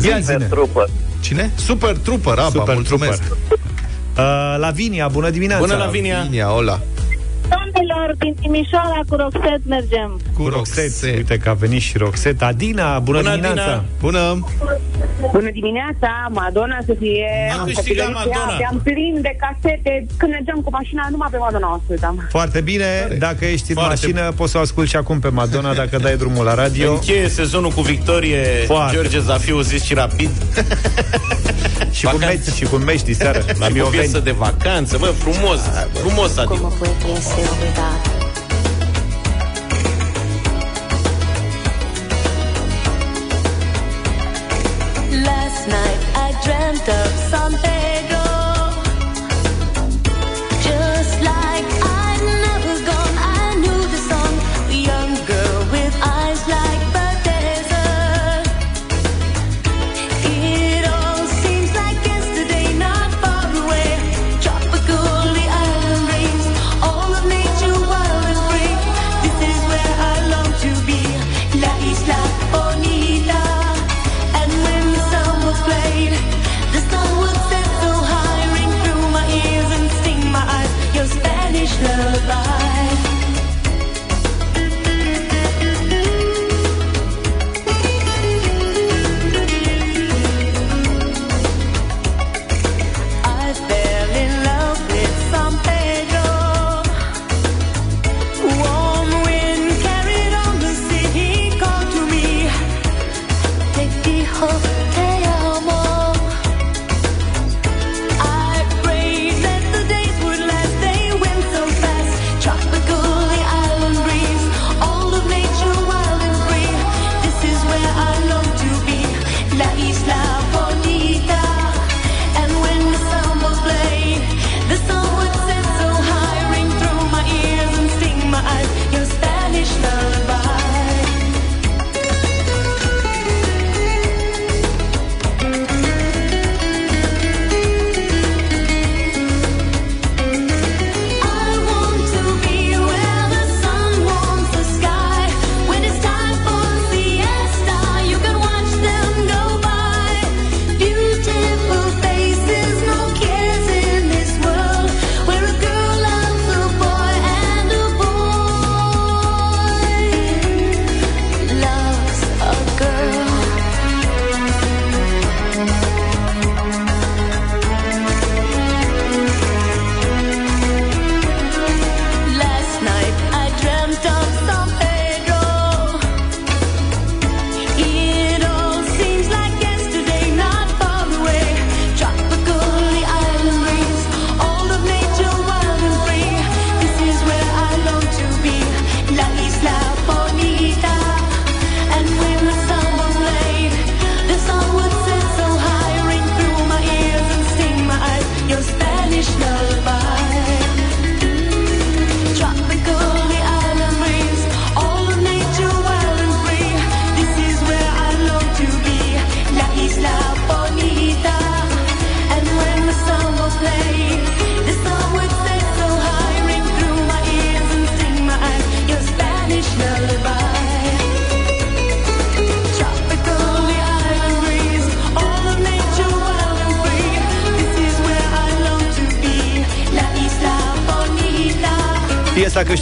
Ia 0.01 0.19
zine. 0.19 0.45
Trupă. 0.45 0.89
Cine? 1.21 1.51
Super 1.55 1.97
Trooper, 1.97 2.37
ABBA, 2.37 2.49
Super 2.49 2.73
mulțumesc. 2.73 3.23
Trooper. 3.23 3.57
Uh, 4.17 4.55
Lavinia, 4.59 5.07
bună 5.07 5.29
dimineața 5.29 5.65
Bună, 5.65 5.77
Lavinia. 5.77 6.21
Linia, 6.23 6.53
Ola. 6.55 6.79
Doamnelor, 7.53 8.09
din 8.19 8.33
Timișoara 8.41 8.99
cu 9.09 9.15
Roxette 9.15 9.61
mergem. 9.67 10.09
Cu 10.37 10.47
Roxette. 10.47 11.13
Uite 11.15 11.37
că 11.37 11.49
a 11.49 11.53
venit 11.53 11.81
și 11.81 11.97
Roxette 11.97 12.43
Adina, 12.45 12.99
bună, 12.99 13.17
Bună, 13.17 13.29
dimineața 13.31 13.61
Adina. 13.61 13.83
Bună! 13.99 14.23
Bună 15.31 15.49
dimineața, 15.59 16.11
Madonna 16.29 16.77
să 16.85 16.93
fie. 16.99 17.29
A 17.51 17.59
Am 17.59 17.65
câștigat 17.65 18.05
copilăria, 18.05 18.19
Madonna. 18.19 18.53
Aveam 18.53 18.81
plin 18.83 19.13
de 19.21 19.33
casete. 19.43 20.05
Când 20.17 20.31
mergeam 20.31 20.59
cu 20.65 20.69
mașina, 20.71 21.07
numai 21.11 21.27
pe 21.31 21.37
Madonna 21.37 21.69
o 21.69 21.73
ascultam. 21.81 22.27
Foarte 22.29 22.61
bine, 22.61 22.85
dacă 23.19 23.45
ești 23.45 23.69
în 23.71 23.75
Foarte 23.75 23.99
mașină 24.01 24.31
Poți 24.35 24.51
să 24.51 24.57
o 24.57 24.61
asculti 24.61 24.89
și 24.89 24.95
acum 24.95 25.19
pe 25.19 25.29
Madonna 25.29 25.73
Dacă 25.81 25.97
dai 25.97 26.15
drumul 26.17 26.45
la 26.45 26.53
radio 26.53 26.91
Încheie 26.91 27.27
sezonul 27.27 27.71
cu 27.71 27.81
victorie 27.81 28.43
Foarte. 28.65 28.95
George 28.95 29.19
Zafiu, 29.19 29.59
zis 29.61 29.83
și 29.83 29.93
rapid 29.93 30.29
Și 31.97 32.05
cu 32.05 32.11
Vacanță. 32.17 32.25
mești, 32.35 32.55
și 32.57 32.63
cu 32.63 32.75
mești 32.75 33.13
seară 33.13 33.39
La 33.47 33.65
Și 33.65 33.71
cu 33.71 33.73
Mioveni 33.73 34.01
piesă 34.01 34.19
de 34.19 34.31
vacanță 34.31 34.97
Bă, 34.97 35.05
frumos, 35.05 35.59
frumos 35.93 36.37
adică 36.37 36.53
Como 36.53 36.67
puede 37.41 37.55
ser 37.55 37.59
verdad? 37.59 38.10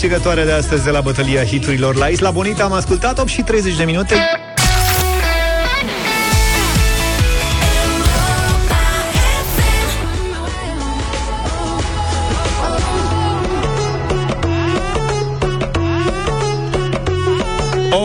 Câștigătoare 0.09 0.45
de 0.45 0.51
astăzi 0.51 0.83
de 0.83 0.89
la 0.89 1.01
bătălia 1.01 1.43
hiturilor 1.43 1.95
la 1.95 2.07
Isla 2.07 2.31
Bonita 2.31 2.63
am 2.63 2.71
ascultat 2.71 3.19
8 3.19 3.27
și 3.27 3.41
30 3.41 3.75
de 3.77 3.83
minute. 3.83 4.15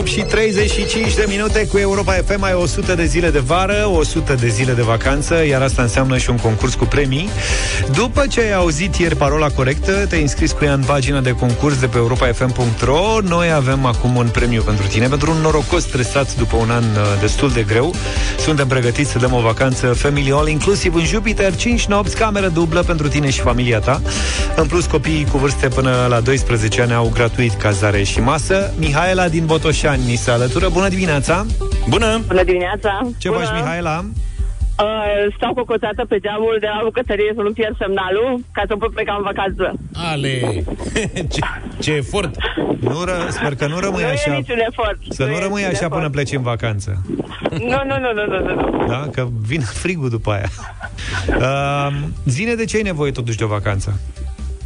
Și 0.02 0.20
35 0.20 1.14
de 1.14 1.24
minute 1.28 1.66
cu 1.66 1.78
Europa 1.78 2.12
FM 2.12 2.42
Ai 2.42 2.54
100 2.54 2.94
de 2.94 3.04
zile 3.04 3.30
de 3.30 3.38
vară, 3.38 3.88
100 3.92 4.34
de 4.34 4.48
zile 4.48 4.72
de 4.72 4.82
vacanță 4.82 5.46
Iar 5.46 5.62
asta 5.62 5.82
înseamnă 5.82 6.18
și 6.18 6.30
un 6.30 6.36
concurs 6.36 6.74
cu 6.74 6.84
premii. 6.84 7.28
După 7.92 8.26
ce 8.26 8.40
ai 8.40 8.52
auzit 8.52 8.96
ieri 8.96 9.16
parola 9.16 9.48
corectă 9.48 9.92
Te-ai 9.92 10.20
înscris 10.22 10.52
cu 10.52 10.64
ea 10.64 10.72
în 10.72 10.82
pagina 10.86 11.20
de 11.20 11.30
concurs 11.30 11.80
de 11.80 11.86
pe 11.86 11.96
europafm.ro 11.96 13.20
Noi 13.22 13.52
avem 13.52 13.84
acum 13.84 14.16
un 14.16 14.28
premiu 14.32 14.62
pentru 14.62 14.86
tine 14.86 15.08
Pentru 15.08 15.30
un 15.30 15.40
norocos 15.40 15.82
stresat 15.82 16.36
după 16.36 16.56
un 16.56 16.70
an 16.70 16.84
uh, 16.84 17.20
destul 17.20 17.50
de 17.50 17.62
greu. 17.62 17.94
Suntem 18.38 18.66
pregătiți 18.66 19.10
să 19.10 19.18
dăm 19.18 19.32
o 19.32 19.40
vacanță 19.40 19.86
Family 19.86 20.32
All 20.32 20.48
Inclusiv 20.48 20.94
în 20.94 21.04
Jupiter 21.04 21.56
5 21.56 21.86
nopți, 21.86 22.16
cameră 22.16 22.48
dublă 22.48 22.82
pentru 22.82 23.08
tine 23.08 23.30
și 23.30 23.40
familia 23.40 23.78
ta 23.78 24.00
În 24.56 24.66
plus, 24.66 24.86
copiii 24.86 25.24
cu 25.24 25.38
vârste 25.38 25.68
până 25.68 26.06
la 26.08 26.20
12 26.20 26.82
ani 26.82 26.92
Au 26.92 27.10
gratuit 27.14 27.52
cazare 27.52 28.02
și 28.02 28.20
masă 28.20 28.74
Mihaela 28.78 29.28
din 29.28 29.46
Botoșani 29.46 30.04
ni 30.06 30.14
se 30.14 30.30
alătură 30.30 30.68
Bună 30.68 30.88
dimineața! 30.88 31.46
Bună! 31.88 32.20
Bună 32.26 32.44
dimineața! 32.44 33.00
Ce 33.18 33.28
Bună. 33.28 33.40
faci, 33.40 33.54
Mihaela? 33.60 34.04
Uh, 34.78 35.34
stau 35.36 35.54
cocotată 35.54 36.04
pe 36.08 36.18
geamul 36.18 36.56
de 36.60 36.66
la 36.66 36.80
bucătărie 36.84 37.32
să 37.34 37.42
nu 37.42 37.52
pierd 37.52 37.76
semnalul 37.78 38.40
ca 38.52 38.62
să 38.68 38.76
pot 38.76 38.92
pleca 38.92 39.14
în 39.18 39.22
vacanță. 39.22 39.72
Ale! 39.92 40.64
ce, 41.32 41.40
ce 41.80 41.92
efort! 41.92 42.34
Nu 42.80 43.04
ră, 43.04 43.26
sper 43.28 43.54
că 43.54 43.66
nu 43.66 43.78
rămâi 43.78 44.02
nu 44.02 44.08
așa 44.08 44.34
e 44.34 44.36
niciun 44.36 44.58
efort. 44.68 44.98
Să 45.08 45.24
nu 45.24 45.32
e 45.32 45.38
rămâi 45.38 45.60
niciun 45.60 45.74
așa 45.74 45.84
efort. 45.84 45.92
până 46.00 46.10
pleci 46.10 46.32
în 46.32 46.42
vacanță 46.42 47.02
Nu, 47.50 47.80
nu, 47.88 47.96
nu, 48.04 48.10
nu, 48.14 48.24
nu, 48.28 48.38
nu, 48.46 48.54
nu. 48.54 48.86
Da? 48.86 49.08
Că 49.12 49.26
vine 49.46 49.64
frigul 49.64 50.08
după 50.08 50.30
aia 50.30 50.50
uh, 51.46 51.96
Zine 52.24 52.54
de 52.54 52.64
ce 52.64 52.76
ai 52.76 52.82
nevoie 52.82 53.10
totuși 53.10 53.36
de 53.36 53.44
o 53.44 53.46
vacanță 53.46 54.00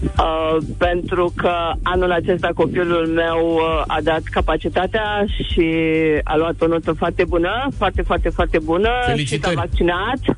Uh, 0.03 0.57
pentru 0.77 1.33
că 1.37 1.53
anul 1.83 2.13
acesta 2.13 2.51
copilul 2.55 3.07
meu 3.07 3.55
uh, 3.55 3.83
a 3.87 3.99
dat 4.03 4.23
capacitatea 4.23 5.25
și 5.51 5.71
a 6.25 6.37
luat 6.37 6.55
o 6.61 6.67
notă 6.67 6.93
foarte 6.93 7.25
bună, 7.25 7.69
foarte, 7.77 8.03
foarte, 8.03 8.29
foarte 8.29 8.59
bună 8.59 8.89
și 9.05 9.11
Felicitări. 9.11 9.55
s-a 9.55 9.61
vaccinat 9.61 10.37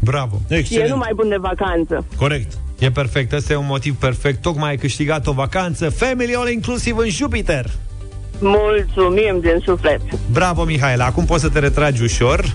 Bravo 0.00 0.36
și 0.48 0.54
e 0.54 0.56
Excelent! 0.56 0.90
numai 0.90 1.10
bun 1.14 1.28
de 1.28 1.36
vacanță. 1.40 2.06
Corect! 2.16 2.52
E 2.78 2.90
perfect, 2.90 3.32
ăsta 3.32 3.52
e 3.52 3.56
un 3.56 3.66
motiv 3.66 3.94
perfect 3.96 4.42
Tocmai 4.42 4.68
ai 4.70 4.76
câștigat 4.76 5.26
o 5.26 5.32
vacanță 5.32 5.90
Family 5.90 6.34
All 6.34 6.48
Inclusiv 6.50 6.96
în 6.96 7.08
Jupiter 7.08 7.70
Mulțumim 8.44 9.40
din 9.40 9.62
suflet. 9.64 10.00
Bravo, 10.32 10.64
Mihaela, 10.64 11.04
acum 11.04 11.24
poți 11.24 11.42
să 11.42 11.48
te 11.48 11.58
retragi 11.58 12.02
ușor 12.02 12.54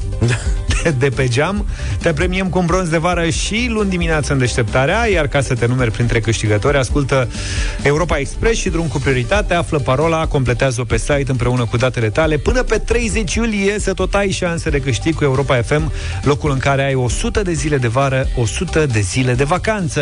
de, 0.83 0.89
de 0.89 1.09
pe 1.09 1.27
geam. 1.27 1.65
Te 2.01 2.13
premiem 2.13 2.49
cu 2.49 2.59
un 2.59 2.65
bronz 2.65 2.89
de 2.89 2.97
vară 2.97 3.29
și 3.29 3.67
luni 3.69 3.89
dimineață 3.89 4.33
în 4.33 4.39
deșteptarea 4.39 5.07
Iar 5.07 5.27
ca 5.27 5.41
să 5.41 5.55
te 5.55 5.65
numeri 5.65 5.91
printre 5.91 6.19
câștigători 6.19 6.77
Ascultă 6.77 7.27
Europa 7.83 8.17
Express 8.17 8.59
și 8.59 8.69
drum 8.69 8.87
cu 8.87 8.99
prioritate. 8.99 9.53
Află 9.53 9.79
parola, 9.79 10.27
completează-o 10.27 10.83
pe 10.83 10.97
site 10.97 11.25
împreună 11.27 11.65
cu 11.65 11.77
datele 11.77 12.09
tale. 12.09 12.37
Până 12.37 12.63
pe 12.63 12.77
30 12.77 13.35
iulie 13.35 13.79
să 13.79 13.93
tot 13.93 14.13
ai 14.13 14.29
șanse 14.29 14.69
de 14.69 14.79
câștig 14.79 15.15
cu 15.15 15.23
Europa 15.23 15.61
FM 15.61 15.91
Locul 16.23 16.51
în 16.51 16.57
care 16.57 16.83
ai 16.83 16.95
100 16.95 17.41
de 17.41 17.53
zile 17.53 17.77
de 17.77 17.87
vară 17.87 18.27
100 18.35 18.85
de 18.85 18.99
zile 18.99 19.33
de 19.33 19.43
vacanță 19.43 20.01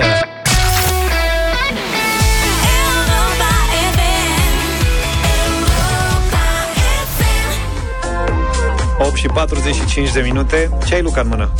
și 9.17 9.27
45 9.27 10.11
de 10.11 10.19
minute 10.19 10.69
Ce 10.85 10.93
ai, 10.93 11.01
Luca, 11.01 11.21
în 11.21 11.27
mână? 11.27 11.51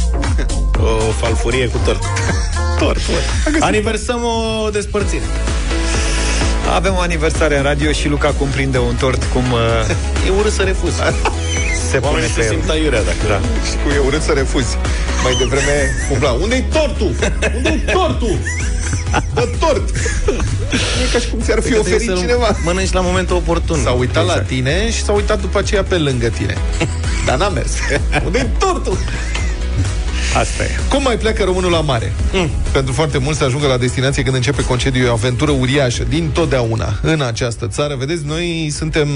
O 0.79 1.11
falfurie 1.11 1.67
cu 1.67 1.79
tort. 1.85 2.03
tort, 2.79 2.99
Aniversăm 3.59 4.21
o 4.23 4.69
despărțire. 4.69 5.23
Avem 6.75 6.93
o 6.95 6.99
aniversare 6.99 7.57
în 7.57 7.63
radio 7.63 7.91
și 7.91 8.07
Luca 8.07 8.29
cum 8.29 8.47
prinde 8.47 8.77
un 8.77 8.95
tort 8.95 9.23
Cum 9.33 9.51
uh, 9.51 10.27
E 10.27 10.29
urât 10.39 10.51
să 10.51 10.61
refuz. 10.61 10.93
se 11.89 11.97
pune 11.97 12.11
Oamenii 12.11 12.29
pe 12.29 12.41
se 12.41 12.47
el 12.47 12.53
simt 12.53 12.69
aiurea 12.69 13.03
dacă... 13.03 13.27
da. 13.27 13.39
Știi 13.65 13.79
cum 13.83 13.91
e 13.91 14.07
urât 14.07 14.21
să 14.21 14.31
refuzi. 14.31 14.77
Mai 15.23 15.35
devreme 15.39 15.75
umbla. 16.11 16.31
Unde-i 16.31 16.63
tortul? 16.71 17.11
Unde-i 17.57 17.83
tortul? 17.93 18.37
Dă 19.33 19.49
tort! 19.59 19.89
E 21.03 21.11
ca 21.13 21.19
și 21.19 21.29
cum 21.29 21.39
ți-ar 21.39 21.61
fi 21.61 21.69
Trebuie 21.69 21.79
oferit 21.79 22.07
să-l 22.07 22.17
cineva. 22.17 22.57
Mănânci 22.63 22.91
la 22.91 23.01
momentul 23.01 23.35
oportun. 23.35 23.79
S-a 23.83 23.91
uitat 23.91 24.25
la 24.25 24.31
Exact. 24.31 24.47
tine 24.47 24.91
și 24.91 25.03
s-a 25.03 25.11
uitat 25.11 25.41
după 25.41 25.57
aceea 25.57 25.83
pe 25.83 25.97
lângă 25.97 26.27
tine. 26.27 26.57
Dar 27.25 27.37
n-a 27.37 27.49
mers. 27.49 27.71
Unde-i 28.25 28.47
tortul? 28.57 28.97
Asta 30.35 30.63
e 30.63 30.69
Cum 30.89 31.01
mai 31.01 31.17
pleacă 31.17 31.43
românul 31.43 31.71
la 31.71 31.81
mare? 31.81 32.13
Mm. 32.33 32.49
Pentru 32.71 32.93
foarte 32.93 33.17
mulți 33.17 33.39
să 33.39 33.45
ajungă 33.45 33.67
la 33.67 33.77
destinație 33.77 34.23
când 34.23 34.35
începe 34.35 34.63
concediu 34.63 35.03
e 35.03 35.07
o 35.07 35.13
aventură 35.13 35.51
uriașă, 35.51 36.03
din 36.09 36.29
totdeauna, 36.29 36.99
în 37.01 37.21
această 37.21 37.67
țară. 37.67 37.95
Vedeți, 37.95 38.25
noi 38.25 38.69
suntem... 38.71 39.07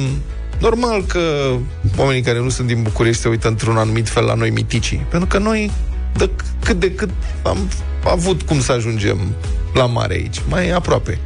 Normal 0.59 1.03
că 1.03 1.51
oamenii 1.97 2.21
care 2.21 2.39
nu 2.39 2.49
sunt 2.49 2.67
din 2.67 2.81
București 2.81 3.21
se 3.21 3.27
uită 3.27 3.47
într-un 3.47 3.77
anumit 3.77 4.09
fel 4.09 4.23
la 4.23 4.33
noi 4.33 4.49
miticii. 4.49 5.05
Pentru 5.09 5.27
că 5.27 5.37
noi, 5.37 5.71
de 6.17 6.29
cât 6.63 6.79
de 6.79 6.91
cât, 6.91 7.09
am 7.43 7.57
avut 8.05 8.41
cum 8.41 8.61
să 8.61 8.71
ajungem 8.71 9.17
la 9.73 9.85
mare 9.85 10.13
aici, 10.13 10.41
mai 10.49 10.69
aproape. 10.69 11.19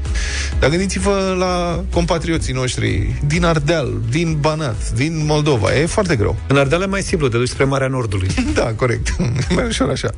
Dar 0.60 0.70
gândiți-vă 0.70 1.36
la 1.40 1.84
compatrioții 1.94 2.54
noștri 2.54 3.14
din 3.28 3.44
Ardeal, 3.46 3.94
din 4.10 4.38
Banat, 4.40 4.92
din 4.92 5.26
Moldova. 5.26 5.76
E 5.76 5.86
foarte 5.86 6.16
greu. 6.16 6.36
În 6.48 6.58
Ardeal 6.58 6.82
e 6.82 6.86
mai 6.86 7.02
simplu, 7.02 7.28
te 7.28 7.38
duci 7.38 7.48
spre 7.50 7.64
Marea 7.64 7.88
Nordului 7.88 8.28
Da, 8.54 8.74
corect. 8.76 9.16
mai 9.56 9.66
ușor 9.68 9.90
așa. 9.90 10.10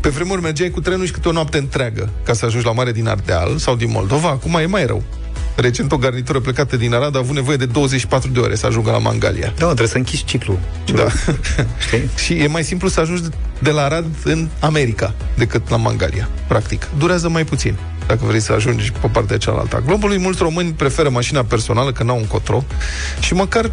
Pe 0.00 0.08
vremuri 0.08 0.42
mergeai 0.42 0.70
cu 0.70 0.80
trenul 0.80 1.06
și 1.06 1.12
câte 1.12 1.28
o 1.28 1.32
noapte 1.32 1.58
întreagă 1.58 2.08
ca 2.24 2.32
să 2.32 2.44
ajungi 2.44 2.66
la 2.66 2.72
mare 2.72 2.92
din 2.92 3.08
Ardeal 3.08 3.56
sau 3.58 3.76
din 3.76 3.90
Moldova. 3.90 4.28
Acum 4.28 4.54
e 4.54 4.66
mai 4.66 4.86
rău. 4.86 5.02
Recent 5.56 5.92
o 5.92 5.96
garnitură 5.96 6.40
plecată 6.40 6.76
din 6.76 6.94
Arad 6.94 7.16
a 7.16 7.18
avut 7.18 7.34
nevoie 7.34 7.56
de 7.56 7.66
24 7.66 8.30
de 8.30 8.38
ore 8.40 8.54
să 8.54 8.66
ajungă 8.66 8.90
la 8.90 8.98
Mangalia. 8.98 9.52
Da, 9.56 9.64
trebuie 9.66 9.88
să 9.88 9.96
închizi 9.96 10.24
ciclul 10.24 10.58
Da. 10.94 11.06
Știi? 11.86 12.08
și 12.16 12.32
e 12.32 12.46
mai 12.46 12.64
simplu 12.64 12.88
să 12.88 13.00
ajungi 13.00 13.22
de 13.62 13.70
la 13.70 13.82
Arad 13.82 14.04
în 14.24 14.48
America 14.60 15.14
decât 15.36 15.68
la 15.68 15.76
Mangalia, 15.76 16.28
practic. 16.48 16.88
Durează 16.98 17.28
mai 17.28 17.44
puțin 17.44 17.76
dacă 18.06 18.24
vrei 18.24 18.40
să 18.40 18.52
ajungi 18.52 18.92
pe 19.00 19.06
partea 19.06 19.36
cealaltă 19.36 19.76
a 19.76 19.80
globului. 19.80 20.18
Mulți 20.18 20.42
români 20.42 20.72
preferă 20.72 21.08
mașina 21.08 21.42
personală, 21.44 21.92
că 21.92 22.02
n-au 22.02 22.16
un 22.16 22.26
cotro, 22.26 22.64
și 23.20 23.34
măcar 23.34 23.70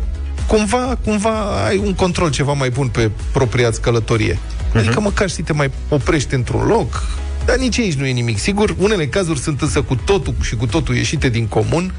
cumva, 0.47 0.97
cumva 1.03 1.65
ai 1.65 1.77
un 1.77 1.93
control 1.93 2.29
ceva 2.29 2.53
mai 2.53 2.69
bun 2.69 2.87
pe 2.87 3.11
propria 3.31 3.69
călătorie. 3.81 4.39
Adică 4.75 4.99
măcar 4.99 5.29
știi, 5.29 5.43
te 5.43 5.53
mai 5.53 5.71
oprești 5.89 6.33
într-un 6.33 6.65
loc, 6.65 7.03
dar 7.49 7.57
nici 7.57 7.79
aici 7.79 7.93
nu 7.93 8.05
e 8.05 8.11
nimic. 8.11 8.37
Sigur, 8.37 8.75
unele 8.77 9.07
cazuri 9.07 9.39
sunt 9.39 9.61
însă 9.61 9.81
cu 9.81 9.95
totul 9.95 10.33
și 10.41 10.55
cu 10.55 10.65
totul 10.65 10.95
ieșite 10.95 11.29
din 11.29 11.47
comun. 11.47 11.93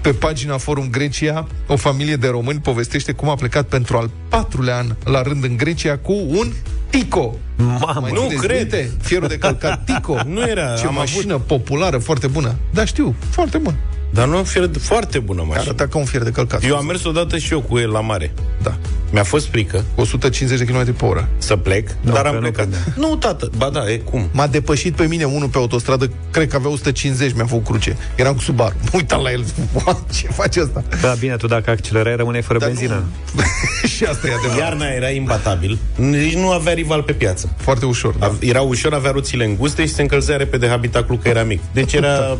Pe 0.00 0.12
pagina 0.12 0.58
Forum 0.58 0.88
Grecia, 0.90 1.46
o 1.66 1.76
familie 1.76 2.16
de 2.16 2.28
români 2.28 2.58
povestește 2.60 3.12
cum 3.12 3.28
a 3.28 3.34
plecat 3.34 3.66
pentru 3.66 3.96
al 3.96 4.10
patrulea 4.28 4.76
an 4.76 4.86
la 5.04 5.22
rând 5.22 5.44
în 5.44 5.56
Grecia 5.56 5.98
cu 5.98 6.12
un 6.28 6.52
Tico. 6.90 7.36
Mamă, 7.56 7.98
Mai 8.00 8.12
nu 8.12 8.20
țineți 8.20 8.46
cred. 8.46 8.56
minte? 8.58 8.90
Fierul 9.00 9.28
de 9.28 9.38
călcat 9.38 9.84
Tico. 9.84 10.18
Nu 10.34 10.42
era, 10.48 10.74
Ce 10.74 10.86
am 10.86 10.94
mașină 10.94 11.38
populară, 11.38 11.98
foarte 11.98 12.26
bună. 12.26 12.54
Da, 12.70 12.84
știu, 12.84 13.14
foarte 13.30 13.58
bun. 13.58 13.74
Dar 14.10 14.28
nu 14.28 14.42
fier 14.42 14.70
foarte 14.78 15.18
bună 15.18 15.42
mașină. 15.42 15.60
Arăta 15.60 15.86
ca 15.86 15.98
un 15.98 16.04
fier 16.04 16.22
de 16.22 16.30
călcat. 16.30 16.64
Eu 16.64 16.76
am 16.76 16.86
mers 16.86 17.04
odată 17.04 17.38
și 17.38 17.52
eu 17.52 17.60
cu 17.60 17.78
el 17.78 17.90
la 17.90 18.00
mare. 18.00 18.32
Da. 18.62 18.78
Mi-a 19.12 19.22
fost 19.24 19.46
frică 19.48 19.84
150 19.94 20.58
de 20.58 20.64
km 20.64 20.96
pe 20.96 21.04
oră. 21.04 21.28
să 21.38 21.56
plec, 21.56 21.88
Nu, 22.00 22.12
dar 22.12 22.22
că 22.22 22.28
am 22.28 22.34
nu 22.34 22.40
plecat. 22.40 22.60
credea. 22.68 22.78
Nu, 22.96 23.16
tată. 23.16 23.50
Ba 23.56 23.70
da, 23.70 23.90
e 23.90 23.96
cum? 23.96 24.28
M-a 24.32 24.46
depășit 24.46 24.94
pe 24.94 25.06
mine 25.06 25.24
unul 25.24 25.48
pe 25.48 25.58
autostradă, 25.58 26.10
cred 26.30 26.48
că 26.48 26.56
avea 26.56 26.70
150, 26.70 27.32
mi-a 27.34 27.46
făcut 27.46 27.64
cruce. 27.64 27.96
Eram 28.16 28.34
cu 28.34 28.40
Subaru. 28.40 28.74
Mă 28.82 28.90
uitam 29.00 29.22
la 29.22 29.30
el, 29.32 29.44
"Wow, 29.72 30.06
ce 30.14 30.26
face 30.28 30.60
asta? 30.60 30.84
Da, 31.00 31.14
bine, 31.18 31.36
tu 31.36 31.46
dacă 31.46 31.70
accelerai, 31.70 32.16
rămâneai 32.16 32.42
fără 32.42 32.58
Dar 32.58 32.68
benzină 32.68 33.04
Nu... 33.34 33.42
și 33.96 34.04
asta 34.04 34.28
e 34.28 34.32
adevărat. 34.34 34.58
Iarna 34.58 34.86
era 34.86 35.08
imbatabil. 35.08 35.78
Nici 35.96 36.34
nu 36.34 36.50
avea 36.50 36.72
rival 36.72 37.02
pe 37.02 37.12
piață. 37.12 37.52
Foarte 37.56 37.84
ușor, 37.86 38.14
da. 38.14 38.26
A- 38.26 38.32
Era 38.40 38.60
ușor, 38.60 38.94
avea 38.94 39.10
roțile 39.10 39.44
înguste 39.44 39.86
și 39.86 39.92
se 39.92 40.02
încălzea 40.02 40.36
repede 40.36 40.68
habitaclul 40.68 41.18
că 41.18 41.28
era 41.28 41.42
mic. 41.42 41.60
Deci 41.72 41.92
era, 41.92 42.38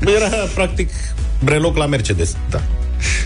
era 0.00 0.28
practic 0.54 0.90
breloc 1.44 1.76
la 1.76 1.86
Mercedes. 1.86 2.36
da. 2.50 2.60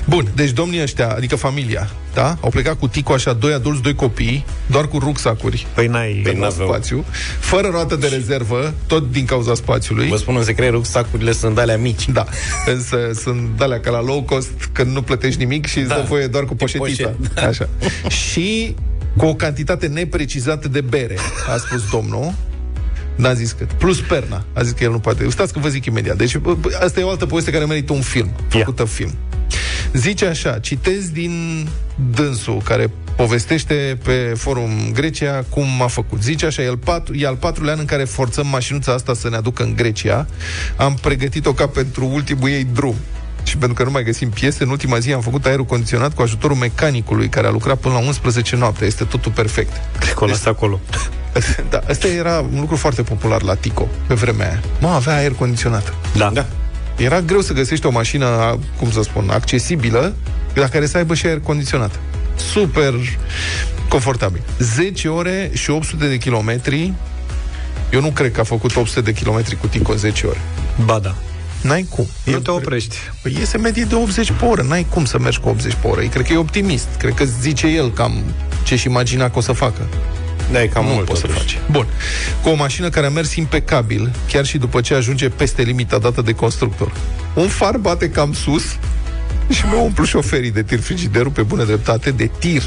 Bun, 0.05 0.29
deci 0.35 0.51
domnii 0.51 0.83
ăștia, 0.83 1.09
adică 1.09 1.37
familia, 1.37 1.91
da? 2.15 2.37
Au 2.41 2.51
plecat 2.51 2.79
cu 2.79 2.89
Tico 2.89 3.13
așa, 3.13 3.33
doi 3.33 3.53
adulți, 3.53 3.83
doi 3.83 3.95
copii, 3.95 4.45
doar 4.67 4.87
cu 4.89 4.99
rucsacuri 4.99 5.67
Păi 5.75 5.87
n-ai... 5.87 6.21
pe 6.25 6.33
n-aveau. 6.39 6.69
spațiu, 6.69 7.05
fără 7.39 7.69
roată 7.69 7.97
de 7.97 8.07
rezervă, 8.07 8.75
tot 8.87 9.11
din 9.13 9.25
cauza 9.25 9.55
spațiului. 9.55 10.09
Vă 10.09 10.17
spun 10.17 10.37
în 10.37 10.45
secret, 10.45 10.71
rucsacurile 10.71 11.33
sunt 11.33 11.59
alea 11.59 11.77
mici. 11.79 12.09
Da, 12.09 12.25
însă 12.67 12.99
sunt 13.15 13.61
alea 13.61 13.81
ca 13.81 13.91
la 13.91 14.03
low 14.03 14.23
cost, 14.23 14.51
când 14.73 14.93
nu 14.95 15.03
plătești 15.03 15.39
nimic 15.39 15.67
și 15.67 15.79
îți 15.79 15.89
Da. 15.89 15.95
dă 15.95 16.05
voie 16.09 16.27
doar 16.27 16.45
cu 16.45 16.55
poșetița. 16.55 17.09
poșet. 17.09 17.39
Așa. 17.49 17.69
și 18.09 18.75
cu 19.17 19.27
o 19.27 19.35
cantitate 19.35 19.87
neprecizată 19.87 20.69
de 20.69 20.81
bere, 20.81 21.17
a 21.55 21.57
spus 21.57 21.91
domnul. 21.91 22.33
N-a 23.17 23.33
zis 23.35 23.53
cât. 23.53 23.73
Plus 23.73 24.01
perna. 24.01 24.45
A 24.53 24.63
zis 24.63 24.73
că 24.73 24.85
el 24.85 24.91
nu 24.91 24.99
poate. 24.99 25.31
Stați 25.31 25.53
că 25.53 25.59
vă 25.59 25.69
zic 25.69 25.85
imediat. 25.85 26.17
Deci 26.17 26.37
bă, 26.37 26.55
bă, 26.55 26.69
asta 26.85 27.01
e 27.01 27.03
o 27.03 27.09
altă 27.09 27.27
poveste 27.27 27.51
care 27.51 27.65
merită 27.65 27.93
un 27.93 28.01
film. 28.01 28.31
Făcută 28.49 28.85
film. 28.85 29.15
Zice 29.93 30.27
așa, 30.27 30.59
citez 30.59 31.09
din 31.09 31.67
dânsul 32.15 32.61
care 32.65 32.91
povestește 33.17 33.99
pe 34.05 34.33
forum 34.37 34.71
Grecia 34.93 35.45
cum 35.49 35.83
a 35.83 35.87
făcut. 35.87 36.23
Zice 36.23 36.47
așa, 36.47 36.63
el 36.63 36.77
patru, 36.77 37.15
e 37.15 37.27
al 37.27 37.37
patrulea 37.37 37.73
an 37.73 37.79
în 37.79 37.85
care 37.85 38.05
forțăm 38.05 38.47
mașinuța 38.47 38.93
asta 38.93 39.15
să 39.15 39.29
ne 39.29 39.37
aducă 39.37 39.63
în 39.63 39.75
Grecia. 39.77 40.27
Am 40.77 40.95
pregătit-o 40.95 41.53
ca 41.53 41.67
pentru 41.67 42.11
ultimul 42.13 42.49
ei 42.49 42.67
drum. 42.73 42.95
Și 43.43 43.57
pentru 43.57 43.77
că 43.77 43.85
nu 43.85 43.91
mai 43.91 44.03
găsim 44.03 44.31
piese, 44.31 44.63
în 44.63 44.71
ultima 44.71 44.99
zi 44.99 45.13
am 45.13 45.21
făcut 45.21 45.47
aerul 45.47 45.65
condiționat 45.65 46.15
cu 46.15 46.23
ajutorul 46.23 46.57
mecanicului 46.57 47.29
care 47.29 47.47
a 47.47 47.51
lucrat 47.51 47.79
până 47.79 47.95
la 47.95 48.01
11 48.01 48.57
noapte. 48.57 48.85
Este 48.85 49.05
totul 49.05 49.33
perfect. 49.33 49.73
Cred 49.99 50.13
că 50.13 50.25
o 50.25 50.27
las 50.27 50.45
acolo. 50.45 50.81
Da, 51.71 51.81
asta 51.89 52.07
era 52.07 52.39
un 52.53 52.61
lucru 52.61 52.77
foarte 52.77 53.03
popular 53.03 53.43
la 53.43 53.55
Tico 53.55 53.89
pe 54.07 54.15
vremea 54.15 54.49
aia. 54.49 54.61
Mă, 54.81 54.89
avea 54.89 55.15
aer 55.15 55.33
condiționat. 55.33 55.95
Da. 56.17 56.31
Da. 56.31 56.47
Era 56.99 57.21
greu 57.21 57.41
să 57.41 57.53
găsești 57.53 57.87
o 57.87 57.91
mașină, 57.91 58.59
cum 58.79 58.91
să 58.91 59.03
spun, 59.03 59.31
accesibilă, 59.31 60.15
la 60.55 60.69
care 60.69 60.87
să 60.87 60.97
aibă 60.97 61.15
și 61.15 61.27
aer 61.27 61.41
condiționat. 61.41 62.01
Super 62.53 62.95
confortabil. 63.89 64.41
10 64.59 65.09
ore 65.09 65.51
și 65.55 65.71
800 65.71 66.09
de 66.09 66.17
kilometri. 66.17 66.93
Eu 67.93 68.01
nu 68.01 68.11
cred 68.11 68.33
că 68.33 68.41
a 68.41 68.45
făcut 68.45 68.77
800 68.77 69.01
de 69.01 69.13
kilometri 69.13 69.57
cu 69.57 69.67
Tico 69.67 69.93
în 69.93 69.99
10 69.99 70.27
ore. 70.27 70.41
Ba 70.85 70.99
da. 70.99 71.15
N-ai 71.63 71.87
cum. 71.91 72.07
Nu 72.25 72.33
Eu 72.33 72.39
te 72.39 72.45
cred- 72.51 72.57
oprești. 72.65 72.97
Păi 73.23 73.37
iese 73.39 73.59
medie 73.59 73.85
de 73.85 73.95
80 73.95 74.33
pe 74.33 74.45
oră. 74.45 74.63
N-ai 74.63 74.87
cum 74.91 75.05
să 75.05 75.19
mergi 75.19 75.39
cu 75.41 75.49
80 75.49 75.73
pe 75.81 75.87
oră. 75.87 76.01
Cred 76.01 76.27
că 76.27 76.33
e 76.33 76.37
optimist. 76.37 76.87
Cred 76.99 77.15
că 77.15 77.25
zice 77.25 77.67
el 77.67 77.91
cam 77.93 78.23
ce-și 78.65 78.87
imagina 78.87 79.31
că 79.31 79.39
o 79.39 79.41
să 79.41 79.53
facă. 79.53 79.87
Da, 80.53 80.63
e 80.63 80.67
cam 80.67 80.85
nu 80.85 80.93
mult 80.93 81.05
poți 81.07 81.21
să 81.21 81.27
totuși. 81.27 81.57
faci. 81.57 81.59
Bun. 81.71 81.87
Cu 82.43 82.49
o 82.49 82.55
mașină 82.55 82.89
care 82.89 83.07
a 83.07 83.11
mers 83.11 83.35
impecabil, 83.35 84.11
chiar 84.29 84.45
și 84.45 84.59
după 84.59 84.81
ce 84.81 84.95
ajunge 84.95 85.29
peste 85.29 85.63
limita 85.63 85.99
dată 85.99 86.23
de 86.23 86.33
constructor. 86.33 86.93
Un 87.35 87.49
far 87.49 87.77
bate 87.77 88.11
cam 88.11 88.33
sus 88.33 88.63
și 89.51 89.65
mi-au 89.67 89.85
umplut 89.85 90.07
șoferii 90.07 90.51
de 90.51 90.63
tir 90.63 90.81
frigiderul 90.81 91.31
pe 91.31 91.43
bună 91.43 91.65
dreptate 91.65 92.11
de 92.11 92.31
tir. 92.39 92.63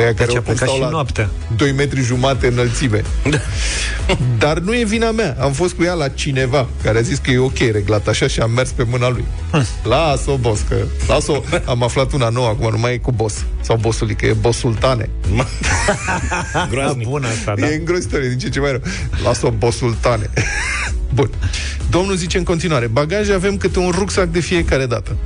Aia 0.00 0.14
care 0.14 0.24
Deci 0.26 0.34
a 0.34 0.38
oricum 0.38 0.54
plecat 0.54 0.68
stau 0.68 0.74
și 0.74 0.80
la 0.80 0.88
noaptea. 0.88 1.30
2 1.56 1.72
metri 1.72 2.00
jumate 2.00 2.46
înălțime. 2.46 3.02
Dar 4.38 4.58
nu 4.58 4.74
e 4.74 4.84
vina 4.84 5.10
mea. 5.10 5.36
Am 5.40 5.52
fost 5.52 5.74
cu 5.74 5.82
ea 5.82 5.92
la 5.92 6.08
cineva 6.08 6.68
care 6.82 6.98
a 6.98 7.00
zis 7.00 7.18
că 7.18 7.30
e 7.30 7.38
ok 7.38 7.58
reglat 7.58 8.08
așa 8.08 8.26
și 8.26 8.40
am 8.40 8.50
mers 8.50 8.70
pe 8.70 8.86
mâna 8.90 9.08
lui. 9.08 9.24
Lasă-o, 9.82 10.36
boss, 10.36 10.62
că... 10.68 10.76
Lasă-o. 11.08 11.42
Am 11.72 11.82
aflat 11.82 12.12
una 12.12 12.28
nouă, 12.28 12.48
acum 12.48 12.70
nu 12.70 12.78
mai 12.78 12.92
e 12.92 12.96
cu 12.98 13.12
boss. 13.12 13.44
Sau 13.60 13.76
bossul, 13.76 14.10
că 14.10 14.26
e 14.26 14.32
boss 14.32 14.58
sultane. 14.58 15.08
Groaznic. 16.70 17.08
Bun 17.08 17.24
asta, 17.24 17.54
Da. 17.54 17.60
da. 17.60 17.70
E 17.70 17.74
îngrozitor, 17.74 18.20
e 18.20 18.28
din 18.28 18.38
ce 18.38 18.48
ce 18.48 18.60
mai 18.60 18.70
rău. 18.70 18.80
Lasă-o, 19.24 19.50
bosultane. 19.50 20.30
Bun. 21.14 21.30
Domnul 21.90 22.16
zice 22.16 22.38
în 22.38 22.44
continuare, 22.44 22.86
bagaje 22.86 23.32
avem 23.32 23.56
câte 23.56 23.78
un 23.78 23.90
rucsac 23.90 24.28
de 24.28 24.40
fiecare 24.40 24.86
dată. 24.86 25.16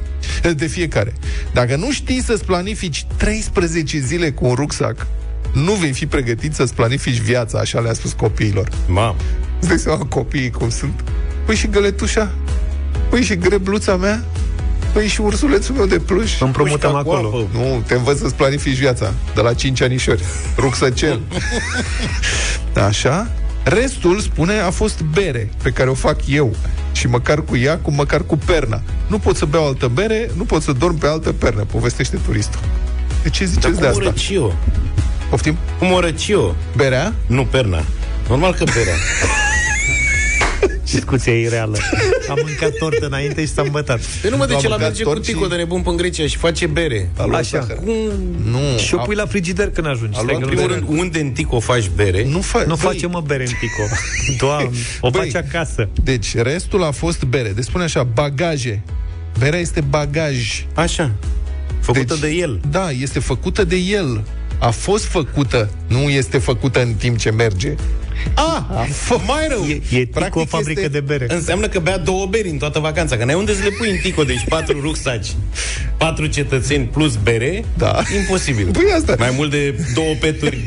De 0.57 0.67
fiecare. 0.67 1.13
Dacă 1.53 1.77
nu 1.77 1.93
știi 1.93 2.23
să-ți 2.23 2.45
planifici 2.45 3.07
13 3.17 3.99
zile 3.99 4.31
cu 4.31 4.47
un 4.47 4.55
rucsac, 4.55 5.07
nu 5.53 5.73
vei 5.73 5.93
fi 5.93 6.07
pregătit 6.07 6.55
să-ți 6.55 6.75
planifici 6.75 7.19
viața, 7.21 7.59
așa 7.59 7.81
le-a 7.81 7.93
spus 7.93 8.13
copiilor. 8.13 8.69
Mam. 8.89 9.17
Îți 9.59 9.69
dai 9.69 9.79
seama 9.79 10.05
copiii 10.05 10.51
cum 10.51 10.71
sunt? 10.71 11.05
Păi 11.47 11.57
și 11.57 11.67
găletușa? 11.67 12.33
Păi 13.09 13.23
și 13.23 13.37
grebluța 13.37 13.97
mea? 13.97 14.25
Păi 14.93 15.07
și 15.07 15.21
ursulețul 15.21 15.75
meu 15.75 15.87
de 15.87 15.99
pluș? 15.99 16.41
Împrumutăm 16.41 16.91
Pușca 16.91 17.03
cu 17.03 17.11
acolo. 17.11 17.29
apă. 17.29 17.49
Nu, 17.59 17.83
te 17.87 17.95
învăț 17.95 18.19
să-ți 18.19 18.35
planifici 18.35 18.77
viața 18.77 19.13
De 19.35 19.41
la 19.41 19.55
5 19.55 19.81
anișori 19.81 20.23
Rucsăcel 20.57 21.21
Așa 22.89 23.31
Restul, 23.65 24.21
spune, 24.21 24.59
a 24.59 24.71
fost 24.71 25.01
bere 25.01 25.51
Pe 25.63 25.71
care 25.71 25.91
o 25.91 25.95
fac 25.95 26.17
eu 26.27 26.57
Și 26.93 27.07
măcar 27.07 27.43
cu 27.43 27.57
ea, 27.57 27.79
cu 27.79 27.91
măcar 27.91 28.23
cu 28.23 28.37
perna 28.37 28.83
Nu 29.07 29.19
pot 29.19 29.37
să 29.37 29.45
beau 29.45 29.67
altă 29.67 29.89
bere 29.89 30.31
Nu 30.37 30.45
pot 30.45 30.63
să 30.63 30.73
dorm 30.73 30.99
pe 30.99 31.07
altă 31.07 31.33
pernă 31.33 31.65
Povestește 31.65 32.19
turistul 32.27 32.61
De 33.23 33.29
ce 33.31 33.45
Dar 33.45 33.53
ziceți 33.53 33.73
cum 33.73 33.81
de 33.81 33.87
o 33.87 33.89
asta? 33.89 34.03
răci 34.03 34.31
eu? 34.33 34.55
Poftim? 35.31 35.57
Cum 35.79 35.93
o 35.93 36.01
răci 36.01 36.29
eu? 36.29 36.55
Berea? 36.77 37.15
Nu 37.27 37.45
perna. 37.45 37.83
Normal 38.29 38.53
că 38.55 38.65
berea. 38.65 38.95
Discuția 40.95 41.33
e 41.33 41.49
reală. 41.49 41.77
Am 42.31 42.39
mâncat 42.45 42.73
tort 42.79 43.03
înainte 43.03 43.41
și 43.41 43.53
s-a 43.53 43.63
îmbătat. 43.63 44.01
Păi 44.21 44.31
nu 44.31 44.37
mă, 44.37 44.47
de 44.47 44.55
Am 44.55 44.61
ce 44.61 44.69
la 44.69 44.75
mâncat 44.75 44.89
merge 44.91 45.03
cu 45.05 45.09
tort 45.11 45.23
Tico 45.25 45.43
și- 45.43 45.49
de 45.49 45.57
nebun 45.57 45.81
pe 45.83 45.89
în 45.89 45.97
Grecia 45.97 46.27
și 46.27 46.37
face 46.37 46.67
bere? 46.67 47.11
A 47.17 47.25
luat 47.25 47.41
Așa. 47.41 47.59
zahăr. 47.61 47.77
Cum? 47.77 47.95
Nu 48.51 48.79
Și 48.79 48.95
o 48.95 49.01
a- 49.01 49.03
pui 49.03 49.15
la 49.15 49.27
frigider 49.27 49.71
când 49.71 49.87
ajungi. 49.87 50.17
A 50.19 50.21
Stai 50.23 50.25
luat 50.25 50.39
că 50.39 50.45
În 50.49 50.51
nu, 50.55 50.61
primul 50.63 50.87
rând, 50.87 50.99
unde 51.01 51.21
în 51.21 51.31
Tico 51.31 51.61
faci 51.61 51.91
bere? 51.97 52.25
Nu, 52.29 52.39
fa- 52.41 52.67
nu 52.67 52.75
băi, 52.75 52.93
face 52.93 53.07
mă 53.07 53.23
bere 53.27 53.43
în 53.47 53.53
pico. 53.61 53.83
Doamne, 54.47 54.71
o 55.01 55.11
Băi. 55.11 55.31
faci 55.31 55.43
acasă. 55.45 55.89
Deci, 56.05 56.37
restul 56.37 56.83
a 56.85 56.91
fost 56.91 57.25
bere 57.25 57.49
Deci 57.49 57.65
spune 57.65 57.85
așa, 57.85 58.03
bagaje 58.03 58.83
Berea 59.39 59.59
este 59.59 59.81
bagaj 59.81 60.65
Așa. 60.75 61.11
Făcută 61.81 62.15
Deci- 62.21 62.31
de 62.31 62.37
el. 62.37 62.61
Da, 62.71 62.91
este 62.91 63.19
făcută 63.19 63.65
de 63.65 63.77
el. 63.77 64.25
A 64.59 64.71
fost 64.71 65.05
făcută, 65.05 65.71
nu 65.87 65.99
este 65.99 66.39
făcută 66.39 66.83
în 66.83 66.93
timp 66.95 67.19
ce 67.19 67.31
merge. 67.31 67.75
Ah, 68.35 68.89
mai 69.27 69.47
rău. 69.49 69.65
E, 69.65 69.73
e 69.73 69.79
Tico 70.05 70.19
Practic 70.19 70.41
o 70.41 70.45
fabrică 70.45 70.81
este- 70.81 70.93
de 70.93 71.01
bere. 71.01 71.27
Înseamnă 71.29 71.69
că 71.69 71.79
bea 71.79 71.99
două 71.99 72.27
beri 72.27 72.49
în 72.49 72.57
toată 72.59 72.79
vacanța, 72.79 73.17
că 73.17 73.25
n-ai 73.25 73.35
unde 73.35 73.55
să 73.55 73.63
le 73.63 73.69
pui 73.79 73.91
în 73.91 73.97
Tico, 74.03 74.23
deci 74.23 74.45
patru 74.49 74.81
rucsaci, 74.81 75.27
patru 75.97 76.27
cetățeni 76.27 76.85
plus 76.85 77.17
bere, 77.23 77.65
Da. 77.77 78.03
imposibil. 78.21 78.69
Păi 78.73 78.85
asta. 78.97 79.15
Mai 79.19 79.33
mult 79.37 79.51
de 79.51 79.75
două 79.95 80.15
peturi 80.21 80.59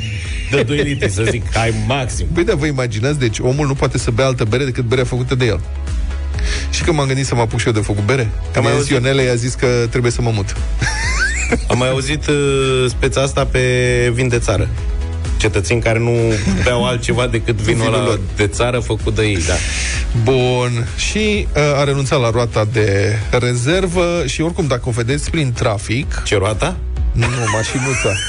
de 0.51 0.63
2 0.63 0.77
litri, 0.77 1.09
să 1.11 1.23
zic, 1.29 1.53
hai 1.53 1.73
maxim. 1.87 2.27
Păi 2.33 2.43
da, 2.43 2.55
vă 2.55 2.65
imaginați, 2.65 3.19
deci 3.19 3.39
omul 3.39 3.67
nu 3.67 3.73
poate 3.73 3.97
să 3.97 4.11
bea 4.11 4.25
altă 4.25 4.43
bere 4.43 4.63
decât 4.65 4.83
berea 4.83 5.03
făcută 5.03 5.35
de 5.35 5.45
el. 5.45 5.59
Și 6.71 6.83
că 6.83 6.91
m-am 6.91 7.07
gândit 7.07 7.25
să 7.25 7.35
mă 7.35 7.41
apuc 7.41 7.59
și 7.59 7.67
eu 7.67 7.73
de 7.73 7.79
făcut 7.79 8.03
bere, 8.05 8.29
că 8.53 8.59
mai 8.59 8.61
mai 8.61 8.71
auzit? 8.71 8.91
Ionele 8.91 9.21
i-a 9.21 9.35
zis 9.35 9.53
că 9.53 9.67
trebuie 9.89 10.11
să 10.11 10.21
mă 10.21 10.31
mut. 10.33 10.55
Am 11.67 11.77
mai 11.77 11.89
auzit 11.89 12.27
uh, 12.27 12.35
speța 12.89 13.21
asta 13.21 13.45
pe 13.45 13.59
vin 14.13 14.27
de 14.27 14.39
țară. 14.39 14.69
Cetățeni 15.37 15.81
care 15.81 15.99
nu 15.99 16.11
beau 16.63 16.85
altceva 16.85 17.27
decât 17.27 17.55
vinul 17.55 17.81
Vinul 17.81 17.93
ăla 17.93 18.03
lor. 18.05 18.19
de 18.35 18.47
țară 18.47 18.79
făcut 18.79 19.15
de 19.15 19.23
ei, 19.23 19.37
da. 19.47 19.53
Bun. 20.23 20.87
Și 20.97 21.47
uh, 21.55 21.61
a 21.79 21.83
renunțat 21.83 22.19
la 22.21 22.29
roata 22.29 22.67
de 22.71 23.15
rezervă 23.31 24.23
și 24.25 24.41
oricum, 24.41 24.67
dacă 24.67 24.81
o 24.85 24.91
vedeți 24.91 25.29
prin 25.29 25.53
trafic, 25.53 26.21
Ce 26.25 26.37
roata? 26.37 26.77
Nu, 27.11 27.25
mașinuța. 27.53 28.09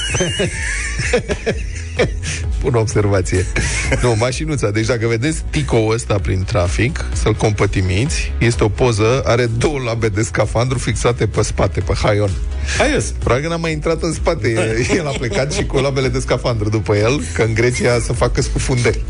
Bună 2.61 2.77
observație. 2.77 3.45
Nu, 4.01 4.15
mașinuța. 4.17 4.69
Deci 4.69 4.85
dacă 4.85 5.07
vedeți 5.07 5.43
ticoul 5.49 5.93
ăsta 5.93 6.19
prin 6.21 6.43
trafic, 6.43 7.05
să-l 7.13 7.33
compătimiți, 7.33 8.31
este 8.37 8.63
o 8.63 8.69
poză, 8.69 9.21
are 9.25 9.45
două 9.45 9.79
labe 9.85 10.07
de 10.07 10.21
scafandru 10.21 10.77
fixate 10.77 11.27
pe 11.27 11.41
spate, 11.41 11.79
pe 11.79 11.93
haion. 12.03 12.29
Haios. 12.77 13.05
Probabil 13.05 13.43
că 13.43 13.49
n-a 13.49 13.57
mai 13.57 13.71
intrat 13.71 14.01
în 14.01 14.13
spate. 14.13 14.47
El 14.97 15.07
a 15.07 15.11
plecat 15.11 15.53
și 15.53 15.65
cu 15.65 15.77
labele 15.77 16.07
de 16.07 16.19
scafandru 16.19 16.69
după 16.69 16.95
el, 16.95 17.21
că 17.33 17.41
în 17.41 17.53
Grecia 17.53 17.99
să 17.99 18.13
facă 18.13 18.41
scufundări. 18.41 18.99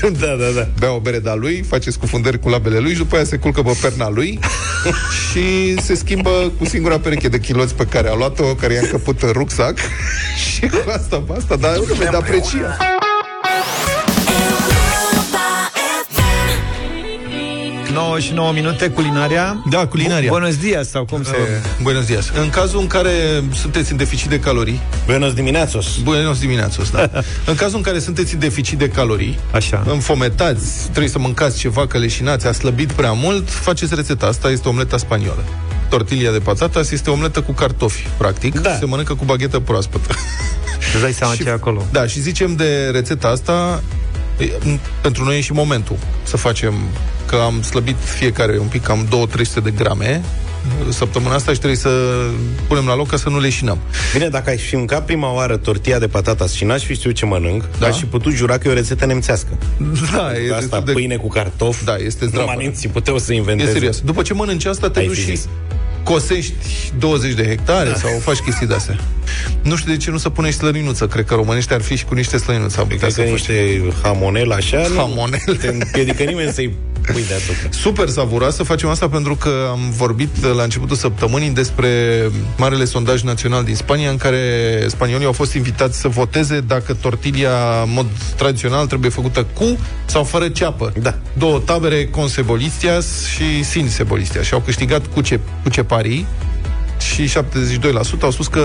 Da, 0.00 0.26
da, 0.26 0.50
da. 0.54 0.68
Bea 0.78 0.92
o 0.92 0.98
bere 0.98 1.18
de-a 1.18 1.34
lui, 1.34 1.64
face 1.68 1.90
scufundări 1.90 2.38
cu 2.38 2.48
labele 2.48 2.78
lui 2.78 2.92
și 2.92 2.98
după 2.98 3.14
aia 3.14 3.24
se 3.24 3.36
culcă 3.36 3.62
pe 3.62 3.78
perna 3.80 4.10
lui 4.10 4.38
și 5.30 5.76
se 5.80 5.94
schimbă 5.94 6.52
cu 6.58 6.64
singura 6.64 6.98
pereche 6.98 7.28
de 7.28 7.38
chiloți 7.38 7.74
pe 7.74 7.86
care 7.86 8.08
a 8.08 8.14
luat-o, 8.14 8.44
care 8.44 8.72
i-a 8.72 8.80
încăput 8.82 9.22
în 9.22 9.30
rucsac 9.30 9.78
și 10.36 10.60
cu 10.60 10.90
asta, 10.96 11.24
cu 11.26 11.32
asta, 11.32 11.56
dar 11.56 11.76
nu 11.76 11.94
de 11.98 12.06
aprecia. 12.06 12.76
9 17.96 18.18
și 18.18 18.32
9 18.32 18.52
minute, 18.52 18.88
culinaria. 18.88 19.62
Da, 19.70 19.86
culinaria. 19.86 20.30
Bună 20.30 20.50
dias, 20.50 20.88
sau 20.90 21.04
cum 21.04 21.22
se... 21.22 21.30
Uh, 21.30 21.82
Buenos 21.82 22.04
dias. 22.06 22.30
În 22.40 22.50
cazul 22.50 22.80
în 22.80 22.86
care 22.86 23.10
sunteți 23.54 23.90
în 23.90 23.96
deficit 23.96 24.28
de 24.28 24.40
calorii, 24.40 24.80
Buenos 25.06 25.32
dimineațos. 25.32 25.96
Buenos 26.02 26.38
dimineațos, 26.38 26.90
da. 26.90 27.10
în 27.50 27.54
cazul 27.54 27.76
în 27.76 27.82
care 27.82 27.98
sunteți 27.98 28.34
în 28.34 28.40
deficit 28.40 28.78
de 28.78 28.88
calorii, 28.88 29.38
Așa. 29.50 29.82
înfometați, 29.90 30.82
trebuie 30.82 31.08
să 31.08 31.18
mâncați 31.18 31.58
ceva, 31.58 31.86
că 31.86 31.98
leșinați, 31.98 32.46
a 32.46 32.52
slăbit 32.52 32.92
prea 32.92 33.12
mult, 33.12 33.50
faceți 33.50 33.94
rețeta 33.94 34.26
asta, 34.26 34.50
este 34.50 34.68
omleta 34.68 34.96
spaniolă. 34.96 35.44
Tortilla 35.88 36.30
de 36.32 36.38
patatas 36.38 36.90
este 36.90 37.10
omletă 37.10 37.40
cu 37.40 37.52
cartofi, 37.52 38.06
practic. 38.16 38.60
Da. 38.60 38.76
Se 38.78 38.84
mănâncă 38.84 39.14
cu 39.14 39.24
baghetă 39.24 39.60
proaspătă. 39.60 40.14
Îți 40.94 41.02
dai 41.02 41.12
seama 41.12 41.32
Și- 41.32 41.42
ce 41.42 41.48
e 41.48 41.52
acolo. 41.52 41.86
Da, 41.90 42.06
și 42.06 42.20
zicem 42.20 42.54
de 42.54 42.88
rețeta 42.92 43.28
asta, 43.28 43.82
e, 44.38 44.44
m, 44.64 44.80
pentru 45.00 45.24
noi 45.24 45.36
e 45.36 45.40
și 45.40 45.52
momentul 45.52 45.96
să 46.22 46.36
facem, 46.36 46.74
că 47.26 47.36
am 47.44 47.62
slăbit 47.62 47.96
fiecare 48.18 48.58
un 48.58 48.66
pic, 48.66 48.82
cam 48.82 49.06
2-300 49.60 49.62
de 49.62 49.70
grame 49.70 50.22
săptămâna 50.88 51.34
asta 51.34 51.52
și 51.52 51.56
trebuie 51.58 51.78
să 51.78 51.90
punem 52.68 52.86
la 52.86 52.96
loc 52.96 53.08
ca 53.08 53.16
să 53.16 53.28
nu 53.28 53.40
leșinăm. 53.40 53.78
Bine, 54.12 54.28
dacă 54.28 54.50
ai 54.50 54.56
fi 54.56 54.76
mâncat 54.76 55.04
prima 55.04 55.32
oară 55.32 55.56
tortilla 55.56 55.98
de 55.98 56.06
patatas 56.06 56.52
și 56.52 56.64
n-aș 56.64 56.82
fi 56.84 56.94
știut 56.94 57.14
ce 57.14 57.24
mănânc, 57.26 57.62
Da. 57.62 57.68
da. 57.78 57.86
aș 57.86 57.98
fi 57.98 58.04
putut 58.04 58.32
jura 58.32 58.58
că 58.58 58.68
e 58.68 58.70
o 58.70 58.74
rețetă 58.74 59.06
nemțească. 59.06 59.48
Da, 60.12 60.32
e 60.32 60.44
Asta, 60.48 60.58
destul 60.58 60.82
de... 60.84 60.92
pâine 60.92 61.16
cu 61.16 61.28
cartofi, 61.28 61.84
Da, 61.84 61.94
este 61.96 62.24
numai 62.24 62.42
zdravă. 62.44 62.62
nemții 62.62 62.88
puteau 62.88 63.18
să 63.18 63.32
E 63.32 63.36
inventeze. 63.36 63.72
serios. 63.72 64.00
După 64.00 64.22
ce 64.22 64.34
mănânci 64.34 64.64
asta, 64.64 64.90
te 64.90 64.98
Ai 64.98 65.06
duci 65.06 65.14
fi 65.16 65.20
și 65.20 65.26
zis. 65.36 65.48
cosești 66.02 66.52
20 66.98 67.32
de 67.32 67.46
hectare 67.46 67.88
Da. 67.88 67.94
sau 67.96 68.10
faci 68.18 68.38
chestii 68.38 68.66
de-astea. 68.66 68.96
Nu 69.62 69.76
știu 69.76 69.92
de 69.92 69.96
ce 69.98 70.10
nu 70.10 70.16
se 70.18 70.28
pune 70.28 70.50
și 70.50 70.56
slăninuță. 70.56 71.06
Cred 71.06 71.24
că 71.24 71.34
românești 71.34 71.72
ar 71.72 71.80
fi 71.80 71.96
și 71.96 72.04
cu 72.04 72.14
niște 72.14 72.36
slăninuță. 72.38 72.80
Am 72.80 72.86
putea 72.86 72.98
Cred 73.08 73.12
să 73.12 73.20
că 73.20 73.26
faci. 73.28 73.36
niște 73.38 73.82
hamonel 74.02 74.50
așa 74.52 74.86
nu 74.88 74.96
Hamonel. 74.96 75.56
te 75.60 75.68
împiedică 75.68 76.22
nimeni 76.22 76.52
să-i 76.52 76.74
pui 77.12 77.24
deasupra. 77.28 77.68
Super 77.70 78.08
savuroasă. 78.08 78.62
Facem 78.62 78.88
asta 78.88 79.08
pentru 79.08 79.34
că 79.34 79.68
am 79.70 79.90
vorbit 79.90 80.44
la 80.54 80.62
începutul 80.62 80.96
săptămânii 80.96 81.50
despre 81.50 81.90
marele 82.56 82.84
sondaj 82.84 83.22
național 83.22 83.64
din 83.64 83.74
Spania 83.74 84.10
în 84.10 84.16
care 84.16 84.40
spaniolii 84.88 85.26
au 85.26 85.32
fost 85.32 85.54
invitați 85.54 86.00
să 86.00 86.08
voteze 86.08 86.60
dacă 86.60 86.94
tortilla 86.94 87.82
în 87.84 87.92
mod 87.92 88.06
tradițional 88.36 88.86
trebuie 88.86 89.10
făcută 89.10 89.46
cu 89.54 89.78
sau 90.04 90.24
fără 90.24 90.48
ceapă. 90.48 90.92
Da. 91.00 91.14
Două 91.32 91.58
tabere, 91.58 92.06
con 92.06 92.26
cebolistias 92.28 93.26
și 93.26 93.64
sin 93.64 93.88
cebolistias. 93.96 94.44
Și 94.44 94.54
au 94.54 94.60
câștigat 94.60 95.06
cu, 95.06 95.20
ce, 95.20 95.40
cu 95.62 95.68
ceparii 95.68 96.26
și 96.98 97.28
72% 97.28 98.20
au 98.20 98.30
spus 98.30 98.46
că 98.46 98.62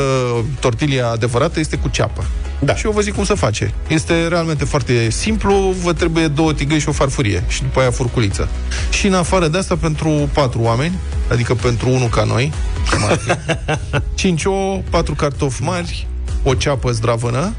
tortilla 0.60 1.10
adevărată 1.10 1.60
este 1.60 1.76
cu 1.76 1.88
ceapă. 1.88 2.26
Da. 2.60 2.76
Și 2.76 2.86
eu 2.86 2.92
vă 2.92 3.02
zic 3.02 3.14
cum 3.14 3.24
să 3.24 3.34
face. 3.34 3.74
Este 3.88 4.28
realmente 4.28 4.66
foarte 4.66 5.10
simplu, 5.10 5.76
vă 5.84 5.94
trebuie 5.94 6.28
două 6.28 6.54
tigăi 6.54 6.80
și 6.80 6.90
o 6.90 6.92
farfurie 6.92 7.44
și 7.48 7.62
după 7.62 7.80
aia 7.80 7.92
furculiță. 7.92 8.50
Și 8.90 9.08
în 9.08 9.14
afară 9.14 9.48
de 9.48 9.58
asta, 9.58 9.76
pentru 9.76 10.30
patru 10.34 10.62
oameni, 10.62 10.94
adică 11.32 11.54
pentru 11.54 11.90
unul 11.90 12.08
ca 12.10 12.24
noi, 12.24 12.54
cum 12.92 13.04
ar 13.04 13.18
fi, 13.18 13.32
cinci 14.22 14.46
ouă, 14.46 14.82
patru 14.90 15.14
cartofi 15.14 15.64
mari, 15.64 16.08
o 16.44 16.54
ceapă 16.54 16.92
zdravănă. 16.92 17.54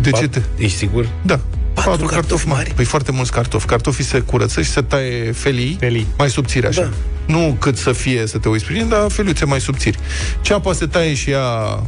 De 0.00 0.10
ce 0.10 0.28
te... 0.28 0.42
Ești 0.56 0.76
sigur? 0.76 1.08
Da. 1.22 1.40
Patru 1.74 1.90
Patru, 1.90 2.06
cartofi 2.06 2.14
cartofi 2.14 2.46
mari. 2.46 2.60
mari? 2.62 2.74
Păi 2.74 2.84
foarte 2.84 3.12
mulți 3.12 3.30
cartofi. 3.32 3.66
Cartofii 3.66 4.04
se 4.04 4.20
curăță 4.20 4.62
și 4.62 4.70
se 4.70 4.80
taie 4.82 5.32
felii, 5.32 5.76
Felii. 5.80 6.06
mai 6.18 6.30
subțiri 6.30 6.66
așa. 6.66 6.80
Da. 6.82 6.90
Nu 7.28 7.56
cât 7.60 7.76
să 7.76 7.92
fie 7.92 8.26
să 8.26 8.38
te 8.38 8.48
uiți 8.48 8.64
prin, 8.64 8.88
dar 8.88 9.10
feliuțe 9.10 9.44
mai 9.44 9.60
subțiri. 9.60 9.98
Ceapa 10.40 10.72
se 10.72 10.86
taie 10.86 11.14
și 11.14 11.30
ea 11.30 11.82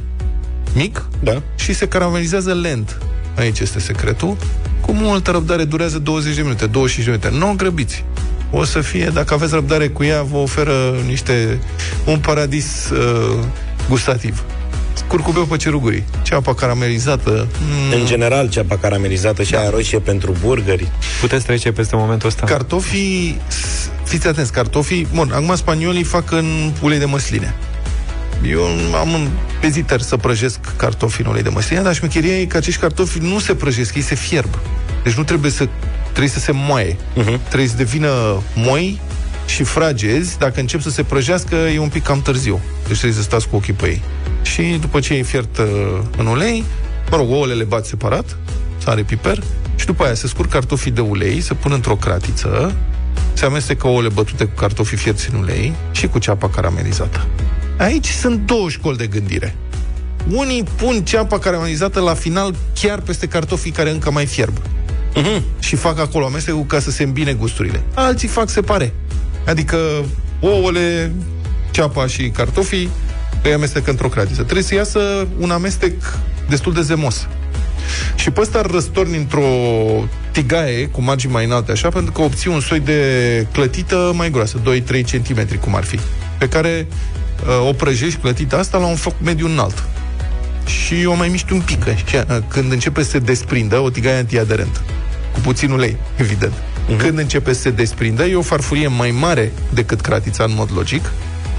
mic 0.75 1.05
Da. 1.23 1.43
și 1.57 1.73
se 1.75 1.89
caramelizează 1.89 2.53
lent. 2.53 2.99
Aici 3.39 3.59
este 3.61 3.79
secretul. 3.81 4.37
Cu 4.81 4.93
multă 4.93 5.31
răbdare 5.31 5.65
durează 5.65 5.99
20 5.99 6.35
de 6.35 6.43
minute, 6.43 6.67
25 6.67 7.05
de 7.07 7.19
minute. 7.29 7.45
Nu 7.45 7.51
o 7.53 7.55
grăbiți. 7.57 8.05
O 8.51 8.65
să 8.65 8.81
fie, 8.81 9.11
dacă 9.15 9.35
aveți 9.35 9.55
răbdare 9.55 9.89
cu 9.89 10.05
ea, 10.05 10.23
vă 10.23 10.37
oferă 10.37 10.95
niște 11.07 11.59
un 12.05 12.19
paradis 12.19 12.91
uh, 12.91 13.39
gustativ. 13.89 14.43
Curcubeu 15.09 15.45
pe 15.45 15.57
cerugurii. 15.57 16.05
Ceapa 16.23 16.55
caramelizată. 16.55 17.47
Mm, 17.61 17.99
În 18.01 18.07
general, 18.07 18.49
ceapa 18.49 18.77
caramelizată 18.77 19.43
și 19.43 19.55
aia 19.55 19.71
roșie 19.71 19.99
pentru 19.99 20.35
burgeri. 20.41 20.89
Puteți 21.21 21.45
trece 21.45 21.73
peste 21.73 21.97
momentul 21.97 22.29
ăsta? 22.29 22.47
Cartofii, 22.47 23.41
s- 23.49 23.80
fiți 24.11 24.27
atenți, 24.27 24.53
cartofii, 24.53 25.07
bun, 25.15 25.31
acum 25.33 25.57
spaniolii 25.57 26.03
fac 26.03 26.31
în 26.31 26.73
ulei 26.83 26.99
de 26.99 27.05
măsline. 27.05 27.55
Eu 28.49 28.61
am 28.95 29.13
un 29.13 29.29
eziter 29.63 30.01
să 30.01 30.17
prăjesc 30.17 30.59
cartofi 30.77 31.21
în 31.21 31.27
ulei 31.27 31.43
de 31.43 31.49
măsline, 31.49 31.83
dar 31.83 31.95
șmecheria 31.95 32.41
e 32.41 32.45
că 32.45 32.57
acești 32.57 32.81
cartofi 32.81 33.19
nu 33.19 33.39
se 33.39 33.55
prăjesc, 33.55 33.95
ei 33.95 34.03
se 34.03 34.15
fierb. 34.15 34.59
Deci 35.03 35.13
nu 35.13 35.23
trebuie 35.23 35.51
să 35.51 35.69
trebuie 36.03 36.29
să 36.29 36.39
se 36.39 36.53
moaie. 36.53 36.95
Uh-huh. 36.95 37.39
Trebuie 37.49 37.69
să 37.69 37.77
devină 37.77 38.43
moi 38.55 39.01
și 39.47 39.63
fragezi. 39.63 40.39
Dacă 40.39 40.61
încep 40.61 40.81
să 40.81 40.91
se 40.91 41.03
prăjească, 41.03 41.55
e 41.55 41.79
un 41.79 41.89
pic 41.89 42.03
cam 42.03 42.23
târziu. 42.23 42.61
Deci 42.87 42.97
trebuie 42.97 43.19
să 43.19 43.23
stați 43.23 43.49
cu 43.49 43.57
ochii 43.57 43.73
pe 43.73 43.87
ei. 43.87 44.03
Și 44.43 44.63
după 44.81 45.01
ce 45.01 45.15
e 45.15 45.23
fiert 45.23 45.59
uh, 45.59 45.67
în 46.17 46.27
ulei, 46.27 46.65
mă 47.11 47.17
rog, 47.17 47.31
ouăle 47.31 47.55
le 47.55 47.65
bat 47.65 47.87
separat, 47.87 48.37
sare, 48.79 49.03
piper, 49.03 49.43
și 49.77 49.87
după 49.87 50.05
aia 50.05 50.15
se 50.15 50.27
scurg 50.27 50.51
cartofii 50.51 50.91
de 50.91 51.01
ulei, 51.01 51.41
se 51.41 51.55
pun 51.55 51.73
într-o 51.73 51.97
cratiță, 51.97 52.75
se 53.33 53.45
amestecă 53.45 53.87
ouăle 53.87 54.09
bătute 54.09 54.45
cu 54.45 54.55
cartofii 54.55 54.97
fierți 54.97 55.31
în 55.33 55.39
ulei 55.39 55.75
și 55.91 56.07
cu 56.07 56.19
ceapa 56.19 56.49
caramelizată. 56.49 57.27
Aici 57.79 58.09
sunt 58.09 58.47
două 58.47 58.69
școli 58.69 58.97
de 58.97 59.07
gândire. 59.07 59.55
Unii 60.31 60.65
pun 60.77 61.05
ceapa 61.05 61.39
caramelizată 61.39 62.01
la 62.01 62.15
final 62.15 62.55
chiar 62.81 63.01
peste 63.01 63.27
cartofii 63.27 63.71
care 63.71 63.91
încă 63.91 64.11
mai 64.11 64.27
fierb. 64.27 64.59
Uh-huh. 64.59 65.43
Și 65.59 65.77
fac 65.77 65.99
acolo 65.99 66.25
amestecul 66.25 66.65
ca 66.65 66.81
să 66.81 66.91
se 66.91 67.03
îmbine 67.03 67.33
gusturile. 67.33 67.83
Alții 67.95 68.29
fac 68.29 68.49
separe. 68.49 68.95
Adică 69.47 69.79
ouăle, 70.41 71.13
ceapa 71.71 72.07
și 72.07 72.29
cartofii 72.29 72.89
îi 73.43 73.53
amestecă 73.53 73.91
într-o 73.91 74.09
cratiță. 74.09 74.43
Trebuie 74.43 74.65
să 74.65 74.75
iasă 74.75 75.29
un 75.39 75.51
amestec 75.51 75.93
destul 76.49 76.73
de 76.73 76.83
zemos. 76.83 77.29
Și 78.15 78.31
pe 78.31 78.41
ăsta 78.41 78.59
îl 78.59 78.71
răstorni 78.73 79.17
într-o 79.17 79.49
tigaie 80.31 80.87
cu 80.87 81.03
margini 81.03 81.33
mai 81.33 81.45
înalte, 81.45 81.73
așa, 81.73 81.89
pentru 81.89 82.13
că 82.13 82.21
obții 82.21 82.51
un 82.51 82.61
soi 82.61 82.81
de 82.81 83.47
clătită 83.53 84.13
mai 84.15 84.31
groasă, 84.31 84.59
2-3 84.59 84.63
cm, 85.11 85.59
cum 85.59 85.75
ar 85.75 85.85
fi, 85.85 85.99
pe 86.39 86.49
care 86.49 86.87
uh, 87.47 87.69
o 87.69 87.73
prăjești 87.73 88.19
clătită 88.19 88.59
asta 88.59 88.79
la 88.79 88.87
un 88.87 88.97
foc 88.97 89.15
mediu 89.23 89.47
înalt. 89.47 89.85
Și 90.67 91.05
o 91.05 91.15
mai 91.15 91.29
miști 91.29 91.53
un 91.53 91.61
pic, 91.61 91.89
așa, 91.89 92.45
când 92.49 92.73
începe 92.73 93.03
să 93.03 93.11
se 93.11 93.19
desprindă, 93.19 93.79
o 93.79 93.91
tigaie 93.91 94.17
antiaderentă, 94.17 94.81
cu 95.33 95.41
puțin 95.41 95.71
ulei, 95.71 95.97
evident. 96.17 96.53
Uh-huh. 96.53 96.99
Când 96.99 97.19
începe 97.19 97.53
să 97.53 97.61
se 97.61 97.71
desprindă, 97.71 98.25
e 98.25 98.35
o 98.35 98.43
farfurie 98.43 98.87
mai 98.87 99.11
mare 99.11 99.53
decât 99.73 100.01
cratița, 100.01 100.45
în 100.45 100.55
mod 100.55 100.71
logic, 100.75 101.13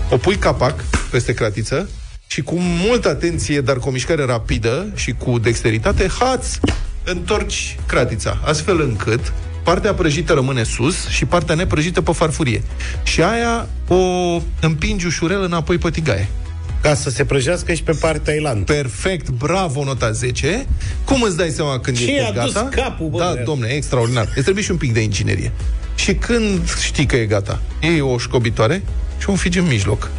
o 0.10 0.18
pui 0.18 0.36
capac 0.36 0.84
peste 1.12 1.34
cratiță 1.34 1.90
și 2.32 2.42
cu 2.42 2.56
multă 2.60 3.10
atenție, 3.10 3.62
dar 3.62 3.78
cu 3.78 3.88
o 3.88 3.92
mișcare 3.92 4.26
rapidă 4.26 4.92
și 4.96 5.12
cu 5.12 5.40
dexteritate, 5.40 6.08
hați, 6.20 6.60
întorci 7.04 7.78
cratița, 7.86 8.40
astfel 8.46 8.82
încât 8.82 9.34
partea 9.64 9.94
prăjită 9.94 10.34
rămâne 10.34 10.64
sus 10.64 11.08
și 11.08 11.26
partea 11.26 11.56
neprăjită 11.56 12.02
pe 12.02 12.12
farfurie. 12.12 12.64
Și 13.04 13.22
aia 13.22 13.68
o 13.88 13.96
împingi 14.62 15.06
ușurel 15.06 15.44
înapoi 15.44 15.78
pe 15.78 15.90
tigaie. 15.90 16.28
Ca 16.82 16.94
să 16.94 17.10
se 17.10 17.26
prăjească 17.26 17.74
și 17.74 17.84
pe 17.84 17.98
partea 18.00 18.34
ailantă. 18.34 18.74
Perfect, 18.74 19.30
bravo, 19.30 19.84
nota 19.84 20.12
10. 20.12 20.66
Cum 21.04 21.22
îți 21.22 21.38
dai 21.38 21.50
seama 21.50 21.80
când 21.80 21.98
Ce 21.98 22.04
este 22.04 22.34
i-a 22.36 22.44
dus 22.44 22.54
gata? 22.54 22.70
capul, 22.82 23.08
bă, 23.10 23.18
Da, 23.18 23.30
băiat? 23.32 23.46
domne, 23.46 23.68
extraordinar. 23.68 24.26
Îți 24.36 24.44
trebuie 24.44 24.64
și 24.64 24.72
un 24.72 24.78
pic 24.78 24.94
de 24.94 25.02
inginerie. 25.02 25.52
Și 25.96 26.14
când 26.14 26.76
știi 26.82 27.06
că 27.06 27.16
e 27.16 27.26
gata, 27.26 27.62
iei 27.82 28.02
o 28.02 28.18
școbitoare 28.18 28.82
și 29.20 29.30
un 29.30 29.36
figi 29.36 29.60
în 29.60 29.68
mijloc. 29.68 30.10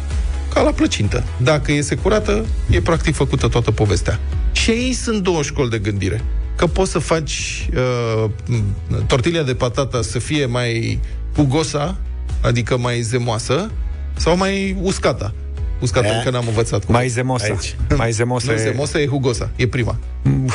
Ca 0.53 0.61
la 0.61 0.71
plăcintă. 0.71 1.23
Dacă 1.37 1.71
e 1.71 1.81
securată, 1.81 2.45
e 2.69 2.81
practic 2.81 3.15
făcută 3.15 3.47
toată 3.47 3.71
povestea. 3.71 4.19
Și 4.51 4.69
aici 4.69 4.95
sunt 4.95 5.23
două 5.23 5.41
școli 5.41 5.69
de 5.69 5.77
gândire. 5.77 6.21
Că 6.55 6.67
poți 6.67 6.91
să 6.91 6.99
faci 6.99 7.67
uh, 7.75 8.29
m, 8.47 9.05
tortilla 9.07 9.43
de 9.43 9.53
patata 9.53 10.01
să 10.01 10.19
fie 10.19 10.45
mai 10.45 10.99
jugosa, 11.35 11.97
adică 12.41 12.77
mai 12.77 13.01
zemoasă, 13.01 13.71
sau 14.15 14.37
mai 14.37 14.77
uscata. 14.81 15.33
Uscată 15.79 16.07
E? 16.07 16.15
încă 16.15 16.29
n-am 16.29 16.47
învățat. 16.47 16.85
cum 16.85 16.93
Mai 16.93 17.07
zemosa. 17.07 17.45
Aici. 17.45 17.75
Mai 17.97 18.11
zemosa 18.11 18.51
nu, 18.51 18.53
e... 18.53 18.61
zemosa 18.61 18.99
e 18.99 19.05
jugosa, 19.05 19.49
e 19.55 19.67
prima. 19.67 19.97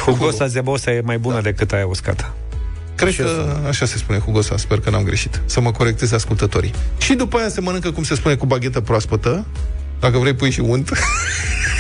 Hugosa 0.05 0.47
zemosa 0.47 0.93
e 0.93 1.01
mai 1.01 1.19
bună 1.19 1.35
da. 1.35 1.41
decât 1.41 1.73
aia 1.73 1.87
uscată. 1.87 2.35
Cred 2.95 3.17
că 3.17 3.57
așa 3.69 3.87
se 3.87 3.97
spune 3.97 4.21
jugosa, 4.25 4.57
sper 4.57 4.81
că 4.81 4.91
n-am 4.91 5.03
greșit. 5.03 5.43
Să 5.45 5.61
mă 5.61 5.71
corecteze 5.71 6.15
ascultătorii. 6.15 6.73
Și 6.99 7.15
după 7.15 7.39
aia 7.39 7.49
se 7.49 7.61
mănâncă, 7.61 7.91
cum 7.91 8.03
se 8.03 8.15
spune, 8.15 8.35
cu 8.35 8.47
baghetă 8.47 8.81
proaspătă. 8.81 9.45
Dacă 10.01 10.19
vrei, 10.19 10.35
pui 10.35 10.51
și 10.51 10.61
unt. 10.61 10.91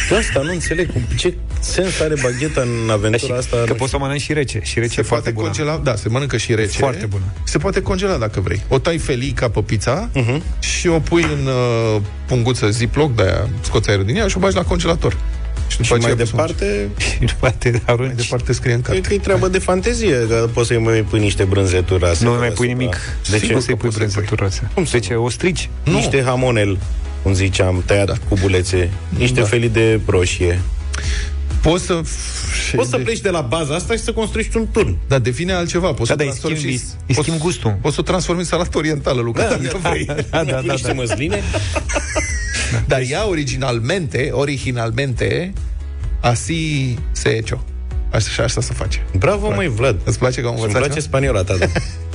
De 0.08 0.14
asta 0.16 0.40
nu 0.40 0.52
înțeleg 0.52 0.92
cum, 0.92 1.02
ce 1.16 1.34
sens 1.60 2.00
are 2.00 2.14
bagheta 2.22 2.60
în 2.60 2.90
aventura 2.90 3.36
asta. 3.36 3.56
Că 3.56 3.64
nu 3.68 3.74
poți 3.74 3.90
să 3.90 3.96
o 3.96 3.98
mănânci 3.98 4.20
și 4.20 4.32
rece. 4.32 4.60
Și 4.62 4.78
rece 4.78 4.94
Se 4.94 5.00
e 5.00 5.02
foarte 5.02 5.30
poate 5.32 5.50
bună. 5.50 5.64
congela, 5.64 5.80
da, 5.84 5.96
se 5.96 6.08
mănâncă 6.08 6.36
și 6.36 6.54
rece. 6.54 6.78
Foarte 6.78 7.06
bună. 7.06 7.22
Se 7.44 7.58
poate 7.58 7.80
congela 7.82 8.16
dacă 8.16 8.40
vrei. 8.40 8.62
O 8.68 8.78
tai 8.78 8.98
felii 8.98 9.30
ca 9.30 9.48
pe 9.48 9.60
pizza 9.60 10.08
uh-huh. 10.14 10.40
și 10.58 10.88
o 10.88 10.98
pui 10.98 11.22
în 11.22 11.46
uh, 11.46 12.00
punguță 12.26 12.68
Ziploc, 12.70 13.14
de-aia 13.14 13.48
scoți 13.60 13.88
aerul 13.90 14.04
din 14.04 14.16
ea 14.16 14.28
și 14.28 14.36
o 14.36 14.40
bagi 14.40 14.56
la 14.56 14.62
congelator. 14.62 15.16
Și 15.68 15.76
după 15.76 15.82
Și 15.82 15.90
mai 15.90 15.98
aceea 16.00 16.14
poți 16.16 16.30
să 16.30 16.36
departe, 16.36 16.88
Și 17.04 17.18
după 17.18 17.46
aia 17.46 17.54
te 17.58 17.70
Mai 17.70 17.82
arunci. 17.86 18.16
departe 18.16 18.52
scrie 18.52 18.72
în 18.74 18.80
cred 18.80 18.94
carte. 18.94 19.08
că 19.08 19.14
e 19.14 19.18
treabă 19.24 19.48
de 19.48 19.58
fantezie, 19.58 20.26
că 20.28 20.48
poți 20.52 20.66
să-i 20.66 20.78
mai 20.78 21.06
pui 21.08 21.18
niște 21.20 21.44
brânzeturi 21.44 22.04
astea 22.04 22.28
Nu 22.28 22.34
mai 22.34 22.48
pui 22.48 22.66
deasupra. 22.66 22.66
nimic. 22.66 22.96
De 23.30 23.38
Sigur 23.38 23.56
ce? 23.56 23.62
să-i 23.62 23.74
pui 23.76 23.90
brânzeturi 23.94 24.40
roase. 24.40 24.70
Cum 24.74 24.84
să 24.84 24.92
De 24.92 24.98
ce? 24.98 25.14
O 25.14 25.28
strici? 25.30 25.68
Nu. 25.84 25.92
Niște 25.92 26.22
hamonel, 26.24 26.78
cum 27.28 27.36
ziceam, 27.36 27.82
tăiat 27.86 28.06
da. 28.06 28.12
cu 28.28 28.36
bulețe, 28.40 28.90
niște 29.08 29.40
Da. 29.40 29.46
felii 29.46 29.68
de 29.68 30.00
roșie. 30.06 30.60
Poți 31.62 31.84
să... 31.84 32.00
Poți 32.74 32.90
să 32.90 32.96
pleci 32.98 33.20
de 33.20 33.30
la 33.30 33.40
baza 33.40 33.74
asta 33.74 33.94
și 33.94 34.00
să 34.00 34.12
construiești 34.12 34.56
un 34.56 34.66
turn. 34.72 34.96
Dar 35.08 35.18
devine 35.18 35.52
altceva. 35.52 35.92
Poți 35.92 35.98
Da, 35.98 36.04
să 36.06 36.14
da, 36.14 36.22
îi 36.24 36.28
transformi 36.28 36.56
schimbi, 36.56 36.76
și- 36.76 36.84
îi 37.06 37.14
poți- 37.14 37.20
schimbi 37.26 37.40
gustul. 37.42 37.78
Poți 37.80 37.94
să 37.94 38.00
o 38.00 38.04
transformi 38.04 38.40
în 38.40 38.46
salată 38.46 38.78
orientală, 38.78 39.20
Luca, 39.20 39.42
Da, 39.42 39.54
dacă 39.56 39.78
vrei. 39.82 40.04
Da, 40.04 40.14
da, 40.30 40.38
Pui 40.40 40.66
da, 40.66 40.72
niște 40.72 40.86
da. 40.86 40.92
măsline. 40.92 41.42
Dar 42.86 43.00
ea 43.08 43.28
originalmente, 43.28 44.28
originalmente, 44.32 45.52
así 46.22 46.94
se 47.12 47.30
hecho. 47.30 47.64
Așa, 48.10 48.42
așa 48.42 48.60
se 48.60 48.72
face. 48.72 49.06
Bravo, 49.18 49.50
măi, 49.54 49.68
Vlad. 49.68 50.00
Îți 50.04 50.18
place 50.18 50.40
că 50.40 50.46
am 50.46 50.52
Îmi 50.54 50.62
învățat 50.62 50.82
place 50.82 51.00
ceva? 51.00 51.06
spaniola 51.10 51.42
ta, 51.44 51.56
da. 51.56 51.66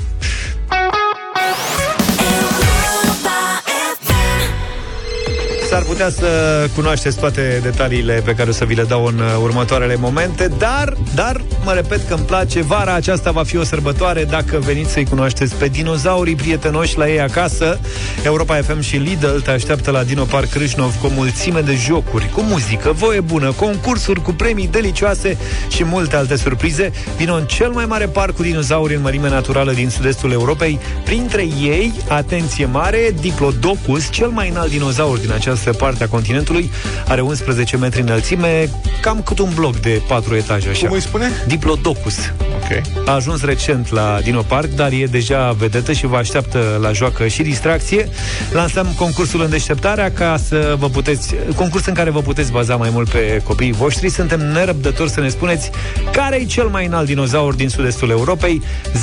S-ar 5.74 5.84
putea 5.84 6.10
să 6.10 6.28
cunoașteți 6.76 7.18
toate 7.18 7.60
detaliile 7.64 8.22
pe 8.26 8.34
care 8.34 8.50
o 8.50 8.54
să 8.54 8.66
vi 8.66 8.76
le 8.76 8.84
dau 8.84 9.06
în 9.06 9.20
uh, 9.20 9.26
următoarele 9.42 9.96
momente, 9.96 10.48
dar, 10.58 10.98
dar, 11.16 11.42
mă 11.66 11.74
repet 11.74 12.08
că 12.08 12.14
îmi 12.14 12.26
place, 12.26 12.62
vara 12.62 12.94
aceasta 12.94 13.32
va 13.32 13.44
fi 13.44 13.58
o 13.58 13.64
sărbătoare 13.64 14.24
dacă 14.24 14.60
veniți 14.60 14.92
să-i 14.92 15.06
cunoașteți 15.06 15.56
pe 15.56 15.68
dinozaurii 15.68 16.36
prietenoși 16.36 16.98
la 16.98 17.10
ei 17.10 17.22
acasă. 17.22 17.80
Europa 18.24 18.56
FM 18.56 18.80
și 18.80 18.96
Lidl 18.96 19.38
te 19.44 19.52
așteaptă 19.52 19.92
la 19.92 20.04
Dino 20.04 20.24
Park 20.24 20.50
Crâșnov 20.50 20.96
cu 20.96 21.06
o 21.06 21.10
mulțime 21.16 21.60
de 21.60 21.76
jocuri, 21.76 22.30
cu 22.30 22.42
muzică, 22.42 22.92
voie 22.92 23.20
bună, 23.20 23.52
concursuri 23.52 24.22
cu 24.22 24.32
premii 24.32 24.68
delicioase 24.68 25.38
și 25.68 25.84
multe 25.84 26.16
alte 26.16 26.36
surprize. 26.36 26.92
Vino 27.18 27.34
în 27.34 27.46
cel 27.46 27.70
mai 27.70 27.86
mare 27.86 28.06
parc 28.06 28.36
cu 28.36 28.42
dinozauri 28.42 28.96
în 28.96 29.02
mărime 29.02 29.30
naturală 29.30 29.72
din 29.72 29.90
sud-estul 29.90 30.32
Europei. 30.32 30.80
Printre 31.04 31.42
ei, 31.62 31.94
atenție 32.08 32.66
mare, 32.66 33.16
Diplodocus, 33.22 34.10
cel 34.10 34.28
mai 34.28 34.50
înalt 34.50 34.70
dinozaur 34.70 35.18
din 35.18 35.32
această 35.32 35.62
parte 35.72 36.03
a 36.03 36.07
continentului, 36.07 36.72
are 37.07 37.22
11 37.22 37.78
metri 37.78 38.01
înălțime, 38.01 38.70
cam 39.01 39.22
cât 39.22 39.39
un 39.39 39.49
bloc 39.55 39.80
de 39.80 40.01
4 40.07 40.36
etaje 40.36 40.70
așa. 40.70 40.88
Cum 40.88 40.95
îi 40.95 41.01
spune? 41.01 41.32
Diplodocus. 41.47 42.16
Ok. 42.55 42.82
A 43.05 43.11
ajuns 43.11 43.43
recent 43.43 43.91
la 43.91 44.20
Dino 44.24 44.41
Park, 44.41 44.70
dar 44.70 44.91
e 44.91 45.05
deja 45.05 45.51
vedetă 45.51 45.91
și 45.91 46.05
vă 46.05 46.16
așteaptă 46.16 46.78
la 46.82 46.91
joacă 46.91 47.28
și 47.28 47.41
distracție. 47.41 48.09
Lansăm 48.51 48.93
concursul 48.97 49.41
în 49.41 49.49
deșteptarea 49.49 50.11
ca 50.11 50.38
să 50.47 50.76
vă 50.80 50.89
puteți, 50.89 51.36
concurs 51.55 51.86
în 51.86 51.93
care 51.93 52.09
vă 52.09 52.22
puteți 52.22 52.51
baza 52.51 52.76
mai 52.76 52.89
mult 52.91 53.09
pe 53.09 53.41
copiii 53.43 53.72
voștri. 53.72 54.09
Suntem 54.09 54.51
nerăbdători 54.51 55.09
să 55.09 55.20
ne 55.20 55.30
spuneți 55.30 55.70
care 56.11 56.36
e 56.36 56.45
cel 56.45 56.68
mai 56.68 56.86
înalt 56.86 57.05
dinozaur 57.05 57.53
din 57.53 57.70
sud-estul 57.70 58.09
Europei. 58.09 58.61
0372069599, 58.93 58.99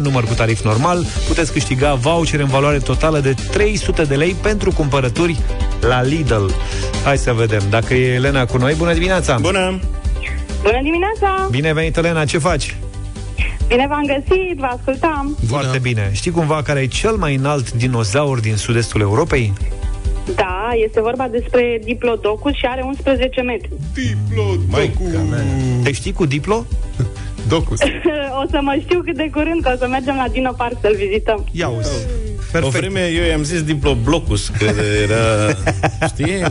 număr 0.00 0.24
cu 0.24 0.34
tarif 0.34 0.64
normal. 0.64 1.06
Puteți 1.26 1.52
câștiga 1.52 1.94
voucher 1.94 2.40
în 2.40 2.46
valoare 2.46 2.78
totală 2.78 3.18
de 3.18 3.34
300 3.62 4.04
de 4.04 4.14
lei 4.14 4.36
pentru 4.42 4.72
cumpărături 4.72 5.38
la 5.80 6.02
Lidl. 6.02 6.46
Hai 7.04 7.18
să 7.18 7.32
vedem 7.32 7.62
dacă 7.70 7.94
e 7.94 8.14
Elena 8.14 8.44
cu 8.46 8.56
noi. 8.56 8.74
Bună 8.74 8.92
dimineața! 8.92 9.38
Bună! 9.40 9.80
Bună 10.62 10.80
dimineața! 10.82 11.48
Bine 11.50 11.72
venit, 11.72 11.96
Elena, 11.96 12.24
ce 12.24 12.38
faci? 12.38 12.76
Bine 13.68 13.86
v-am 13.88 14.04
găsit, 14.06 14.56
vă 14.56 14.66
ascultam. 14.66 15.36
Foarte 15.46 15.78
bine. 15.78 16.10
Știi 16.12 16.30
cumva 16.30 16.62
care 16.62 16.80
e 16.80 16.86
cel 16.86 17.16
mai 17.16 17.34
înalt 17.34 17.72
dinozaur 17.72 18.40
din 18.40 18.56
sud-estul 18.56 19.00
Europei? 19.00 19.52
Da, 20.34 20.70
este 20.86 21.00
vorba 21.00 21.28
despre 21.28 21.80
Diplodocus 21.84 22.54
și 22.54 22.66
are 22.66 22.82
11 22.84 23.40
metri. 23.40 23.70
Te 25.82 25.92
știi 25.92 26.12
cu 26.12 26.26
Diplo? 26.26 26.64
Docus. 27.48 27.78
o 28.42 28.44
să 28.50 28.58
mă 28.60 28.76
știu 28.80 29.00
cât 29.04 29.16
de 29.16 29.30
curând, 29.32 29.62
că 29.62 29.72
o 29.74 29.76
să 29.78 29.86
mergem 29.88 30.14
la 30.14 30.28
Dino 30.32 30.52
Park 30.52 30.76
să-l 30.80 30.94
vizităm. 30.96 31.44
Ia 31.52 31.68
uzi. 31.68 32.06
O 32.48 32.58
Perfect. 32.58 32.76
vreme 32.76 33.06
eu 33.08 33.24
i-am 33.24 33.42
zis 33.42 33.62
Diploblocus, 33.62 34.48
că 34.58 34.64
era... 35.02 35.16
Știi? 36.12 36.42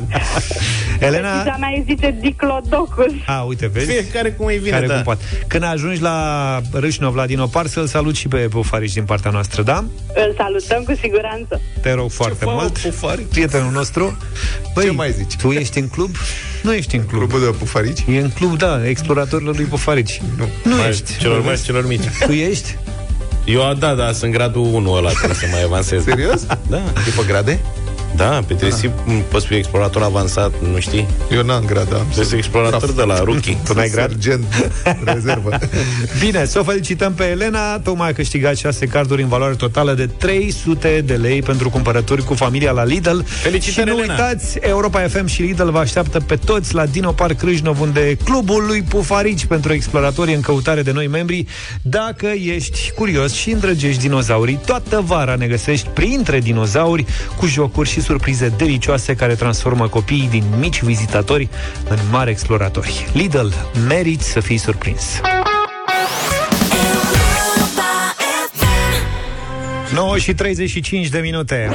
Elena... 0.99 1.37
Fița 1.39 1.55
mea 1.59 1.69
îi 1.69 1.83
zice 1.87 2.15
Diclodocus. 2.21 3.11
A, 3.25 3.41
uite, 3.41 3.67
vezi? 3.67 3.85
Fiecare 3.91 4.31
cum 4.31 4.45
îi 4.45 4.57
vine, 4.57 4.69
Care 4.69 4.87
da. 4.87 4.93
cum 4.93 5.03
poate. 5.03 5.23
Când 5.47 5.63
ajungi 5.63 6.01
la 6.01 6.59
Râșnov, 6.71 7.15
la 7.15 7.25
Dinopar, 7.25 7.65
să-l 7.67 7.87
salut 7.87 8.15
și 8.15 8.27
pe 8.27 8.37
Pufarici 8.37 8.93
din 8.93 9.03
partea 9.03 9.31
noastră, 9.31 9.61
da? 9.61 9.83
Îl 10.15 10.33
salutăm 10.37 10.83
cu 10.83 10.99
siguranță. 11.01 11.61
Te 11.81 11.91
rog 11.93 12.11
foarte 12.11 12.43
fac, 12.43 12.53
mult. 12.53 12.77
Pufarici? 12.77 13.27
Prietenul 13.29 13.71
nostru. 13.71 14.17
Băi, 14.73 14.83
Ce 14.85 14.91
mai 14.91 15.11
zici? 15.11 15.35
Tu 15.35 15.51
ești 15.51 15.79
în 15.79 15.87
club? 15.87 16.15
Nu 16.63 16.73
ești 16.73 16.95
în 16.95 17.05
club. 17.05 17.19
Clubul 17.29 17.39
de 17.51 17.57
pufarici? 17.57 17.99
E 18.11 18.19
în 18.19 18.29
club, 18.29 18.57
da, 18.57 18.87
exploratorilor 18.87 19.55
lui 19.55 19.65
Pufarici. 19.65 20.21
Nu. 20.37 20.47
Nu 20.63 20.75
Mai- 20.75 20.89
ești. 20.89 21.17
Celor 21.17 21.43
mari, 21.43 21.61
celor 21.61 21.87
mici. 21.87 22.03
Tu 22.25 22.31
ești? 22.31 22.77
Eu, 23.45 23.73
da, 23.79 23.93
da, 23.93 24.11
sunt 24.11 24.31
gradul 24.31 24.61
1 24.73 24.91
ăla, 24.91 25.09
trebuie 25.09 25.37
să 25.37 25.45
mai 25.51 25.63
avansez. 25.63 26.03
Serios? 26.03 26.45
Da, 26.69 26.81
După 27.05 27.23
grade? 27.27 27.59
Da, 28.15 28.43
pe 28.47 28.53
trebuie 28.53 28.91
poți 29.29 29.45
fi 29.45 29.53
explorator 29.53 30.01
avansat, 30.03 30.51
nu 30.71 30.79
știi? 30.79 31.07
Eu 31.31 31.43
n-am 31.43 31.65
grad, 31.65 31.93
am. 31.93 32.01
Trebuie 32.05 32.25
să 32.25 32.35
explorator 32.35 32.91
de 32.91 33.03
la 33.03 33.19
rookie. 33.23 33.57
Tu 33.65 33.73
n-ai 33.73 33.89
grad? 33.89 34.09
Sergent, 34.09 34.45
rezervă. 35.03 35.57
Bine, 36.23 36.45
să 36.45 36.59
o 36.59 36.63
felicităm 36.63 37.13
pe 37.13 37.23
Elena 37.23 37.79
Tocmai 37.79 38.09
a 38.09 38.13
câștigat 38.13 38.57
6 38.57 38.85
carduri 38.85 39.21
în 39.21 39.27
valoare 39.27 39.55
totală 39.55 39.93
de 39.93 40.05
300 40.05 41.01
de 41.05 41.13
lei 41.13 41.41
Pentru 41.41 41.69
cumpărături 41.69 42.23
cu 42.23 42.33
familia 42.33 42.71
la 42.71 42.83
Lidl 42.83 43.19
Felicitări, 43.25 43.89
Și 43.89 43.95
nu 43.95 44.01
Elena! 44.01 44.13
uitați, 44.13 44.57
Europa 44.61 44.99
FM 44.99 45.25
și 45.25 45.41
Lidl 45.41 45.69
vă 45.69 45.77
așteaptă 45.79 46.19
pe 46.19 46.35
toți 46.35 46.73
la 46.73 46.85
Dino 46.85 47.11
Park 47.11 47.37
Crâșnov 47.37 47.81
Unde 47.81 48.17
clubul 48.23 48.63
lui 48.67 48.81
Pufarici 48.81 49.45
pentru 49.45 49.73
exploratorii 49.73 50.33
în 50.33 50.41
căutare 50.41 50.81
de 50.81 50.91
noi 50.91 51.07
membri 51.07 51.45
Dacă 51.81 52.27
ești 52.27 52.91
curios 52.91 53.33
și 53.33 53.51
îndrăgești 53.51 54.01
dinozaurii 54.01 54.59
Toată 54.65 55.03
vara 55.05 55.35
ne 55.35 55.47
găsești 55.47 55.87
printre 55.93 56.39
dinozauri 56.39 57.05
Cu 57.37 57.45
jocuri 57.45 57.89
și 57.89 58.00
surprize 58.01 58.53
delicioase 58.57 59.15
Care 59.15 59.35
transformă 59.35 59.87
copiii 59.87 60.27
din 60.29 60.43
mici 60.59 60.83
vizitatori 60.83 61.49
În 61.89 61.97
mari 62.11 62.29
exploratori. 62.29 63.09
Lidl, 63.13 63.47
meriți 63.87 64.29
să 64.29 64.39
fii 64.39 64.57
surprins. 64.57 65.21
9 69.93 70.17
și 70.17 70.33
35 70.33 71.07
de 71.07 71.19
minute. 71.19 71.69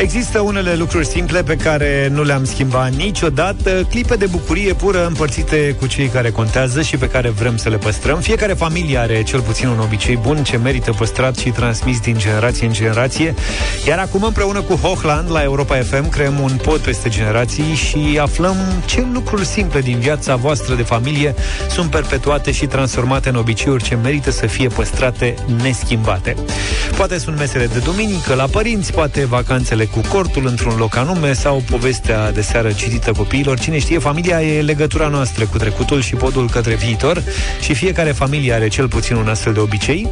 Există 0.00 0.40
unele 0.40 0.74
lucruri 0.74 1.06
simple 1.06 1.42
pe 1.42 1.56
care 1.56 2.08
nu 2.12 2.22
le-am 2.22 2.44
schimbat 2.44 2.92
niciodată, 2.92 3.86
clipe 3.90 4.16
de 4.16 4.26
bucurie 4.26 4.72
pură 4.72 5.06
împărțite 5.06 5.76
cu 5.80 5.86
cei 5.86 6.06
care 6.06 6.30
contează 6.30 6.82
și 6.82 6.96
pe 6.96 7.08
care 7.08 7.28
vrem 7.28 7.56
să 7.56 7.68
le 7.68 7.76
păstrăm. 7.76 8.20
Fiecare 8.20 8.52
familie 8.52 8.98
are 8.98 9.22
cel 9.22 9.40
puțin 9.40 9.68
un 9.68 9.78
obicei 9.78 10.16
bun 10.16 10.44
ce 10.44 10.56
merită 10.56 10.92
păstrat 10.92 11.36
și 11.36 11.50
transmis 11.50 12.00
din 12.00 12.18
generație 12.18 12.66
în 12.66 12.72
generație. 12.72 13.34
Iar 13.86 13.98
acum 13.98 14.22
împreună 14.22 14.60
cu 14.60 14.74
Hochland 14.74 15.30
la 15.30 15.42
Europa 15.42 15.76
FM 15.76 16.08
creăm 16.08 16.40
un 16.40 16.56
pod 16.62 16.78
peste 16.78 17.08
generații 17.08 17.74
și 17.74 18.18
aflăm 18.20 18.56
ce 18.84 19.04
lucruri 19.12 19.44
simple 19.46 19.80
din 19.80 19.98
viața 19.98 20.36
voastră 20.36 20.74
de 20.74 20.82
familie 20.82 21.34
sunt 21.70 21.90
perpetuate 21.90 22.52
și 22.52 22.66
transformate 22.66 23.28
în 23.28 23.34
obiceiuri 23.34 23.82
ce 23.82 23.94
merită 23.94 24.30
să 24.30 24.46
fie 24.46 24.68
păstrate 24.68 25.34
neschimbate. 25.62 26.36
Poate 26.96 27.18
sunt 27.18 27.38
mesele 27.38 27.66
de 27.66 27.78
duminică 27.78 28.34
la 28.34 28.46
părinți, 28.46 28.92
poate 28.92 29.24
vacanțele 29.24 29.83
cu 29.84 30.00
cortul 30.08 30.46
într-un 30.46 30.76
loc 30.76 30.96
anume 30.96 31.32
sau 31.32 31.62
povestea 31.70 32.32
de 32.32 32.40
seară 32.40 32.72
citită 32.72 33.12
copiilor. 33.12 33.58
Cine 33.58 33.78
știe, 33.78 33.98
familia 33.98 34.42
e 34.42 34.60
legătura 34.60 35.08
noastră 35.08 35.44
cu 35.44 35.58
trecutul 35.58 36.00
și 36.00 36.14
podul 36.14 36.48
către 36.50 36.74
viitor 36.74 37.22
și 37.60 37.74
fiecare 37.74 38.12
familie 38.12 38.52
are 38.52 38.68
cel 38.68 38.88
puțin 38.88 39.16
un 39.16 39.28
astfel 39.28 39.52
de 39.52 39.60
obicei. 39.60 40.08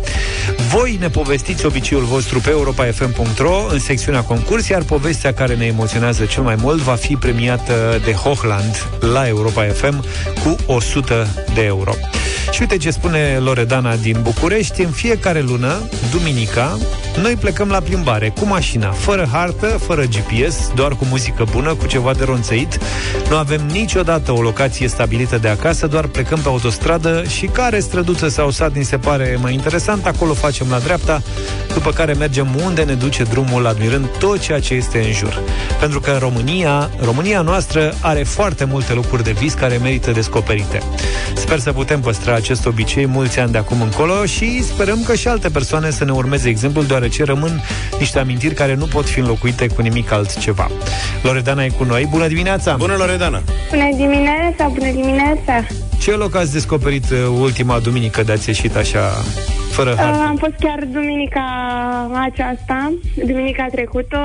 Voi 0.69 0.97
ne 1.01 1.09
povestiți 1.09 1.67
obiceiul 1.67 2.05
vostru 2.05 2.41
pe 2.41 2.51
europafm.ro 2.51 3.67
în 3.71 3.79
secțiunea 3.79 4.23
concurs, 4.23 4.69
iar 4.69 4.83
povestea 4.83 5.35
care 5.35 5.55
ne 5.55 5.65
emoționează 5.65 6.25
cel 6.25 6.43
mai 6.43 6.57
mult 6.59 6.81
va 6.81 6.95
fi 6.95 7.17
premiată 7.17 8.01
de 8.05 8.13
Hochland 8.13 8.89
la 9.01 9.29
Europa 9.29 9.65
FM 9.65 10.05
cu 10.43 10.57
100 10.67 11.27
de 11.55 11.63
euro. 11.63 11.93
Și 12.51 12.61
uite 12.61 12.77
ce 12.77 12.91
spune 12.91 13.39
Loredana 13.39 13.97
din 13.97 14.17
București. 14.23 14.83
În 14.83 14.91
fiecare 14.91 15.41
lună, 15.41 15.89
duminica, 16.11 16.79
noi 17.21 17.37
plecăm 17.37 17.69
la 17.69 17.81
plimbare 17.81 18.29
cu 18.29 18.47
mașina, 18.47 18.91
fără 18.91 19.29
hartă, 19.33 19.67
fără 19.67 20.03
GPS, 20.03 20.71
doar 20.75 20.93
cu 20.93 21.07
muzică 21.11 21.45
bună, 21.51 21.75
cu 21.75 21.87
ceva 21.87 22.13
de 22.13 22.25
ronțăit. 22.25 22.79
Nu 23.29 23.37
avem 23.37 23.61
niciodată 23.67 24.33
o 24.33 24.41
locație 24.41 24.89
stabilită 24.89 25.39
de 25.39 25.49
acasă, 25.49 25.87
doar 25.87 26.07
plecăm 26.07 26.39
pe 26.39 26.49
autostradă 26.49 27.25
și 27.29 27.47
care 27.47 27.81
străduță 27.81 28.29
sau 28.29 28.51
sat 28.51 28.75
ni 28.75 28.85
se 28.85 28.97
pare 28.97 29.39
mai 29.41 29.53
interesant, 29.53 30.07
acolo 30.07 30.35
facem 30.35 30.67
la 30.71 30.79
dreapta, 30.79 31.23
după 31.75 31.91
care 31.91 32.13
mergem 32.13 32.49
unde 32.65 32.83
ne 32.83 32.95
duce 32.95 33.23
drumul, 33.23 33.67
admirând 33.67 34.07
tot 34.19 34.39
ceea 34.39 34.61
ce 34.61 34.75
este 34.75 34.99
în 34.99 35.13
jur. 35.13 35.41
Pentru 35.81 36.01
că 36.01 36.17
România, 36.21 36.91
România 37.05 37.41
noastră 37.41 37.95
are 38.01 38.23
foarte 38.23 38.65
multe 38.65 38.95
lucruri 38.95 39.25
de 39.25 39.33
vis 39.33 39.53
care 39.55 39.77
merită 39.77 40.11
descoperite. 40.11 40.83
Sper 41.35 41.59
să 41.59 41.73
putem 41.73 42.01
păstra 42.01 42.32
acest 42.35 42.67
obicei 42.67 43.07
mulți 43.07 43.41
ani 43.41 43.53
de 43.53 43.59
acum 43.59 43.81
încolo 43.81 44.25
și 44.25 44.63
sperăm 44.63 45.03
că 45.03 45.15
și 45.15 45.29
alte 45.29 45.49
persoane 45.49 45.91
să 45.91 46.05
ne 46.05 46.13
urmeze 46.13 46.49
exemplul, 46.49 46.87
deoarece 46.87 47.25
rămân 47.25 47.63
niște 47.99 48.19
amintiri 48.19 48.55
care 48.55 48.75
nu 48.75 48.87
pot 48.87 49.05
fi 49.05 49.19
înlocuite 49.19 49.67
cu 49.67 49.83
nimic 49.83 50.13
altceva. 50.13 50.71
Loredana 51.23 51.65
e 51.65 51.69
cu 51.69 51.85
noi. 51.85 52.07
Bună 52.11 52.27
dimineața! 52.27 52.75
Bună, 52.77 52.95
Loredana! 52.97 53.43
Bună 53.71 53.97
dimineața, 53.97 54.69
bună 54.69 54.91
dimineața! 54.91 55.65
Ce 56.03 56.17
loc 56.17 56.35
ați 56.37 56.53
descoperit 56.53 57.11
uh, 57.11 57.19
ultima 57.41 57.79
duminică 57.79 58.23
de 58.23 58.33
ați 58.33 58.49
ieșit 58.49 58.77
așa, 58.77 59.05
fără 59.71 59.91
Uh, 59.91 59.97
hartă? 59.97 60.19
am 60.23 60.37
fost 60.37 60.55
chiar 60.59 60.79
duminica 60.93 61.45
aceasta, 62.31 62.93
duminica 63.27 63.67
trecută. 63.73 64.19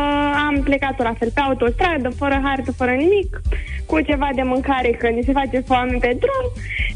Am 0.47 0.61
plecat 0.63 1.03
la 1.03 1.13
fel 1.19 1.32
pe 1.34 1.39
autostradă, 1.39 2.09
fără 2.17 2.41
hartă, 2.43 2.71
fără 2.71 2.91
nimic, 2.91 3.41
cu 3.86 3.99
ceva 4.01 4.30
de 4.36 4.41
mâncare, 4.41 4.89
că 4.99 5.07
ni 5.07 5.21
se 5.25 5.32
face 5.32 5.63
foame 5.67 5.97
pe 6.01 6.17
drum 6.19 6.45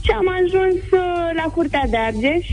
și 0.03 0.11
am 0.19 0.27
ajuns 0.41 0.81
uh, 0.91 1.29
la 1.35 1.51
curtea 1.55 1.83
de 1.89 1.97
Argeș. 1.97 2.45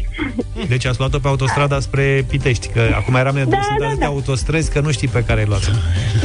Deci 0.68 0.86
ați 0.86 0.98
luat-o 0.98 1.18
pe 1.18 1.28
autostrada 1.28 1.80
spre 1.80 2.24
Pitești, 2.30 2.68
că 2.68 2.82
acum 2.94 3.14
eram 3.14 3.34
nedus 3.34 3.52
Da, 3.52 3.60
să 3.62 3.74
da, 3.78 3.84
dați 3.84 3.98
de 3.98 4.04
da. 4.04 4.10
autostrăzi, 4.10 4.72
că 4.72 4.80
nu 4.80 4.90
știi 4.90 5.08
pe 5.08 5.24
care 5.26 5.40
ai 5.40 5.46
luat 5.46 5.64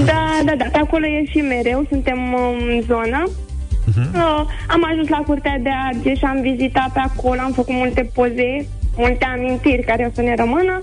Da, 0.06 0.24
da, 0.46 0.54
da, 0.58 0.66
pe 0.72 0.78
acolo 0.78 1.06
e 1.06 1.26
și 1.32 1.38
mereu, 1.38 1.86
suntem 1.90 2.20
în 2.36 2.82
zonă. 2.88 3.24
Uh, 3.88 4.42
am 4.68 4.84
ajuns 4.92 5.08
la 5.08 5.18
curtea 5.18 5.58
de 5.62 5.70
Argeș, 5.88 6.22
am 6.22 6.42
vizitat 6.42 6.90
pe 6.94 7.00
acolo, 7.00 7.40
am 7.40 7.52
făcut 7.52 7.74
multe 7.74 8.10
poze, 8.14 8.68
multe 8.98 9.26
amintiri 9.26 9.84
care 9.84 10.06
o 10.10 10.14
să 10.16 10.22
ne 10.22 10.36
rămână. 10.36 10.80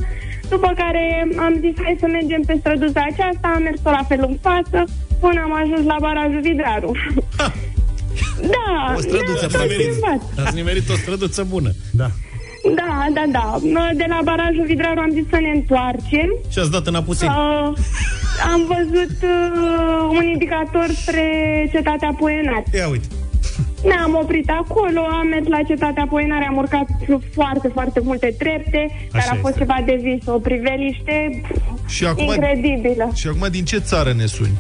După 0.49 0.73
care 0.77 1.29
am 1.39 1.55
zis, 1.61 1.75
hai 1.85 1.97
să 2.01 2.07
mergem 2.07 2.43
pe 2.47 2.57
străduța 2.61 3.03
aceasta, 3.13 3.53
am 3.55 3.63
mers 3.63 3.81
tot 3.81 3.93
la 3.93 4.05
fel 4.09 4.21
în 4.29 4.37
față, 4.41 4.85
până 5.21 5.41
am 5.41 5.53
ajuns 5.63 5.87
la 5.87 5.97
barajul 6.01 6.41
Vidraru. 6.41 6.93
da, 8.55 8.95
O 8.97 9.01
străduță 9.01 9.33
ne-am 9.33 9.51
tot 9.51 9.51
practic. 9.51 9.77
plimbat. 9.77 10.47
Ați 10.47 10.55
nimerit 10.55 10.89
o 10.89 10.95
străduță 10.95 11.43
bună. 11.49 11.71
Da. 11.91 12.09
Da, 12.75 13.07
da, 13.15 13.25
da. 13.31 13.59
De 13.97 14.05
la 14.09 14.21
barajul 14.25 14.65
Vidraru 14.67 15.01
am 15.01 15.11
zis 15.13 15.25
să 15.31 15.39
ne 15.41 15.51
întoarcem. 15.59 16.29
Și 16.53 16.59
ați 16.59 16.71
dat 16.71 16.87
în 16.87 16.95
apuseni. 16.95 17.31
Uh, 17.31 17.73
am 18.53 18.61
văzut 18.75 19.17
uh, 19.23 20.17
un 20.19 20.25
indicator 20.33 20.87
spre 21.01 21.25
cetatea 21.73 22.15
Poenat. 22.19 22.65
Ia 22.75 22.89
uite. 22.89 23.07
Ne-am 23.85 24.19
oprit 24.23 24.51
acolo, 24.51 25.01
am 25.01 25.27
mers 25.27 25.47
la 25.47 25.63
cetatea 25.63 26.07
Poenare, 26.11 26.47
am 26.49 26.57
urcat 26.57 26.87
foarte, 27.33 27.69
foarte 27.73 28.01
multe 28.03 28.35
trepte, 28.39 29.09
dar 29.13 29.21
Așa 29.21 29.31
a 29.33 29.39
fost 29.41 29.55
este. 29.55 29.59
ceva 29.59 29.77
de 29.87 29.99
vis, 30.03 30.27
o 30.27 30.39
priveliște 30.39 31.41
Și 31.87 32.05
acum, 32.07 32.25
incredibilă. 32.25 33.11
și 33.15 33.27
acum 33.29 33.47
din 33.51 33.65
ce 33.65 33.79
țară 33.79 34.13
ne 34.17 34.27
suni? 34.27 34.53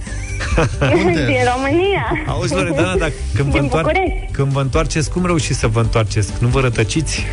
Unde? 1.05 1.24
Din 1.26 1.36
România. 1.55 2.07
Auzi, 2.26 2.55
Loredana, 2.55 2.96
dar 2.96 3.11
când 3.34 3.48
vă, 3.48 3.53
Din 3.59 3.62
întoar- 3.62 3.82
București. 3.82 4.32
când 4.32 4.48
vă 4.53 4.61
întoarceți, 4.61 5.11
cum 5.11 5.26
reușiți 5.26 5.59
să 5.59 5.66
vă 5.66 5.80
întoarceți? 5.80 6.32
Nu 6.40 6.48
vă 6.48 6.61
rătăciți? 6.61 7.24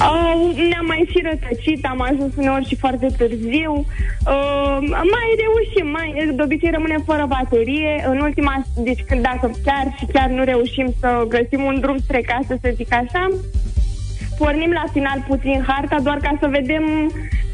Uh, 0.00 0.56
ne-am 0.68 0.86
mai 0.86 1.08
și 1.10 1.22
rătăcit, 1.22 1.86
am 1.86 2.00
ajuns 2.00 2.32
uneori 2.36 2.68
și 2.68 2.76
foarte 2.76 3.06
târziu. 3.16 3.72
Uh, 4.26 4.76
mai 5.14 5.28
reușim, 5.42 5.90
mai, 5.90 6.32
de 6.34 6.42
obicei 6.42 6.70
rămânem 6.70 7.02
fără 7.06 7.24
baterie. 7.28 8.04
În 8.06 8.18
ultima, 8.20 8.62
deci 8.76 9.04
când 9.08 9.22
dacă 9.22 9.50
chiar 9.64 9.94
și 9.98 10.04
chiar 10.12 10.28
nu 10.28 10.44
reușim 10.44 10.94
să 11.00 11.24
găsim 11.28 11.62
un 11.62 11.80
drum 11.80 11.98
spre 11.98 12.20
casă, 12.20 12.58
să 12.60 12.72
zic 12.74 12.92
așa, 12.92 13.28
pornim 14.38 14.70
la 14.70 14.84
final 14.92 15.24
puțin 15.28 15.64
harta 15.66 15.96
doar 16.02 16.16
ca 16.16 16.36
să 16.40 16.46
vedem 16.50 16.84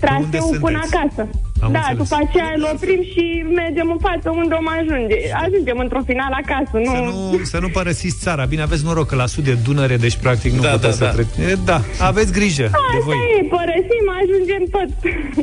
traseul 0.00 0.58
până 0.60 0.80
sunteți? 0.82 0.96
acasă. 0.96 1.28
Am 1.62 1.72
da, 1.72 1.78
înțeles. 1.78 1.98
după 2.02 2.16
aceea 2.24 2.50
îl 2.56 2.64
oprim 2.74 3.02
și 3.12 3.24
mergem 3.62 3.88
în 3.94 4.00
față 4.08 4.28
unde 4.40 4.54
om 4.60 4.68
ajunge. 4.78 5.16
Ajungem 5.44 5.78
într-o 5.84 6.02
final 6.10 6.32
acasă, 6.42 6.74
nu... 6.86 6.92
Să 6.94 7.00
nu, 7.08 7.40
să 7.52 7.58
nu 7.64 7.68
părăsiți 7.68 8.16
țara. 8.24 8.44
Bine, 8.52 8.62
aveți 8.62 8.84
noroc 8.84 9.06
că 9.08 9.14
la 9.22 9.26
sud 9.26 9.46
e 9.46 9.54
Dunăre, 9.66 9.96
deci 9.96 10.16
practic 10.26 10.52
nu 10.52 10.62
Da, 10.62 10.68
puteți 10.68 10.98
da, 10.98 11.04
să 11.04 11.04
da. 11.04 11.10
trece. 11.16 11.50
E, 11.52 11.56
Da, 11.64 11.78
aveți 12.10 12.32
grijă 12.32 12.62
de 12.62 12.70
Asta 12.72 13.04
voi. 13.04 13.16
e, 13.40 13.46
părăsim, 13.56 14.04
ajungem 14.22 14.62
tot. 14.74 14.90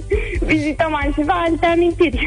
Vizităm 0.54 0.92
altceva, 1.04 1.34
alte 1.48 1.66
amintiri. 1.66 2.20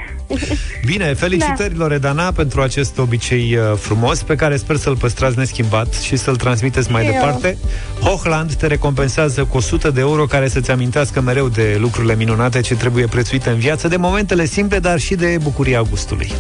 Bine, 0.84 1.14
felicitări, 1.14 1.74
Da. 1.76 1.82
Loredana, 1.82 2.32
pentru 2.32 2.60
acest 2.60 2.98
obicei 2.98 3.56
uh, 3.56 3.76
frumos, 3.78 4.22
pe 4.22 4.34
care 4.34 4.56
sper 4.56 4.76
să-l 4.76 4.96
păstrați 4.96 5.38
neschimbat 5.38 5.94
și 5.94 6.16
să-l 6.16 6.36
transmiteți 6.36 6.90
mai 6.90 7.04
Eu. 7.04 7.10
departe. 7.12 7.58
Hochland 8.00 8.54
te 8.54 8.66
recompensează 8.66 9.44
cu 9.44 9.56
100 9.56 9.90
de 9.90 10.00
euro 10.00 10.24
care 10.24 10.48
să-ți 10.48 10.70
amintească 10.70 11.20
mereu 11.20 11.48
de 11.48 11.76
lucrurile 11.80 12.14
minunate 12.16 12.60
ce 12.60 12.74
trebuie 12.74 13.06
prețuite 13.06 13.50
în 13.50 13.56
viață, 13.58 13.77
de 13.86 13.96
momentele 13.96 14.44
simple, 14.44 14.78
dar 14.78 14.98
și 14.98 15.14
de 15.14 15.38
bucuria 15.42 15.82
gustului. 15.82 16.32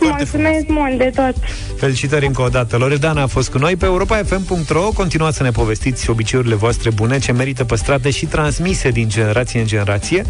Mulțumesc 0.00 0.64
mult 0.68 0.98
de 0.98 1.10
tot. 1.14 1.34
Felicitări 1.76 2.26
încă 2.26 2.42
o 2.42 2.48
dată. 2.48 2.76
Loredana 2.76 3.22
a 3.22 3.26
fost 3.26 3.50
cu 3.50 3.58
noi 3.58 3.76
pe 3.76 3.84
europa.fm.ro. 3.84 4.80
Continuați 4.94 5.36
să 5.36 5.42
ne 5.42 5.50
povestiți 5.50 6.10
obiceiurile 6.10 6.54
voastre 6.54 6.90
bune 6.90 7.18
ce 7.18 7.32
merită 7.32 7.64
păstrate 7.64 8.10
și 8.10 8.26
transmise 8.26 8.90
din 8.90 9.08
generație 9.08 9.60
în 9.60 9.66
generație. 9.66 10.24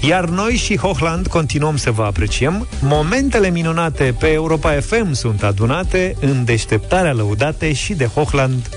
Iar 0.00 0.24
noi 0.24 0.52
și 0.52 0.76
Hochland 0.76 1.26
continuăm 1.26 1.76
să 1.76 1.90
vă 1.90 2.02
apreciem. 2.02 2.66
Momentele 2.80 3.50
minunate 3.50 4.14
pe 4.18 4.32
Europa 4.32 4.70
FM 4.80 5.12
sunt 5.12 5.42
adunate 5.42 6.14
în 6.20 6.44
deșteptarea 6.44 7.12
lăudate 7.12 7.72
și 7.72 7.94
de 7.94 8.04
Hochland 8.04 8.68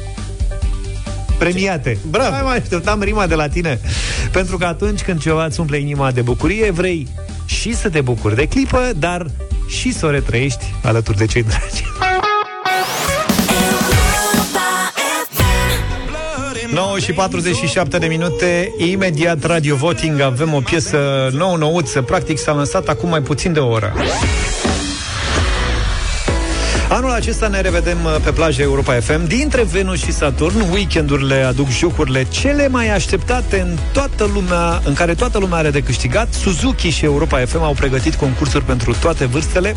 premiate. 1.44 1.98
Bravo! 2.10 2.32
Mai 2.32 2.42
mai 2.44 2.58
așteptam 2.58 3.02
rima 3.02 3.28
de 3.28 3.36
la 3.36 3.48
tine. 3.48 3.80
Pentru 4.32 4.58
că 4.58 4.66
atunci 4.66 5.02
când 5.02 5.22
ceva 5.22 5.46
îți 5.46 5.60
umple 5.60 5.78
inima 5.78 6.12
de 6.12 6.22
bucurie, 6.22 6.72
vrei 6.72 7.08
și 7.46 7.76
să 7.76 7.89
te 7.89 8.02
bucuri 8.02 8.36
de 8.36 8.46
clipă, 8.46 8.92
dar 8.98 9.26
și 9.68 9.94
să 9.94 10.06
o 10.06 10.10
retrăiești 10.10 10.66
alături 10.84 11.18
de 11.18 11.26
cei 11.26 11.44
dragi. 11.44 11.84
9 16.74 17.00
și 17.00 17.12
47 17.12 17.98
de 17.98 18.06
minute, 18.06 18.74
imediat 18.78 19.44
Radio 19.44 19.76
Voting, 19.76 20.20
avem 20.20 20.54
o 20.54 20.60
piesă 20.60 21.30
nouă-nouță, 21.32 22.02
practic 22.02 22.38
s-a 22.38 22.52
lansat 22.52 22.88
acum 22.88 23.10
mai 23.10 23.22
puțin 23.22 23.54
de 23.54 23.60
o 23.60 23.68
oră. 23.68 23.94
Anul 26.92 27.12
acesta 27.12 27.48
ne 27.48 27.62
revedem 27.62 27.98
uh, 28.04 28.16
pe 28.24 28.32
plaja 28.32 28.62
Europa 28.62 28.94
FM 28.94 29.28
Dintre 29.28 29.64
Venus 29.64 30.00
și 30.04 30.12
Saturn. 30.12 30.72
Weekendurile 30.72 31.36
aduc 31.36 31.70
jocurile 31.70 32.24
cele 32.24 32.68
mai 32.68 32.89
așteptate 32.89 33.60
În 33.60 33.78
toată 33.94 34.30
lumea, 34.34 34.82
în 34.86 34.94
care 34.94 35.14
toată 35.14 35.38
lumea 35.38 35.58
are 35.58 35.70
de 35.70 35.82
câștigat. 35.82 36.34
Suzuki 36.34 36.89
și 36.89 37.06
Europa 37.06 37.38
FM 37.46 37.62
au 37.62 37.74
pregătit 37.74 38.16
concursuri 38.16 38.64
pentru 38.64 38.96
toate 39.02 39.26
vârstele. 39.26 39.76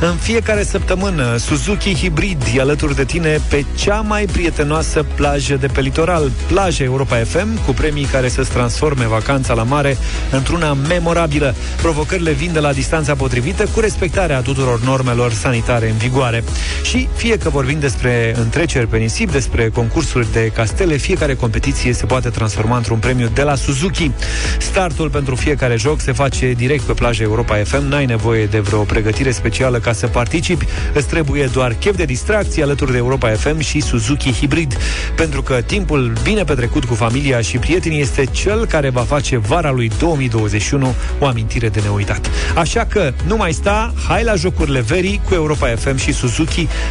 În 0.00 0.16
fiecare 0.16 0.62
săptămână 0.62 1.36
Suzuki 1.36 1.94
Hybrid 1.94 2.42
e 2.56 2.60
alături 2.60 2.94
de 2.94 3.04
tine 3.04 3.40
Pe 3.48 3.64
cea 3.74 4.00
mai 4.00 4.24
prietenoasă 4.24 5.04
plajă 5.14 5.54
de 5.54 5.66
pe 5.66 5.80
litoral. 5.80 6.30
Plaja 6.46 6.84
Europa 6.84 7.16
FM 7.16 7.64
Cu 7.64 7.72
premii 7.72 8.04
care 8.04 8.28
să-ți 8.28 8.50
transforme 8.50 9.06
vacanța 9.06 9.54
la 9.54 9.62
mare 9.62 9.96
Într-una 10.30 10.72
memorabilă. 10.72 11.54
Provocările 11.82 12.32
vin 12.32 12.52
de 12.52 12.58
la 12.58 12.72
distanța 12.72 13.14
potrivită 13.14 13.66
Cu 13.74 13.80
respectarea 13.80 14.40
tuturor 14.40 14.80
normelor 14.80 15.32
sanitare 15.32 15.90
în 15.90 15.96
vigoare 15.96 16.44
și 16.82 17.08
fie 17.16 17.36
că 17.36 17.48
vorbim 17.48 17.80
despre 17.80 18.34
întreceri 18.38 18.86
pe 18.86 18.96
nisip, 18.96 19.32
despre 19.32 19.68
concursuri 19.68 20.32
de 20.32 20.50
castele, 20.54 20.96
fiecare 20.96 21.34
competiție 21.34 21.92
se 21.92 22.06
poate 22.06 22.28
transforma 22.28 22.76
într-un 22.76 22.98
premiu 22.98 23.30
de 23.34 23.42
la 23.42 23.54
Suzuki. 23.54 24.10
Startul 24.58 25.10
pentru 25.10 25.34
fiecare 25.34 25.76
joc 25.76 26.00
se 26.00 26.12
face 26.12 26.52
direct 26.52 26.82
pe 26.82 26.92
plaja 26.92 27.22
Europa 27.22 27.56
FM, 27.64 27.88
n-ai 27.88 28.04
nevoie 28.04 28.46
de 28.46 28.58
vreo 28.58 28.82
pregătire 28.82 29.30
specială 29.30 29.78
ca 29.78 29.92
să 29.92 30.06
participi, 30.06 30.66
îți 30.94 31.06
trebuie 31.06 31.44
doar 31.52 31.72
chef 31.72 31.96
de 31.96 32.04
distracție 32.04 32.62
alături 32.62 32.90
de 32.92 32.96
Europa 32.96 33.28
FM 33.30 33.58
și 33.58 33.80
Suzuki 33.80 34.32
Hybrid, 34.32 34.76
pentru 35.16 35.42
că 35.42 35.54
timpul 35.66 36.12
bine 36.22 36.44
petrecut 36.44 36.84
cu 36.84 36.94
familia 36.94 37.40
și 37.40 37.58
prietenii 37.58 38.00
este 38.00 38.24
cel 38.24 38.66
care 38.66 38.90
va 38.90 39.00
face 39.00 39.36
vara 39.36 39.70
lui 39.70 39.90
2021 39.98 40.94
o 41.18 41.26
amintire 41.26 41.68
de 41.68 41.80
neuitat. 41.80 42.30
Așa 42.54 42.84
că 42.84 43.12
nu 43.26 43.36
mai 43.36 43.52
sta, 43.52 43.94
hai 44.08 44.24
la 44.24 44.34
jocurile 44.34 44.80
verii 44.80 45.20
cu 45.28 45.34
Europa 45.34 45.66
FM 45.66 45.96
și 45.96 46.12
Suzuki 46.12 46.43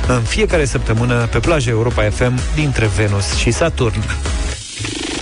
în 0.08 0.22
fiecare 0.22 0.66
săptămână 0.66 1.28
pe 1.32 1.40
plaja 1.40 1.70
Europa 1.70 2.10
FM 2.10 2.40
dintre 2.56 2.90
Venus 2.96 3.36
și 3.36 3.52
Saturn. 3.52 4.04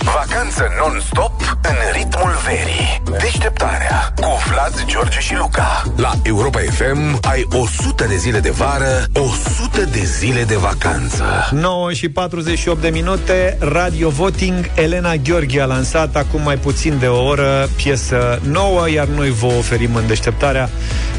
Vacanță 0.04 0.62
non-stop 0.78 1.56
în 1.62 1.74
ritmul 1.92 2.30
verii. 2.44 3.02
Deșteptarea 3.20 4.12
cu 4.16 4.26
Vlad, 4.48 4.84
George 4.86 5.20
și 5.20 5.34
Luca. 5.34 5.82
La 5.96 6.12
Europa 6.22 6.58
FM 6.58 7.18
ai 7.22 7.46
100 7.50 8.04
de 8.04 8.16
zile 8.16 8.40
de 8.40 8.50
vară, 8.50 9.04
100 9.12 9.84
de 9.84 10.02
zile 10.04 10.44
de 10.44 10.56
vacanță. 10.56 11.48
9 11.50 11.92
și 11.92 12.08
48 12.08 12.80
de 12.80 12.88
minute, 12.88 13.56
Radio 13.60 14.08
Voting, 14.08 14.70
Elena 14.74 15.14
Gheorghe 15.16 15.60
a 15.60 15.64
lansat 15.64 16.16
acum 16.16 16.42
mai 16.42 16.56
puțin 16.56 16.98
de 16.98 17.06
o 17.06 17.24
oră 17.24 17.68
piesă 17.76 18.40
nouă, 18.42 18.90
iar 18.90 19.06
noi 19.06 19.30
vă 19.30 19.46
oferim 19.46 19.94
în 19.94 20.06
deșteptarea 20.06 20.70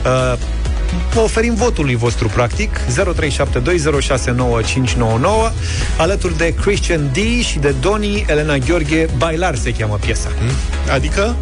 uh, 0.06 0.38
vă 1.14 1.20
oferim 1.20 1.54
votului 1.56 1.96
vostru, 1.96 2.28
practic 2.28 2.80
0372069599 2.80 2.86
Alături 5.98 6.38
de 6.38 6.54
Christian 6.62 7.10
D 7.14 7.18
și 7.44 7.60
de 7.60 7.76
Doni 7.82 8.26
Elena 8.28 8.58
Gheorghe 8.58 9.10
Bailar 9.18 9.56
se 9.56 9.72
cheamă 9.72 9.98
piesa 10.02 10.30
Adică? 10.94 11.36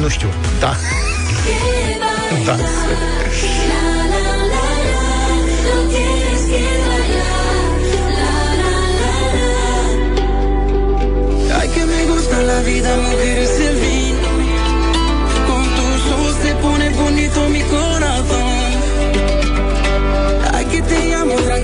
Nu 0.00 0.08
știu 0.08 0.28
Da. 0.60 0.74
Da. 2.46 2.56
Ay, 11.58 11.68
que 11.74 11.84
me 11.84 12.04
gusta 12.06 12.38
la 12.40 12.60
vida, 12.60 12.88
mujeres 12.96 13.39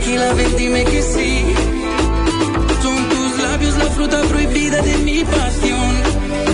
tranquila, 0.06 0.34
ven, 0.34 0.56
dime 0.56 0.84
que 0.84 1.02
sí. 1.02 1.44
Son 2.82 3.08
tus 3.08 3.42
labios 3.42 3.76
la 3.76 3.86
fruta 3.86 4.22
prohibida 4.22 4.80
de 4.82 4.98
mi 4.98 5.24
pasión. 5.24 6.45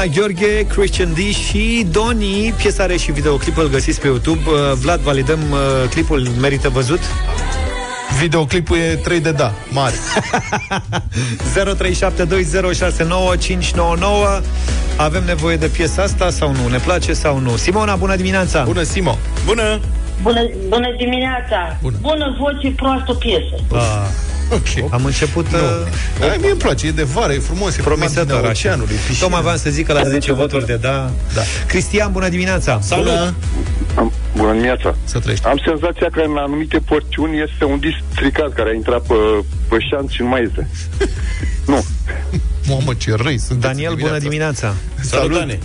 Elena 0.00 0.06
Gheorghe, 0.06 0.66
Christian 0.66 1.12
D 1.12 1.18
și 1.18 1.86
Doni. 1.90 2.54
Piesa 2.56 2.82
are 2.82 2.96
și 2.96 3.12
videoclip, 3.12 3.56
îl 3.56 3.68
găsiți 3.68 4.00
pe 4.00 4.06
YouTube. 4.06 4.50
Uh, 4.50 4.72
Vlad, 4.72 5.00
validăm 5.00 5.38
uh, 5.50 5.58
clipul, 5.90 6.28
merită 6.40 6.68
văzut? 6.68 7.00
Videoclipul 8.20 8.76
e 8.76 8.94
3 8.94 9.20
de 9.20 9.32
da, 9.32 9.52
mare. 9.70 9.94
0372069599 11.56 11.62
Avem 14.96 15.24
nevoie 15.24 15.56
de 15.56 15.66
piesa 15.66 16.02
asta 16.02 16.30
sau 16.30 16.52
nu? 16.52 16.68
Ne 16.68 16.78
place 16.78 17.12
sau 17.12 17.38
nu? 17.38 17.56
Simona, 17.56 17.96
bună 17.96 18.16
dimineața! 18.16 18.62
Bună, 18.62 18.82
Simo! 18.82 19.18
Bună! 19.44 19.80
Bună, 20.22 20.40
bună 20.68 20.94
dimineața! 20.98 21.78
Bună. 21.82 21.96
Bună 22.00 22.36
voce, 22.38 22.70
proastă 22.70 23.14
piesă. 23.14 23.54
Ah, 23.72 23.99
Ok. 24.50 24.92
am 24.92 25.04
început... 25.04 25.46
Uh, 25.52 26.28
Ai, 26.30 26.36
mie 26.40 26.50
îmi 26.50 26.58
place, 26.58 26.86
e 26.86 26.90
de 26.90 27.02
vară, 27.02 27.32
e 27.32 27.38
frumos, 27.38 27.76
e 27.76 27.82
promisător 27.82 28.26
marginea 28.26 28.50
așa. 28.50 28.68
oceanului. 28.68 28.94
piscine. 28.94 29.16
Tocmai 29.20 29.42
v-am 29.42 29.56
să 29.56 29.70
zic 29.70 29.86
că 29.86 29.92
la 29.92 30.02
10 30.04 30.32
voturi 30.32 30.66
de 30.66 30.76
da. 30.76 31.10
Da. 31.34 31.40
Cristian, 31.66 32.12
bună 32.12 32.28
dimineața! 32.28 32.80
Salut! 32.82 33.04
Bună, 33.06 33.34
Am, 33.94 34.12
bună 34.36 34.52
dimineața. 34.52 34.94
să 35.04 35.18
trăiești. 35.18 35.46
Am 35.46 35.60
senzația 35.66 36.08
că 36.12 36.20
în 36.20 36.36
anumite 36.36 36.78
porțiuni 36.78 37.40
este 37.50 37.64
un 37.64 37.78
disc 37.78 37.98
stricat 38.12 38.52
care 38.52 38.70
a 38.70 38.74
intrat 38.74 39.02
pe, 39.06 39.14
pe 39.68 39.76
șanț 39.90 40.10
și 40.10 40.22
nu 40.22 40.28
mai 40.28 40.42
este. 40.42 40.68
nu. 41.72 41.84
Mamă, 42.68 42.94
ce 42.94 43.14
răi 43.22 43.38
sunt. 43.38 43.60
Daniel, 43.60 43.94
bună 43.94 44.18
dimineața! 44.18 44.74
Salut, 45.00 45.38
Dane! 45.38 45.58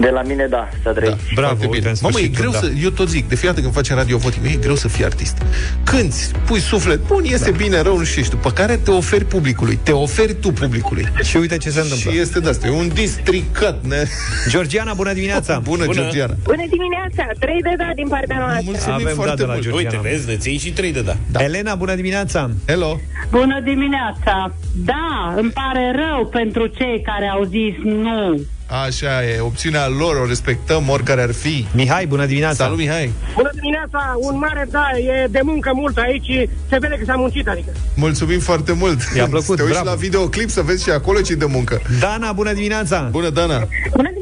De 0.00 0.10
la 0.10 0.22
mine, 0.22 0.46
da, 0.46 0.68
să 0.72 0.78
Da, 0.82 0.92
trăiești. 0.92 1.34
Bravo, 1.34 1.54
foarte 1.56 1.66
uite, 1.66 1.78
bine. 1.78 1.90
în 1.90 1.96
Mamă, 2.02 2.18
e 2.18 2.22
sfârșit, 2.22 2.38
greu 2.38 2.50
da. 2.50 2.58
să... 2.58 2.70
Eu 2.82 2.90
tot 2.90 3.08
zic, 3.08 3.28
de 3.28 3.34
fiecare 3.34 3.48
dată 3.48 3.60
când 3.60 3.74
facem 3.74 3.96
radio 3.96 4.16
voting, 4.16 4.46
e 4.46 4.56
greu 4.66 4.74
să 4.74 4.88
fii 4.88 5.04
artist. 5.04 5.36
Cânti, 5.84 6.16
pui 6.46 6.60
suflet, 6.60 7.06
bun, 7.06 7.24
iese 7.24 7.50
bine, 7.50 7.80
rău, 7.80 7.98
nu 7.98 8.04
știu, 8.04 8.22
și 8.22 8.30
după 8.30 8.50
care 8.50 8.76
te 8.76 8.90
oferi 8.90 9.24
publicului. 9.24 9.78
Te 9.82 9.92
oferi 9.92 10.34
tu 10.34 10.52
publicului. 10.52 11.06
Și 11.22 11.36
uite 11.36 11.56
ce 11.56 11.70
se 11.70 11.80
întâmplă. 11.80 12.10
Și 12.10 12.18
este 12.18 12.40
de 12.40 12.48
asta, 12.48 12.66
e 12.66 12.70
un 12.70 12.88
districat. 12.94 13.84
Ne... 13.86 14.04
Georgiana, 14.48 14.92
bună 14.94 15.12
dimineața! 15.12 15.58
Bună, 15.70 15.84
Bună. 15.84 16.00
Georgiana. 16.00 16.34
Bună 16.42 16.64
dimineața! 16.70 17.32
Trei 17.38 17.60
de 17.62 17.74
da 17.78 17.90
din 17.94 18.08
partea 18.08 18.38
noastră. 18.38 18.62
Mulțumim 18.64 18.94
Avem 18.94 19.14
foarte 19.14 19.28
dat 19.30 19.36
de 19.38 19.44
la 19.44 19.52
mult. 19.52 19.64
Georgiana. 19.64 19.96
Uite, 19.96 20.08
vezi, 20.08 20.36
îți 20.36 20.48
iei 20.48 20.58
și 20.58 20.72
3 20.72 20.92
de 20.92 21.02
da. 21.02 21.16
Da. 21.30 21.42
Elena, 21.44 21.74
bună 21.74 21.94
dimineața! 21.94 22.50
Hello. 22.66 23.00
Bună 23.30 23.60
dimineața! 23.64 24.54
Da, 24.84 25.34
îmi 25.36 25.50
pare 25.50 25.94
rău 25.94 26.26
pentru 26.26 26.66
cei 26.66 27.02
care 27.04 27.26
au 27.26 27.44
zis 27.44 27.74
nu. 27.84 28.40
Așa 28.70 29.24
e, 29.24 29.40
opțiunea 29.40 29.88
lor, 29.88 30.16
o 30.16 30.26
respectăm 30.26 30.88
oricare 30.88 31.22
ar 31.22 31.32
fi. 31.32 31.66
Mihai, 31.74 32.06
bună 32.06 32.26
dimineața! 32.26 32.64
Salut, 32.64 32.78
Mihai. 32.78 33.12
Bună 33.34 33.50
dimineața, 33.54 34.14
un 34.20 34.38
mare 34.38 34.66
da, 34.70 34.86
e 34.98 35.26
de 35.30 35.40
muncă 35.42 35.70
mult 35.74 35.96
aici, 35.98 36.48
se 36.68 36.78
vede 36.80 36.94
că 36.98 37.04
s-a 37.06 37.14
muncit, 37.14 37.48
adică. 37.48 37.70
Mulțumim 37.94 38.38
foarte 38.40 38.72
mult. 38.72 38.98
I-a 39.16 39.26
plăcut, 39.26 39.56
Te 39.56 39.62
uiți 39.62 39.74
bravo. 39.74 39.88
la 39.88 39.94
videoclip 39.94 40.48
să 40.50 40.62
vezi 40.62 40.82
și 40.82 40.90
acolo 40.90 41.20
ce 41.20 41.34
de 41.34 41.44
muncă. 41.44 41.80
Dana, 42.00 42.32
bună 42.32 42.52
dimineața! 42.52 43.08
Bună, 43.10 43.28
Dana. 43.30 43.58
Bună 43.96 44.10
dimineața, 44.14 44.19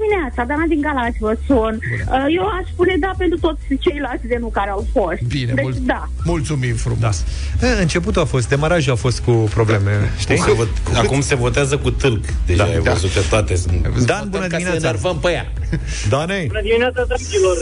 Dana 0.51 0.65
din 0.69 0.81
Galați 0.81 1.17
vă 1.21 1.37
sun. 1.47 1.75
Uh, 1.81 2.25
Eu 2.39 2.47
aș 2.47 2.65
spune 2.73 2.95
da 3.01 3.11
pentru 3.19 3.39
toți 3.39 3.63
ceilalți 3.81 4.27
de 4.27 4.37
nu 4.41 4.47
care 4.49 4.71
au 4.71 4.87
fost. 4.93 5.21
Bine, 5.29 5.53
deci, 5.53 5.65
mult, 5.65 5.77
da. 5.77 6.09
mulțumim 6.25 6.75
frumos. 6.75 7.25
E, 7.63 7.81
Începutul 7.81 8.23
a 8.23 8.25
fost, 8.25 8.49
demarajul 8.49 8.93
a 8.93 8.97
fost 8.97 9.21
cu 9.21 9.31
probleme, 9.31 10.13
știi? 10.19 10.39
Se 10.39 10.53
vot, 10.53 10.69
acum 10.95 11.21
se 11.21 11.35
votează 11.35 11.79
cu 11.79 11.91
tâlc. 11.91 12.25
Deja 12.47 12.65
Da, 12.65 12.71
ai 12.71 12.81
da. 12.83 12.93
văzut 12.93 13.13
că 13.13 13.21
toate 13.31 13.57
sunt... 13.57 14.05
Dan, 14.07 14.29
bună 14.31 14.47
dimineața! 14.47 14.93
pe 15.23 15.31
ea. 15.31 15.47
Dane, 16.13 16.45
Bună 16.47 16.61
dimineața, 16.69 17.05
dragilor. 17.09 17.57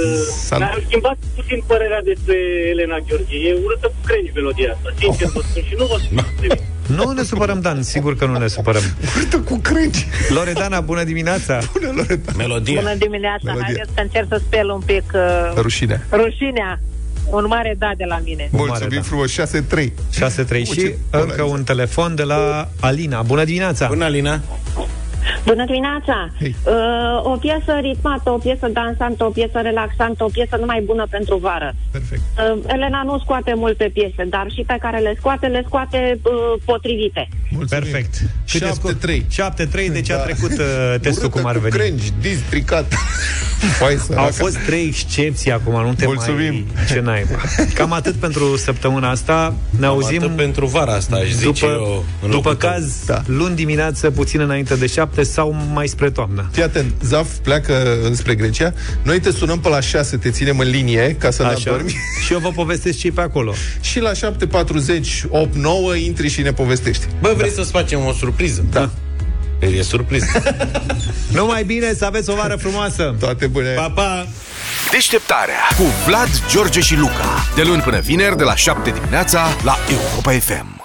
Salut. 0.50 0.64
Dar 0.64 0.72
am 0.76 0.82
schimbat 0.88 1.16
puțin 1.34 1.62
părerea 1.66 2.02
despre 2.10 2.36
Elena 2.72 2.98
Gheorghe. 3.06 3.36
E 3.48 3.52
urâtă 3.64 3.86
cu 3.94 4.00
crengi 4.08 4.30
melodia 4.34 4.68
asta, 4.74 4.88
sincer 4.98 5.28
vă 5.34 5.40
spun. 5.48 5.62
Și 5.68 5.74
nu 5.80 5.84
vă 5.90 5.96
spun 6.04 6.24
nimic. 6.40 6.62
Nu 6.86 7.10
ne 7.10 7.22
supărăm, 7.22 7.60
Dan, 7.60 7.82
sigur 7.82 8.16
că 8.16 8.26
nu 8.26 8.38
ne 8.38 8.46
supărăm. 8.46 8.82
Urâtă 9.16 9.38
cu 9.38 9.58
crengi. 9.58 10.06
Loredana, 10.28 10.80
bună 10.80 11.04
dimineața! 11.04 11.58
Bună, 11.72 11.92
Loredana. 11.96 12.36
Melodie. 12.36 12.74
Bună 12.78 12.94
dimineața! 12.94 13.40
Melodie. 13.42 13.64
Haideți 13.64 13.90
să 13.94 14.00
încerc 14.00 14.26
să 14.28 14.40
spel 14.46 14.70
un 14.70 14.80
pic 14.86 15.02
uh, 15.14 15.20
Rușine. 15.60 16.06
rușinea. 16.10 16.80
Un 17.30 17.44
mare 17.48 17.74
da 17.78 17.92
de 17.96 18.04
la 18.04 18.20
mine. 18.24 18.48
Un 18.52 18.58
Mulțumim 18.66 18.82
mare, 18.82 18.96
da. 18.96 19.02
frumos, 19.02 19.32
6-3. 19.32 19.92
6-3 20.62 20.62
și 20.62 20.64
ce 20.64 20.80
încă 20.84 20.98
polarizare. 21.10 21.42
un 21.42 21.64
telefon 21.64 22.14
de 22.14 22.22
la 22.22 22.68
Alina. 22.80 23.22
Bună 23.22 23.44
dimineața! 23.44 23.86
Bună, 23.86 24.04
Alina. 24.04 24.40
Bună 25.46 25.64
dimineața! 25.64 26.16
Hei. 26.40 26.54
Uh, 26.64 27.32
o 27.32 27.36
piesă 27.36 27.72
ritmată, 27.80 28.30
o 28.30 28.38
piesă 28.38 28.66
dansantă, 28.72 29.24
o 29.24 29.28
piesă 29.28 29.58
relaxantă, 29.62 30.24
o 30.24 30.28
piesă 30.28 30.56
numai 30.60 30.80
bună 30.84 31.06
pentru 31.10 31.36
vară. 31.36 31.74
Perfect. 31.90 32.20
Uh, 32.38 32.58
Elena 32.66 33.02
nu 33.04 33.18
scoate 33.18 33.52
multe 33.56 33.90
piese, 33.92 34.24
dar 34.28 34.46
și 34.54 34.62
pe 34.66 34.76
care 34.80 34.98
le 34.98 35.14
scoate, 35.18 35.46
le 35.46 35.62
scoate 35.66 36.18
uh, 36.22 36.32
potrivite. 36.64 37.28
Mulțumim. 37.50 37.82
Perfect. 37.82 38.14
Câte 38.50 38.66
7-3. 38.66 38.72
scor? 38.72 38.94
7-3, 38.94 39.92
deci 39.92 40.10
a 40.10 40.16
Da. 40.16 40.22
trecut 40.22 40.50
uh, 40.50 40.94
testul 41.00 41.22
Urâtă 41.24 41.38
cum 41.38 41.46
ar 41.46 41.54
cu 41.54 41.60
veni. 41.60 41.72
crengi, 41.74 42.12
districat. 42.20 42.92
Păi, 43.78 43.96
săraca. 44.06 44.22
Au 44.22 44.30
fost 44.32 44.56
trei 44.58 44.84
excepții 44.86 45.52
acum, 45.52 45.72
nu 45.82 45.94
te 45.94 46.06
Mulțumim. 46.06 46.52
mai... 46.74 46.84
Ce 46.88 47.00
naiba. 47.00 47.34
Cam 47.74 47.92
atât 47.92 48.14
pentru 48.14 48.56
săptămâna 48.56 49.10
asta. 49.10 49.54
Ne 49.78 49.86
auzim 49.86 50.22
Atât 50.22 50.36
pentru 50.36 50.66
vara 50.66 50.92
asta, 50.92 51.16
aș 51.16 51.28
zice 51.28 51.44
după, 51.66 51.72
eu. 51.72 52.04
în 52.22 52.30
după 52.30 52.48
locul 52.48 52.54
tău. 52.54 52.70
caz, 52.70 53.04
Da. 53.06 53.22
luni 53.26 53.54
dimineață, 53.54 54.10
puțin 54.10 54.40
înainte 54.40 54.74
de 54.76 54.86
șapte 55.16 55.32
sau 55.32 55.56
mai 55.72 55.86
spre 55.86 56.10
toamnă. 56.10 56.48
Fii 56.52 56.62
atent, 56.62 56.92
Zaf 57.02 57.28
pleacă 57.42 57.98
înspre 58.04 58.34
Grecia. 58.34 58.72
Noi 59.02 59.20
te 59.20 59.30
sunăm 59.30 59.60
pe 59.60 59.68
la 59.68 59.80
6, 59.80 60.16
te 60.16 60.30
ținem 60.30 60.58
în 60.58 60.68
linie 60.68 61.16
ca 61.18 61.30
să 61.30 61.42
ne 61.42 61.48
Așa. 61.48 61.70
adormi. 61.70 61.90
Și 62.24 62.32
eu 62.32 62.38
vă 62.38 62.50
povestesc 62.50 62.98
ce 62.98 63.12
pe 63.12 63.20
acolo. 63.20 63.54
Și 63.80 64.00
la 64.00 64.10
7.40, 64.12 64.18
8, 65.28 65.54
9 65.54 65.94
intri 65.94 66.28
și 66.28 66.42
ne 66.42 66.52
povestești. 66.52 67.06
Bă, 67.20 67.34
vrei 67.36 67.50
să-ți 67.50 67.70
facem 67.70 68.04
o 68.06 68.12
surpriză? 68.12 68.64
Da. 68.70 68.90
E 69.58 69.82
surpriză. 69.82 70.26
Numai 71.36 71.64
bine, 71.64 71.94
să 71.94 72.04
aveți 72.04 72.30
o 72.30 72.34
vară 72.34 72.56
frumoasă! 72.56 73.14
Toate 73.18 73.46
bune. 73.46 73.70
pa, 73.72 73.90
pa! 73.90 74.26
Deșteptarea 74.90 75.60
cu 75.76 75.82
Vlad, 76.06 76.28
George 76.50 76.80
și 76.80 76.96
Luca. 76.96 77.46
De 77.54 77.62
luni 77.62 77.82
până 77.82 78.00
vineri, 78.00 78.36
de 78.36 78.42
la 78.42 78.54
7 78.54 78.90
dimineața, 78.90 79.46
la 79.64 79.76
Europa 79.90 80.30
FM. 80.30 80.75